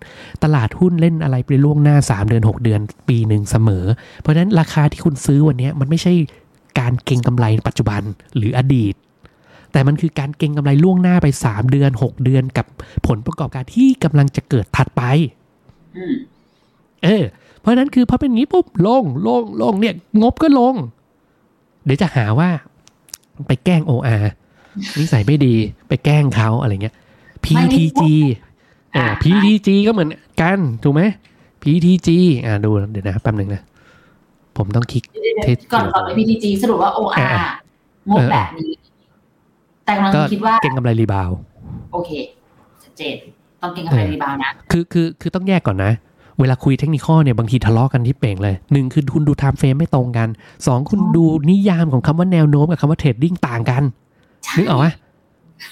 [0.44, 3.86] ตลาดหุ้นเล่นอะไรไปล่วงหน้า 3 เดือน 6 เดือน ปีหนึ่งเสมอ
[4.20, 6.14] เพราะฉะนั้นราคาที่คุณซื้อวันนี้มันไม่ใช่
[6.80, 8.02] การเก็งกำไรปัจจุบัน
[8.38, 8.94] หรืออดีต
[9.72, 12.66] แต่มันคือการเก็งกำไรล่วงหน้าไป 3 เดือน 6 เดือนกับ
[13.08, 15.04] ผลประกอบการที่กำลังจะเกิดถัดไป
[17.04, 17.24] เออ
[17.60, 20.76] เพราะฉะนั้นคือพอเป็นอย่างนี้ปุ๊บลงลงลงเนี่ย งบก็ลง
[21.86, 22.50] เดี๋ยวจะหาว่า
[23.48, 24.24] ไปแกล้ง OR
[24.98, 25.56] นิสัยไม่ดี
[25.88, 26.96] ไปแกล้งเขาอะไรเงี้ย
[27.46, 28.02] PTG
[28.96, 30.10] อ่า PTG ก็เหมือน
[30.42, 31.02] กัน ถูกไหม
[31.64, 32.10] PTG
[32.46, 33.62] อ่าดูเดี๋ยวนะแป๊บหนึ่งนะ
[34.58, 37.52] ผมต้องคลิกเดี๋ยวๆเทสก่อนก่อนไป PTG สรุปว่า OR อะ
[38.10, 38.72] งบแบบนี้
[39.86, 41.38] แต่กำลังก็คิดว่าเก็งกำไร rebound
[41.94, 42.12] โอเค
[42.84, 43.16] ชัดเจน
[43.62, 45.92] ต้องเก็งกำไรเออ rebound นะ คือคือคือต้องแยกก่อนนะ
[46.40, 50.28] เวลาคุยเทคนิคเนี่ยบางทีทะเลาะกันที่เป่งเลยหนึ่งคือคุณดู time frame ไม่ตรงกัน
[50.68, 53.84] สองคุณดูนิยามของคำว่าแนวโน้มกับคำว่า trading ต่างกัน
[54.44, 54.88] ใช่นึกออกไหม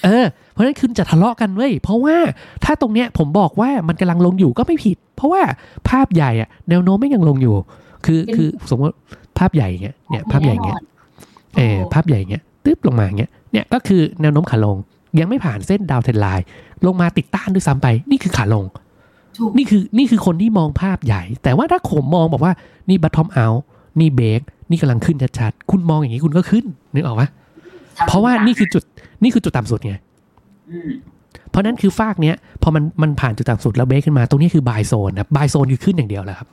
[0.04, 2.16] เออ เพราะฉะนั้นคุณจะทะเลาะกันเว้ยเพราะว่า
[2.64, 5.42] ถ้าตรงเนี้ยผมบอกว่ามันกำลังลงอยู่ก็ไม่ผิด เพราะว่า
[5.88, 7.56] ภาพใหญ่อะแนวโน้มใหญ่ยังลงอยู่
[8.06, 8.94] คือคือสมมติ
[9.38, 10.78] ภาพใหญ่เงี้ยเนี่ยภาพใหญ่เงี้ย
[11.56, 14.76] เออภาพใหญ่เงี้ยตึ๊บลงมาเงี้ยเนี่ยก็คือแนวโน้มขาลง
[15.18, 16.46] ยังไม่ผ่านเส้นดาวเทนไลน์
[16.86, 18.64] ลงมาติดต้านด้วยซ้ำไป นี่คือขาลง
[19.36, 22.52] ถูกนี่คือนี่คือคนที่มองภาพใหญ่ แต่ว่าถ้าผมมองบอกว่า
[22.88, 23.46] นี่บัตทอมเอา
[24.00, 24.40] นี่เบรก
[24.70, 27.28] นี่กำลังขึ้นชัดๆคุณมองอย่างนี้คุณก็ขึ้นนึกออกปะ
[28.06, 28.82] เพราะว่านี่คือจุด
[29.22, 29.94] นี่คือจุดต่ำสุดไง
[30.70, 30.90] อืม
[31.50, 36.48] เพราะนั้นคือฟากเนี้ยพอมันมันผ่านจุดต่ำสุดแล้วเบรกขึ้นมาตรงนี้คือบายโซนนะบายโซนคือขึ้นอย่างเดียวแหละครับ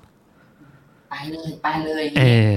[1.09, 2.55] ไปเลยไปเลย เออ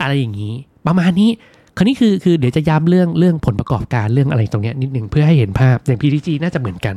[0.00, 0.54] อะไรอย่างนี้
[0.86, 1.30] ประมาณนี้
[1.76, 6.94] คราวนี้คือคือเดี๋ยวจะย้ำเรื่องเรื่องผลประกอบการเรื่องอะไรตรงเนี้ยนิดหนึ่งเพื่อให้เห็นภาพอย่าง PTG น่าจะเหมือนกัน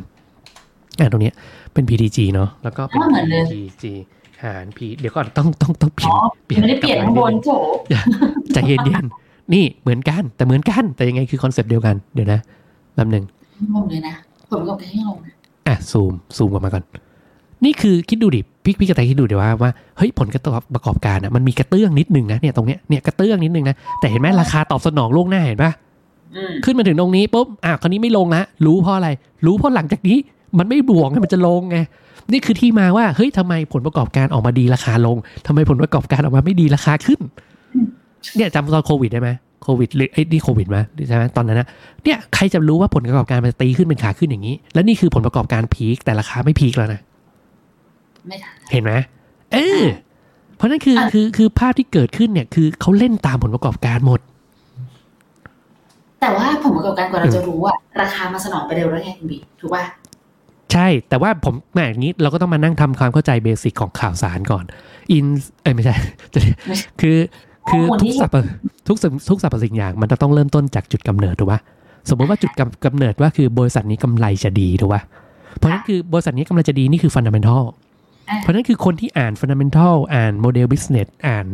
[0.99, 1.33] อ่าตรงเนี้ย
[1.73, 3.83] เป็น PTG เนาะแล้วก็เป็นเหมือนเลย PTG
[4.43, 6.19] หาร P เดี๋ยวก่อนต้องต้องต้องเปลี่ยอ๋นอ
[6.61, 7.49] ไม่ได้เปลี่ยนข้างบนโถ
[8.53, 12.39] ใจเย็นๆนี่เหมือนกันแต่เหมือนกันแต่ยังไงคือคอนเซปต์เดียวกันเดี๋ยวนะ
[12.93, 13.23] แป๊บหนึ่ง
[13.75, 14.13] ลงเลยนะ
[14.49, 15.33] ผลประกอบการให้ลงนะ
[15.67, 16.83] อะซูมซูมกลับมาก่อน
[17.65, 25.71] นี่คือคิดดูดิ พี่พี่กระต่ายคิดดูเดี๋ยวว่าว่าเฮ้ยผลกระทบประกอบการอะมันมีกระเตื้องนิดนึงนะเนี่ยตรงเนี้ยเนี่ยกระเตื้องนิดนึงนะแต่เห็นไหมราคาตอบสนองล่วงหน้าเห็นปะ
[26.35, 29.09] อืมขึ้นมาถึงตรงนี้ปุ๊บอะคราวนี้ไม่ลงละรู้เพราะอะไร
[29.45, 30.17] รู้เพราะหลังจากนี้
[30.57, 31.77] มันไม่บวกไงมันจะลงไง
[32.31, 37.19] นี่คือที่มาว่าเฮ้ยทำไมผลประกอบการออกมาดีราคาลงทำไมผลประกอบการออกมาไม่ดีราคาขึ้น
[38.35, 39.29] เนี่ยจำตอนโควิดได้ไหม
[39.63, 41.67] โควิดหรือไอ้ยนี่โควิดไหมใช่ไหมตอนนั้นนะ
[42.03, 47.01] เนี่ยใครจะรู้ว่าผลประกอบการมันจะตีขึ้นเป็นขาขึ้นอย่างนี้ แล้วนี่คือผลประกอบการพีคแต่ราคาไม่พีคแล้วนะ
[48.27, 48.91] ไม่ทันเห็นไหม
[49.53, 49.83] เออ
[50.55, 54.19] เพราะนั่นคืออะคือคือภาพที่เกิดขึ้นเนี่ย คือเขาเล่นตามผลประกอบการหมด
[56.21, 59.83] แต่ว่าผลประกอบการกว่าเราจะรู้ว่าราคามาสนองไปเร็วแล้วไงคุณบีถูกป่ะ
[60.73, 64.63] ใช่ แต่ว่าผมแหมอย่างนี้เราก็ต้องมานั่งทำความเข้าใจเบสิกของข่าวสารก่อน
[65.11, 65.25] อิน
[65.61, 65.95] เอ้ยไม่ใช่
[66.33, 66.39] จะ
[67.01, 67.17] คือ
[67.69, 68.35] คือข้อมูลทุที่กสรรพ
[68.87, 71.59] ทุกสิ่งทุกสรรพสิ่งอย่างมันจะต้องเริ่มต้นจากจุดกำเนิดถูกปะ
[72.09, 75.01] สมมติว่าจุดกำกำเนิดว่าคือบริษัทนี้กำไรจะดีถูกปะ
[75.57, 77.75] เพราะฉะนั้นคือบริษัทนี้กำไรจะดีนี่คือ fundamental อะ
[78.39, 81.47] เพราะฉะนั้นคือคนที่อ่าน fundamental อ่าน model business อ่าน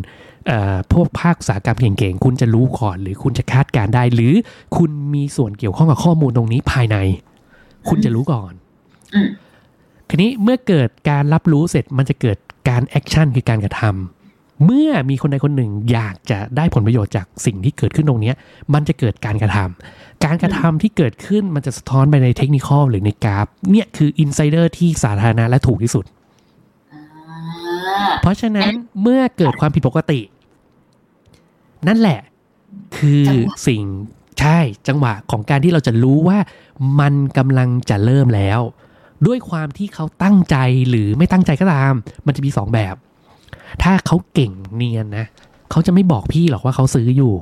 [0.47, 4.33] เอ่อพวกภาคอุตสาหกรรมเก่งๆ คุณจะรู้ก่อน หรือคุณจะคาดการณ์ได้ หรือ
[4.77, 6.97] คุณมีส่วนเกี่ยวข้องกับข้อมูลตรงนี้ภายใน
[7.89, 8.51] คุณจะรู้ก่อน
[9.13, 9.29] อืม
[10.09, 12.37] ทีนี้เมื่อเกิดการรับรู้เสร็จมันจะเกิด
[12.69, 18.35] การ action คือการกระทำเมื่อมีคนใดคนหนึ่งอยากจะได้ผลประโยชน์จากสิ่งที่เกิดขึ้นตรงเนี้ย
[18.73, 26.18] มันจะเกิดการกระทำการกระทำที่เกิดขึ้นมันจะสะท้อนไปในเทคนิคอลหรือในกราฟเนี่ยคืออินไซเดอร์ที่สาธารณะและถูกที่สุดอ่า
[28.21, 28.71] เพราะฉะนั้น
[29.01, 30.19] เมื่อเกิดความผิดปกติ
[31.87, 32.19] นั่นแหละ
[32.97, 33.25] คือ
[33.67, 33.83] สิ่ง
[34.39, 36.37] ใช่จังหวะของการที่เราจะรู้ว่า
[36.99, 38.59] มันกำลังจะเริ่มแล้ว
[39.27, 40.55] ด้วยความที่เขาตั้งใจ
[40.89, 41.93] หรือไม่ตั้งใจก็ตาม
[42.25, 42.95] มันจะมีสองแบบ
[43.83, 45.25] ถ้าเขาเก่งเนียนนะ
[45.71, 47.33] เขาจะไม่บอกพี่หรอกว่าเขาซื้ออยู่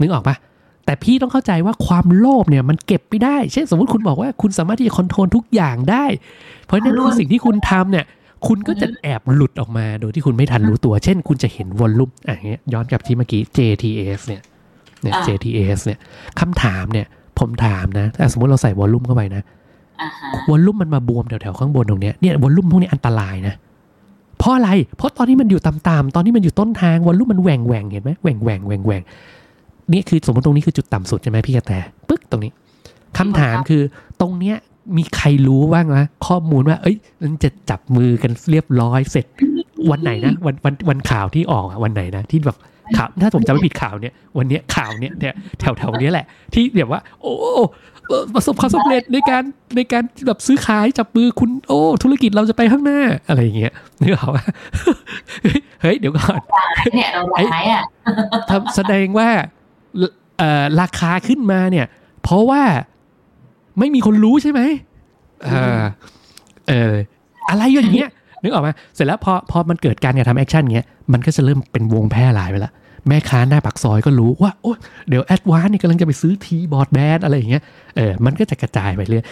[0.00, 0.36] นึกออกปะ
[0.84, 6.04] แต่พี่ต้องเข้าใจว่าความโลภเนี่ยมันเก็บไม่ได้ เช่นสมมติคุณบอกว่าคุณสามารถที่จะคอนโทรลทุกอย่างได้
[6.64, 8.04] เพราะฉะนั้นคือสิ่งที่คุณทำเนี่ย
[8.46, 14.42] คุณก็จะแอบหลุดออกมาโดยที่คุณไม่ทันรู้ตัว เช่น คุณจะเห็นวอลลุ่มอะอย่างเงี้ยย้อนกลับที่เมื่อกี้ JTS เนี่ย
[15.02, 15.98] เนี่ยอ่า JTS เนี่ย
[16.40, 17.06] คำถามเนี่ย
[17.38, 19.42] ผมถามนะถ้าสมมติเราใส่วอลลุ่มเข้าไปนะ
[20.00, 23.54] อ่าฮะวอลลุ่มมันมาบวมแถวๆข้างบนตรงเนี้ยเนี่ยวอลลุ่มพวกนี้อันตรายนะ
[24.38, 29.02] เพราะอะไร เพราะตอนนี้มันอยู่ต่ำๆตอนนี้มันอยู่ต้นทางวอลลุ่มมันแหว่งแหว่งๆเห็นไหมแหว่งแหว่งแหว่งแหว่ง
[29.92, 31.72] นี่คือสมมติตรงนี้คือจุดต่ำสุดใช่ไหมพี่กระแต
[32.08, 32.52] ปึ๊กตรงนี้
[33.18, 33.82] คำถามคือ
[34.20, 34.56] ตรงเนี้ย
[34.96, 39.26] มีใครรู้บ้างวะข้อมูลว่า เอ้ยมันจะจับมือกันเรียบร้อยเสร็จ
[39.90, 42.56] วันไหนนะวันวันวันข่าวที่ออกอะวันไหนนะที่แบบ
[42.96, 47.32] ข่าวถ้าผมจำไม่ผิดข่าวเนี่ยวันเนี้ยข่าวเนี้ยเนี่ยแถวแถวๆเนี้ยแหละ ที่แบบว่า โอ้
[48.08, 49.42] เอ่อประสบความสำเร็จในการ
[49.76, 54.44] ในการแบบซื้อขายจับมือคุณโอ้ ธุรกิจเราจะไปข้างหน้าอะไรอย่างเงี้ยนึกออกปะ
[55.42, 56.40] เฮ้ยเฮ้ย เดี๋ยวก่อน
[56.94, 57.84] เนี่ยเราร้ายอะ
[58.50, 59.28] ทำแสดงว่า
[60.38, 61.86] เอ่อราคาขึ้นมาเนี่ย
[62.22, 62.62] เพราะว่า
[63.78, 64.60] ไม่มีคนรู้ใช่ไหม
[65.44, 65.48] เอ
[65.78, 65.80] อ
[66.68, 66.94] เออ
[67.48, 68.08] อะไรอย่างเงี้ย
[68.42, 72.72] นึกออกไหมเสร็จแล้วพอพอมันเกิดการกระทำแอคชั่นเงี้ยมันก็จะเริ่มเป็นวงแพร่หลายไปละ
[73.08, 74.72] แม่ค้าหน้าปากซอยก็รู้ว่าโอ้
[75.08, 77.62] เดี๋ยวแอดวานนี่กำลังจะไปซื้อทีบอร์ดแบนอะไรอย่างเงี้ย
[77.96, 79.24] เออมันก็จะกระจายไปเรื่อย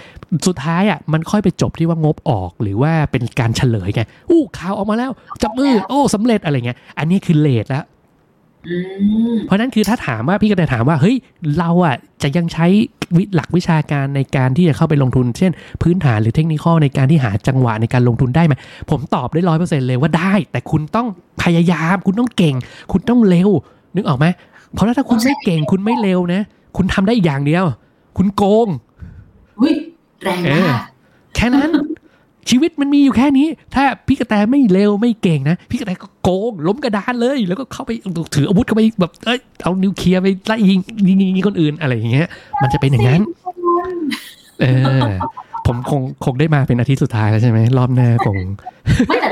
[0.47, 5.11] สุดท้ายอะมันค่อยไปจบที่ว่างบออกหรือว่าเป็นการเฉลยไงอู้ข่าวออกมาแล้ว
[5.43, 7.94] จับมือโอ้สำเร็จอะไรเงี้ยอันนี้คือเลทแล้วอืม
[9.47, 11.17] เพราะฉะนั้นคือถ้าถามว่าพี่ก็จะถามว่าเฮ้ย
[11.59, 12.67] เราอะจะยังใช้
[13.17, 15.53] วิหลักวิชาการในการที่จะเข้าไปลงทุน เช่น
[15.83, 18.55] พื้นฐานหรือเทคนิคในการที่หาจังหวะในการลงทุนได้ไหม
[18.91, 21.07] ผมตอบได้ร้อยเปอร์เซ็นเลยว่าได้ แต่คุณต้อง
[21.43, 22.55] พยายาม คุณต้องเก่ง
[22.93, 23.49] คุณต้องเร็ว
[23.97, 24.27] นึกออกไหม
[24.73, 26.43] เพราะถ้าคุณไม่เก่งคุณไม่เร็วนะ
[26.77, 27.65] คุณทำได้อีกอย่างเดียว
[28.17, 28.69] คุณโกง
[29.61, 29.75] อุ้ย
[30.23, 30.81] แรงเอมาอก
[31.35, 31.71] แค่นั้น
[32.51, 37.91] ชีวิตมันมีอยู่แค่นี้ ถ้าพี่กระแตไม่เร็วไม่เก่งนะ พี่กระแตก็โกงล้มกระดานเลย แล้วก็เข้าไป
[38.35, 42.29] ถืออาวุธเข้าไปแบบเอ้ยเอานิวเคลียร์ไปไล่ยิงยิงยิงยิงคนอื่นอะไรอย่างเงี้ย
[42.63, 43.53] มันจะเป็นอย่างนั้นโอ้
[44.61, 44.65] เอ
[44.99, 45.01] อ
[45.67, 48.37] ผมคงคงได้มาเป็นอาทิตย์สุดท้ายแล้วใช่ไหมรอบหน้าคง
[49.09, 49.29] ไม่แต่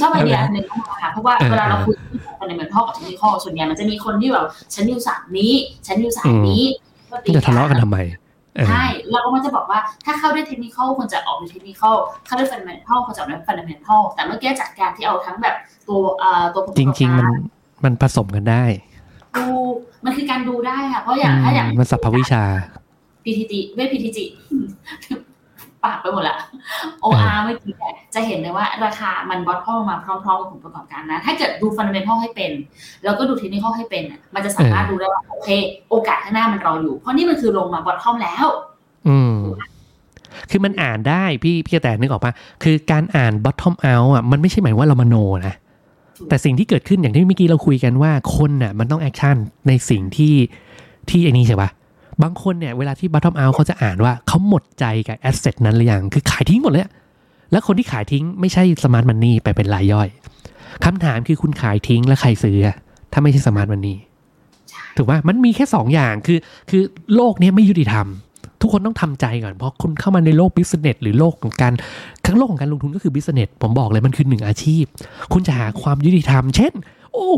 [0.00, 0.64] ชอบไอเดียหนึ่ง
[1.02, 1.94] ค่ะเพราะว่าเออเวลาเราคุย
[2.38, 5.52] กันในเหมือนพ่อกับเทคนิคส่วนใหญ่มันจะมีคนที่แบบฉันอยู่สายนี้
[5.86, 6.62] ฉันอยู่สายนี้
[7.10, 8.29] ก็ตีจะทะเลาะกันทำไมเออ
[8.68, 15.54] ใช่เราก็มันจะบอกว่าถ้าเข้าด้วยเทคนิคควรจะออกด้วยเทคนิคเข้าด้วยฟันเดเมนทัลควรจะออกด้วยฟันเดเมนทัลแต่เมื่อกี้จากการที่เอาทั้งแบบ
[15.88, 17.34] ตัวเอ่อตัวผลประจกอบริงๆมันการ
[17.84, 18.64] มันผสมกันได้
[19.36, 19.46] ดู
[20.04, 22.42] มันคือการดูได้ค่ะเพราะอย่างถ้าอย่างมันสัพพวิชา
[23.24, 24.18] PTT เว้ย PTG
[25.84, 26.36] ปากไปหมดละ
[27.04, 32.50] OR เมื่อกี้เนี่ยจะเห็นเลยว่าราคามัน bottom มาพร้อมๆกับผลประกอบการนะ ถ้าเกิดดู fundamental ให้เป็น
[33.04, 35.48] แล้วก็ดูเทคนิคให้เป็นอะมันจะสามารถดูได้ว่าโอเค
[35.90, 38.46] โอกาสข้างหน้ามันรออยู่ เพราะนี่มันคือลงมา bottom แล้ว
[39.08, 39.34] อืม
[40.50, 45.16] คือมันอ่านได้พี่พี่แต่นึกออกปะคือการอ่าน bottom out อะมันไม่ใช่หมายว่าเรามโน
[45.46, 45.54] นะ
[46.28, 49.36] แต่สิ่งที่เกิดขึ้นอย่างที่เมื่อกี้เราคุยกันว่าคนน่ะ มันต้อง action
[49.68, 50.34] ในสิ่งที่
[51.10, 51.68] ที่ไอ้นี้ใช่ปะ
[52.22, 56.88] บางคนเนี่ยเวลาที่ bottom out เขาจะอ่านว่าเขาหมดใจกับ asset นั้นหรือยังคือขายทิ้งหมดเลย
[57.52, 60.08] แล้วคนที่ขายทิ้งไม่ใช่ smart money ไปเป็นรายย่อย
[60.84, 62.58] คำถามคือคุณขายทิ้งแล้วใครซื้อ
[63.12, 63.98] ถ้าไม่ใช่ smart money
[64.96, 66.38] ถูกป่ะมันมีแค่สองอย่างคือ
[66.70, 66.82] คือ
[67.14, 68.06] โลกนี้ไม่ยุติธรรม
[68.60, 71.72] ทุกคนต้องทำใจก่อน เพราะคุณเข้ามาในโลก business หรือโลกของการ
[72.26, 74.84] ทั้งโลกของการลงทุนก็คือ business ผมบอกเลยมันคือหนึ่งอาชีพ
[75.32, 76.72] คุณจะหาความยุติธรรม เช่น
[77.12, 77.30] โอ้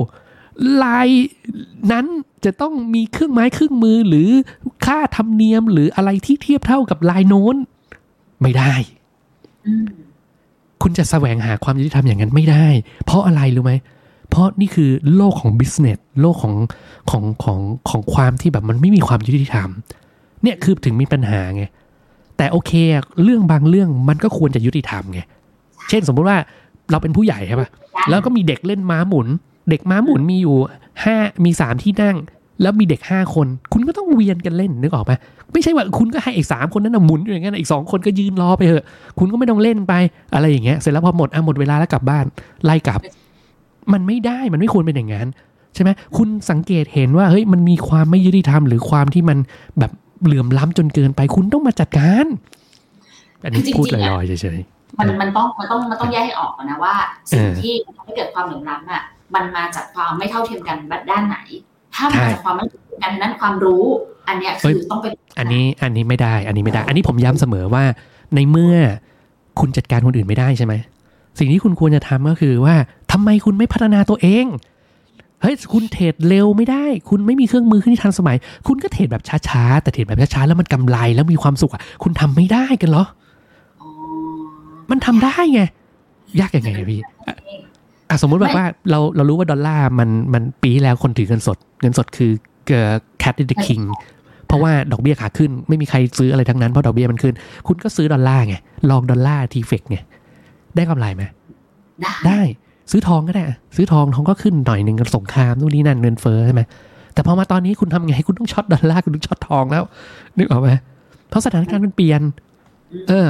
[0.83, 1.09] ลาย
[1.93, 2.07] นั้น
[2.45, 4.29] จะต้องมีเครื่องไม้เครื่องมือหรือ
[4.87, 7.57] ค่าธรรมเนียมหรืออะไรที่เทียบเท่ากับลายโน้น
[8.43, 8.75] ไม่ได้
[10.83, 12.67] คุณจะแสวงหาความยุติธรรมอย่างนั้นไม่ได้
[13.05, 13.73] เพราะอะไรรู้ไหม
[14.31, 16.55] เพราะนี่คือโลกของบิสเนสโลกของ
[17.11, 17.59] ของของ
[17.91, 19.69] ของความที่แบบมันไม่มีความยุติธรรม
[20.43, 21.65] เนี่ยคือถึงมีปัญหาไง
[22.37, 22.73] แต่โอเค
[23.23, 25.21] เรื่องบางเรื่องมันก็ควรจะยุติธรรมไง
[25.89, 26.39] เช่นสมมุติว่า
[26.91, 27.69] เราเป็นผู้ใหญ่ใช่ปะ
[28.11, 29.29] แล้วก็มีเด็กเล่นม้าหมุน
[29.71, 30.57] เด็กม้าหมุนมีอยู่
[31.05, 32.17] ห้ามีสามที่นั่ง
[32.63, 35.13] แล้วมีเด็กห้าคน คุณก็ต้องเวียนกันเล่นนึกออกไหม
[35.53, 38.85] ไม่ใช่ว่าคุณก็ให้อีกสามคนนั้นนะหมุนอยู่อย่างนั้นอีกสองคนก็ยืนรอไปเถอะ
[39.19, 39.93] คุณก็ไม่ต้องเล่นไป
[40.35, 42.25] อะไรอย่างเงี้ยเสร็จแล้วพอหมดอะหมดเวลาแล้วกลับบ้าน
[42.65, 43.01] ไล่กลับ
[43.93, 45.29] มันไม่ได้มันไม่ควรเป็นอย่างนั้น
[45.75, 49.39] ใช่ไหมคุณสังเกตเห็นว่าเฮ้ยมันมีความไม่ยุติธรรมหรือความที่มัน
[49.79, 49.93] แบบ
[50.25, 52.27] เหลื่อมล้ำจนเกินไปคุณต้องมาจัดการ
[53.43, 54.59] อันนี้จริงๆพูดลอะอยๆเฉย
[54.99, 56.95] มันมันต้องมันต้องมันต้องแยกให้ออกนะว่า
[57.31, 59.03] สิ่งเออที่ทำให้เกิดความเหลื่อมล้ำอะ
[59.35, 60.77] มันมาจากความไม่เท่าเทียมกัน
[61.11, 61.39] ด้านไหน
[61.95, 63.85] ถ้ามันมาจากความไม่เท่าเทียมกันนั้นความรู้
[64.29, 67.85] อันเนี้ยคือต้องไปๆอันนี้อันนี้ไม่ได้ อันนี้ไม่ได้ อันนี้ผมย้ำเสมอว่า
[68.35, 68.77] ในเมื่อ
[69.61, 70.75] คุณจัดการคนอื่นไม่ได้ใช่ไหม
[71.39, 72.75] สิ่งที่คุณควรจะทำก็คือว่า
[73.13, 74.47] ทำไมคุณไม่พัฒนาตัวเอง
[75.43, 83.05] เฮ้ยคุณเทรดเร็วไม่ได้ คุณไม่มีเครื่องมือที่ทันสมัย คุณก็ trade แบบช้าๆแต่ trade แบบช้าๆแล้วมันกำไรแล้วมีความสุขอะคุณทำไม่ได้กันเหรอ
[83.81, 83.89] อ๋อ
[84.91, 85.63] มันทำได้ไง
[86.41, 87.01] ยากยังไงอะพี่
[88.13, 92.31] อะอะสมมุติแบบว่าเราเรารู้ว่าดอลลาร์มันมันปีที่แล้วคนถือเงินสด เงินสดคือ
[92.69, 92.93] เอ่อ
[93.23, 93.85] cash is the king
[94.47, 97.35] เพราะว่าดอกเบี้ยขาขึ้นไม่มีใครซื้ออะไรทั้งนั้นเพราะดอกเบี้ยมันขึ้น
[97.67, 98.57] คุณก็ซื้อดอลลาร์ไง
[98.91, 99.99] long ดอลลาร์ TFEX ไง
[100.77, 101.23] ได้กำไรไหม
[102.03, 102.41] ได้ได้
[102.91, 106.63] ซื้อทองก็ได้อะซื้อทองทองก็ขึ้นหน่อยหนึ่งกับสงครามนู่นนี่นั่นเงินเฟ้อใช่ไหม
[107.15, 109.85] แต่พอมาตอนนี้คุณทำไงคุณต้อง short ดอลลาร์คุณต้อง short ทองแล้ว
[110.39, 110.71] นึกออกไหม
[111.29, 112.23] เพราะสถานการณ์มันเปลี่ยน
[113.09, 113.29] เออ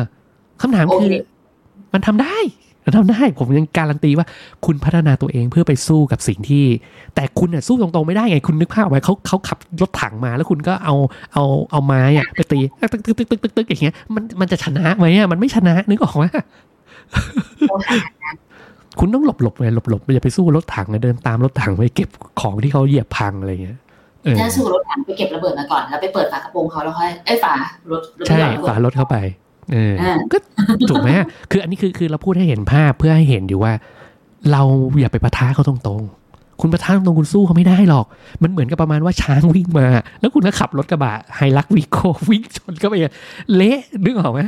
[0.60, 1.16] คำถามคือโอเค
[1.94, 4.26] มันทำได้มัน ทำได้ผมยังการันตีว่า
[4.66, 6.64] คุณพัฒนาตัวเองเพื่อไปสู้กับสิ่งที่
[7.14, 10.94] แต่คุณเนี่ยสู้ตรงๆไม่ได้ไงคุณนึกภาพไว้เขาเขาขับรถถังมาแล้วคุณก็เอา
[11.32, 12.58] เอาเอาไม้อะไปตี
[12.92, 16.24] ตึกตึกตึกตึกตึกตึกอย่างเงี้ยมันมันจะชนะไหมอะมันไม่ชนะนึกออกไหม
[17.70, 17.88] โอเค
[19.00, 22.08] คุณต้องหลบหลบเลยหลบหลบอย่าไปสู้รถถังเลยเดินตามรถถังไปเก็บ
[22.40, 23.78] ของที่เขาเหยียบพังอะไรเงี้ย
[24.22, 27.54] เออถ้าสู้รถถังไปเก็บระเบิดมาก่อนแล้วไปเปิดฝากระโปรงเขาแล้วค่อยเอ้ยฝา
[27.90, 29.16] รถรถใช่ระเบิดฝารถเข้าไป
[29.70, 30.38] เอออ่าก็
[30.90, 33.72] ถูกไหมอะคืออันนี้คือคือเราพูดให้เห็นภาพเพื่อให้เห็นอยู่ว่า
[34.52, 34.62] เรา
[35.00, 38.06] อย่าไปปะทะเขาตรงๆ คุณปะทะตรงๆคุณสู้เขาไม่ได้หรอก
[38.42, 39.86] มันเหมือนกับประมาณว่าช้างวิ่งมา
[40.20, 41.98] แล้วคุณก็ขับรถกระบะไฮลักวีโค
[42.30, 43.14] วิ่งชนเข้าไปอะ
[43.54, 44.40] เละนึกออกไหม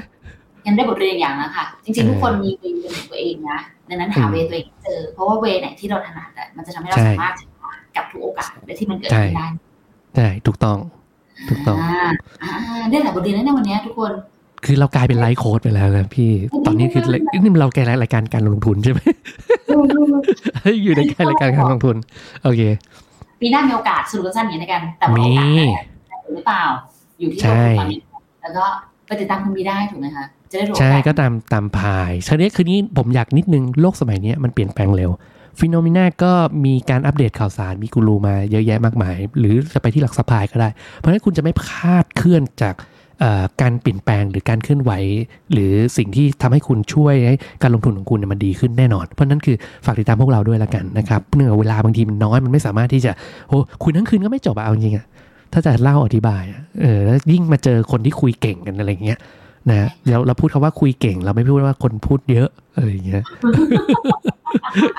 [0.65, 3.59] งั้นได้บทเรียนอย่างนะคะจริงๆทุกคนมีเวย์เป็นของตัวเองนะ
[3.89, 9.47] ดังนั้นหาอืมเวย์ตัวเองให้เจอ เพราะว่าเวย์ไหนที่เราถนัดอะมันจะทำให้เราใช่สามารถชนะกับทุกโอกาสและที่มันเกิดใช่ขึ้นได้
[10.17, 10.79] ใช่ถูกต้อง
[11.49, 12.09] ถูกต้องอ่า
[12.43, 12.53] อ่า
[12.91, 14.13] ได้หลายบทเรียนแล้วในวันนี้ทุกคน
[14.65, 16.31] คือเรากลายเป็นไลฟ์โค้ดไปแล้วนะพี่
[16.67, 17.03] ตอนนี้คือ
[17.43, 19.01] นี่เราแกรายการการลงทุนใช่ไหม
[20.85, 21.01] อยู่ใน
[21.31, 21.97] รายการการลงทุน
[22.43, 22.63] โอเค
[23.41, 25.45] ปีหน้ามีโอกาสสรุปสั้นๆอย่างนี้ในกัน แต่ว่ามีโอกา
[25.83, 26.65] สได้หรือเปล่า
[27.21, 28.01] อยู่ที่ใช่เราตอนนี้
[28.43, 28.65] แล้วก็
[29.07, 35.11] ไปติดตามคุณมีได้ถูกไหมคะจะได้รู้ใช่โอกาสก็ตามตามพายทีนี้คือนี้ผมอยากนิดนึงโลกสมัยเนี้ยมันเปลี่ยนแปลงเร็ว
[35.59, 36.33] ฟิโนมิน่าก็
[36.65, 42.93] มีการอัปเดตข่าวสารมีกูรูมาเยอะแยะมากมาย หรือจะไปที่หลักสภายก็ได้ เพราะฉะนั้นคุณจะไม่คลาดเคลื่อนจากเอ่อ
[43.63, 44.93] การเปลี่ยนแปลงหรือการเคลื่อนไหว
[45.53, 53.13] หรือสิ่งที่ทำให้คุณช่วยให้การลงทุนของคุณมันดีขึ้นแน่นอน เพราะนั้นคือฝากติดตามพวกเราด้วยละกันนะครับเนื่องจากเวลาบางทีมันน้อยมันไม่สามารถที่จะ
[53.49, 55.07] โอ้คุยทั้งคืนก็ไม่จบอะเอาจริงอะ
[55.53, 56.43] ถ้าจะเล่าอธิบาย
[56.83, 59.19] เออแล้วยิ่งมาเจอคนที่คุยเก่งกันอะไรเงี้ย
[59.71, 63.23] นะแล้วเราพูดคำว่าคุยเก่ง เราไม่พูดว่าคนพูดเยอะอะไรเงี้ย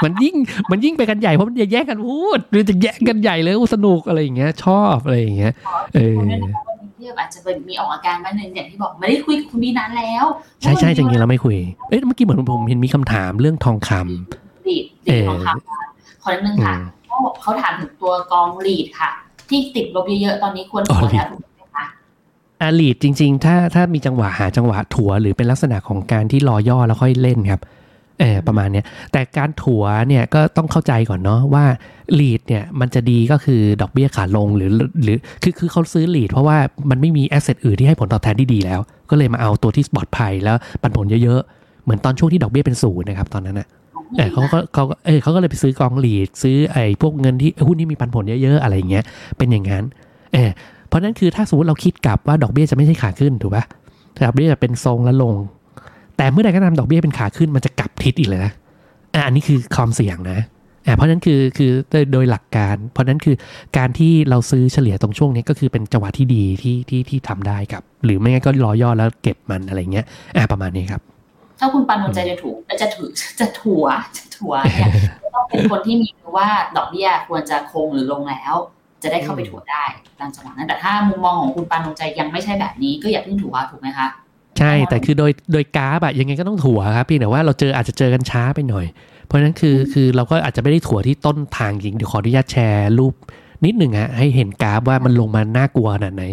[0.03, 0.35] มันยิ่ง
[0.71, 5.53] มันยิ่งไปกันใหญ่เพราะมันจะแย่งกันพูด หรือจะแย่งกันใหญ่เลยสนุกอะไรอย่างเงี้ย ชอบอะไรอย่างเงี้ย
[5.95, 6.17] เออ
[7.07, 10.25] คนนั้นนะคะวันนี้ที่แบบอาจจะเป็นมีออกอาการบ้างหนึ่งอย่างที่บอกไม่ได้คุยกับคุณบีนานแล้ว
[10.61, 11.57] ใช่ใช่จริงๆเราไม่คุย
[11.89, 15.55] เอ๊ะเมื่อกี้เหมือนผมเห็นมีคำถามเรื่องทองคำลีดเอลีดอของเขา
[16.23, 19.09] ขอนิดนึงค่ะอืมเขาบอกเขาถามถึงตัวกองลีดค่ะ
[19.49, 21.85] ที่ติดลบเยอะๆตอนนี้ควรอ๋อควรลีดแล้วถูกไหมคะ
[22.61, 27.61] อาลีดจริง ๆ ถ้าถ้ามีจังหวะหาจังหวะถัวหรือเป็นลักษณะของการที่รอย่อแล้วค่อยเล่นครับ
[28.19, 31.65] เออประมาณเนี้ยแต่การถัวเนี่ยก็ต้องเข้าใจก่อนเนาะว่า
[32.19, 34.69] ลีดเนี่ยมันจะดีก็คือดอกเบี้ยขาลงหรือ
[35.03, 36.57] หรือคือคือเขาซื้อลีดเพราะว่า
[36.89, 43.67] มันไม่มีแอสเซทอื่นที่ให้ผลตอบแทนที่ดีแล้ว ก็เลยมาเอาตัวที่ปลอดภัยแล้วปันผลเยอะๆ เหมือนตอนช่วงที่ดอกเบี้ยเป็นศูนย์นะครับตอนนั้นนะ
[44.17, 49.03] เออเขาก็เขาก็เออเขาก็เลยไปซื้อกองหลีดซื้อไอ้พวกเงินที่หุ้นที่มีปันผลเยอะๆอะไรอย่างเงี้ย
[49.37, 49.83] เป็นอย่างนั้น
[50.33, 50.49] เออ
[50.87, 53.63] เพราะนั้นคือถ้าสมมติเราคิดกลับว่าดอกเบี้ยจะไม่ใช่ขาขึ้นถูกปะ
[54.25, 55.33] ดอกเบี้ยจะเป็นทรงและลง
[56.17, 58.51] แต่เมื่อใดก็ตามดอกเบี้ยเป็นขาขึ้นมันจะกลับทิศอีกเลยนะ
[59.13, 60.39] อะอันนี้คือความเสี่ยงนะ
[60.85, 61.71] อะเพราะนั้นคือคือ
[62.11, 63.35] โดยหลักการ เพราะนั้นคือ
[63.77, 70.05] การที่เราซื้อเฉลี่ยตรงช่วงนี้ก็คือเป็นจังหวะที่ดีที่ที่ที่ทำได้ครับ หรือไม่งั้นก็รอย่อแล้วเก็บมันอะไรเงี้ย
[70.35, 71.01] อะประมาณนี้ครับ
[71.59, 73.09] ถ้าคุณปานนท์ใจจะถูกจะถือ
[73.39, 73.85] จะถัว
[74.17, 74.91] จะถัวเนี่ย
[75.35, 76.47] ต้องเป็นคนที่มีว่า
[76.77, 78.53] ดอกเบี้ยควรจะคงหรือลงแล้ว
[79.03, 79.83] จะได้เข้าไปถัวได้
[80.19, 84.07] ตามจังหวะนั้นแต่ถ้ามุมมองของคุณปานนท์ใจยังไม่ใช่แบบนี้ก็อย่าเพิ่งถัวถูกไหมคะ
[84.59, 88.85] ใช่แต่คือโดยโดยกราฟอะยังไงก็ต้องถั่วครับเพี่แต่ว่าเราเจออาจจะเจอกันช้าไปหน่อย
[89.25, 93.13] เพราะฉะนั้นคือคือเราก็อาจจะไม่ได้ถั่วที่ต้นทางจริงเดี๋ยวขออนุญาตแชร์รูป
[93.65, 96.23] นิดหนึ่งฮะให้เห็นกราฟว่ามันลงมาน่ากลัวขนาดไหน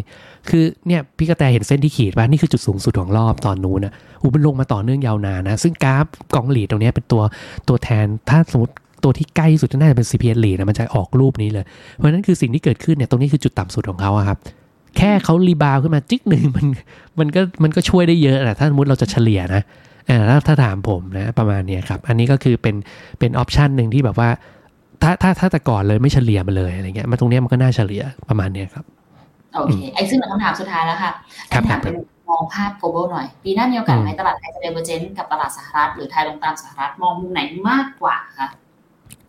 [0.48, 7.22] คือเนี่ยพี่กระแตเห็นเส้นที่ขีดว่านี่คือจุดสูงสุดของรอบตอนนู้นนะอูมันลงมาต่อเนื่องยาวนานนะ ซึ่งกราฟกอง REIT ตรงเนี้ยเป็นตัว
[7.68, 11.64] ตัวแทนถ้าสมมติตัวที่ใกล้ที่สุดน่าจะเป็น CPN หลีดนะมันจะออกรูปนี้เลย
[11.96, 14.38] เพราะฉะนั้นคือสิ่งที่เกิดขึ้นเนี่ยตรงนี้คือจุดต่ำสุดของเขาอะครับ
[14.98, 16.66] แค่เขา rebound ขึ้นมาจิ๊กหนึ่งมัน
[17.18, 19.62] มันก็มันก็ช่วยได้เยอะนะถ้าสมมติเราจะเฉลี่ยนะ
[20.06, 22.74] เออถ้าถ้าถามผมนะประมาณเนี้ยครับ อันนี้ก็คือเป็น
[23.18, 24.28] เป็น option หนึ่งที่แบบว่า
[25.02, 28.84] ถ้าถ้าถ้าแต่ก่อนเลยไม่เฉลี่ยมาเลยอะไรเงี้ยมาตรงเนี้ยมันก็น่าเฉลี่ยประมาณเนี้ยครับ
[29.54, 31.12] โอเคไอ้ซึ่งเป็นคำถามสุดท้ายแล้วค่ะ
[31.52, 31.94] ครับคำถามเป็น
[32.28, 38.48] มองภาพ global หน่อย ปีหน้ามีโอกาสอืมไหมตลาดไทยจะ divergent กับตลาดสหรัฐหรือไทยลงตามสหรัฐมองมุมไหนมากกว่าคะ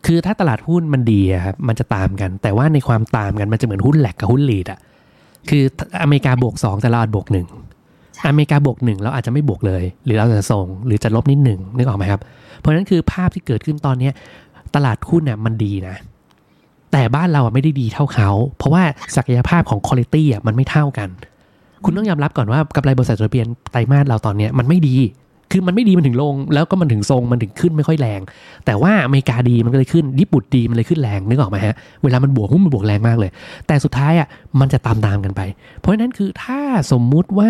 [0.06, 4.80] คือถ้าตลาดหุ้นมันดีอะครับมันจะตามกัน แต่ว่าในความตามกันมันจะเหมือนหุ้นแหลกกับหุ้นลีดอะ
[5.50, 5.64] คือ
[6.02, 7.48] อเมริกาบวกสองแต่เราอาจบวกหนึ่ง
[8.28, 12.22] อเมริกาบวกหนึ่งเราอาจจะไม่บวกเลย หรือเราจะส่งหรือจะลบนิดหนึ่งนึกออกไหมครับ
[12.60, 14.14] เพราะฉะนั้นคือภาพที่เกิดขึ้นตอนเนี้ย
[14.76, 15.96] ตลาดหุ้นเนี่ยมันดีนะ
[16.92, 18.84] แต่บ้านเราอะไม่ได้ดีเท่าเขา เพราะว่า
[19.16, 21.10] ศักยภาพของคุณภาพอะมันไม่เท่ากัน
[21.84, 24.96] คุณต้องยอมรับก่อนว่ากำไรบริษัทจดทะเบียนไตรมาสเราตอนเนี้ยมันไม่ดี
[25.54, 28.22] คือมันไม่ดีมันถึงลง แล้วก็มันถึงทรงมันถึงขึ้นไม่ค่อยแรง
[28.66, 33.32] แต่ว่าอเมริกาดีมันก็เลยขึ้นญี่ปุ่นดีมันเลยขึ้นแรงนึกออกไหมฮะเวลามันบวกหุ้นมันบวกแรงมากเลย
[33.68, 34.28] แต่สุดท้ายอะ
[34.60, 35.42] มันจะตามตามๆกันไป
[35.80, 36.60] เพราะฉะนั้นคือถ้า
[36.92, 37.50] สมมุติว่า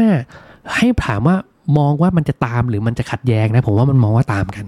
[0.76, 1.36] ให้ถามว่า
[1.78, 4.66] มองว่ามันจะตามหรือมันจะขัดแย้งนะผมว่ามันมองว่าตามกัน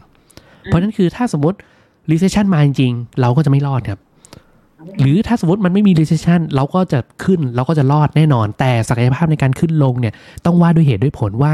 [0.63, 1.57] เพราะฉะนั้นคือถ้าสมมติ
[2.11, 4.01] recession มาจริงๆเราก็จะไม่รอดครับ
[4.99, 10.13] หรือถ้าสมมติมันไม่มี recession เราก็จะขึ้นเราก็จะรอดแน่นอน แต่ศักยภาพในการขึ้นลงเนี่ย
[10.45, 11.51] ต้องว่าด้วยเหตุด้วยผลว่า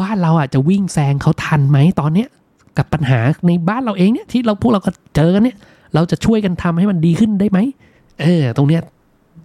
[0.00, 2.28] บ้านเราอะจะวิ่งแซงเขาทันไหมตอนเนี้ย
[2.78, 5.56] กับปัญหาในบ้านเราเองเนี่ยที่เราพวกเราก็เจอกันเนี่ย
[5.94, 7.58] เราจะช่วยกันทำให้มันดีขึ้นได้ไหม
[8.22, 8.82] เออ ตรงเนี้ย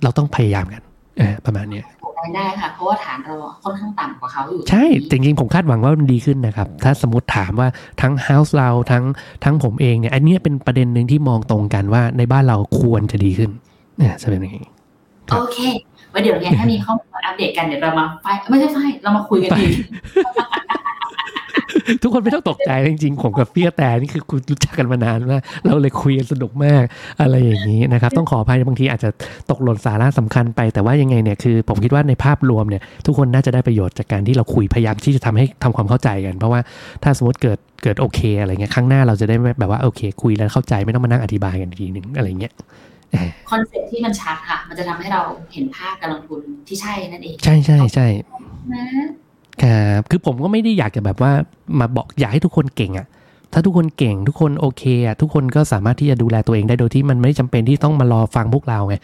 [0.03, 0.81] เราต้องพยายามกัน
[1.17, 1.85] เออประมาณเนี้ย
[2.15, 7.67] ได้ได้ค่ะเพราะว่าฐานเราค่อนข้างต่ำกว่าเขาอยู่ ใช่ จริงๆ ผมคาดหวังว่ามันดีขึ้นนะครับ ถ้าสมมติถามว่า
[8.01, 9.03] ทั้ง House เราทั้ง
[9.43, 13.51] ทั้งผมเองเนี่ย อันเนี้ยเป็นประเด็นหนึ่งที่มองตรงกันว่าในบ้านเราควรจะดีขึ้น
[13.97, 14.65] เนี่ยจะเป็นอย่างนี้
[15.29, 15.57] ครับโอเค
[16.11, 19.65] ไว้เดี๋ยวเนี่ยถ้ามีข้อมูลมา อัปเดตกันเดี๋ยวเรามาไฟไม่ใช่ไฟเรามาคุยกันดี
[22.01, 26.83] ทุกคนไม่ต้องตกใจจริงๆผมกับพี่กระแต่นี่คือคุณรู้จักกันมานานมากเราเลยคุยกันสนุกมาก
[27.21, 29.09] อะไรอย่างนี้นะครับ ต้องขออภัยบางทีอาจจะ
[29.51, 36.61] ตกหล่นสาระสำคัญไป แต่ว่ายังไงเนี่ยคือ ผมคิดว่าในภาพรวมเนี่ยทุกคนน่าจะได้ประโยชน์จากการที่เราคุยพยายามที่จะทำให้ทำความเข้าใจกัน เพราะว่า
[37.03, 42.53] ถ้าสมมติเกิดเกิดโอเค อะไรเงี้ยครั้งหน้าเราจะได้แบบว่าโอเค คุยแล้วเข้าใจไม่ต้องมานั่งอธิบายกันอีกทีหนึ่งอะไรเงี้ย
[43.49, 45.21] concept ที่มันชัดค่ะ มันจะทำให้เรา
[45.53, 48.07] เห็นภาพการลงทุนที่ใช่นั่นเอง ใช่ใช่ใช่
[48.73, 48.85] นะ
[49.63, 51.31] ครับคือผมก็ไม่ได้อยากจะแบบว่า
[51.79, 53.07] มาบอกอยากให้ทุกคนเก่งอะ
[53.53, 58.95] ถ้าทุกคนเก่งทุกคนโอเคอะทุกคนก็สามารถที่จะดูแลตัวเองได้โดยที่มันไม่จำเป็นที่ต้องมารอฟังพวกเราไง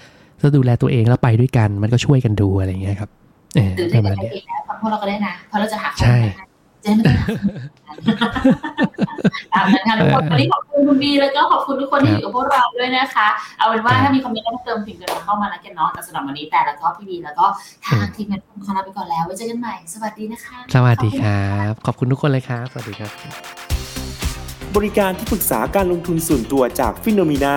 [0.41, 3.10] ถ้าดูแลตัวเองแล้วไปด้วยกัน มันก็ช่วยกันดูอะไรอย่างเงี้ยครับ
[3.55, 7.03] เออหรือปถ้าระมาณใครเนี้ยเก่งแล้วฟังพวกเราก็ได้นะเพราะเราจะหาข้อใช่มูลให้เจ๊ไม่
[9.55, 13.27] ตามนั้นค่ะทุกคนวันนี้ขอบคุณคุณบีแล้วก็ขอบคุณทุกคนที่อยู่กับพวกเราด้วยนะคะ
[13.57, 17.45] เอาเป็นว่าถ้ามีคอมเมนต์เพิ่มเติมพิมพ์กันเข้ามาแล้วกันเนาะแต่สำหรับวันนี้แต่แล้วก็พี่บีแล้วก็
[17.85, 23.11] ทางทีมงานขอลาไปก่อนแล้วไว้เจอกันใหม่ สวัสดีนะคะ สวัสดีครับ ขอบคุณทุกคนเลยครับ สวัสดีครับ
[24.75, 27.55] บริการที่ปรึกษาการลงทุนส่วนตัวจากฟิโนมีนา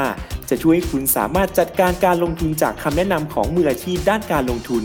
[0.51, 4.85] จะช่วยให้คุณสามารถจัดการการลงทุนจากคำแนะนำของมืออาชีพด้านการลงทุน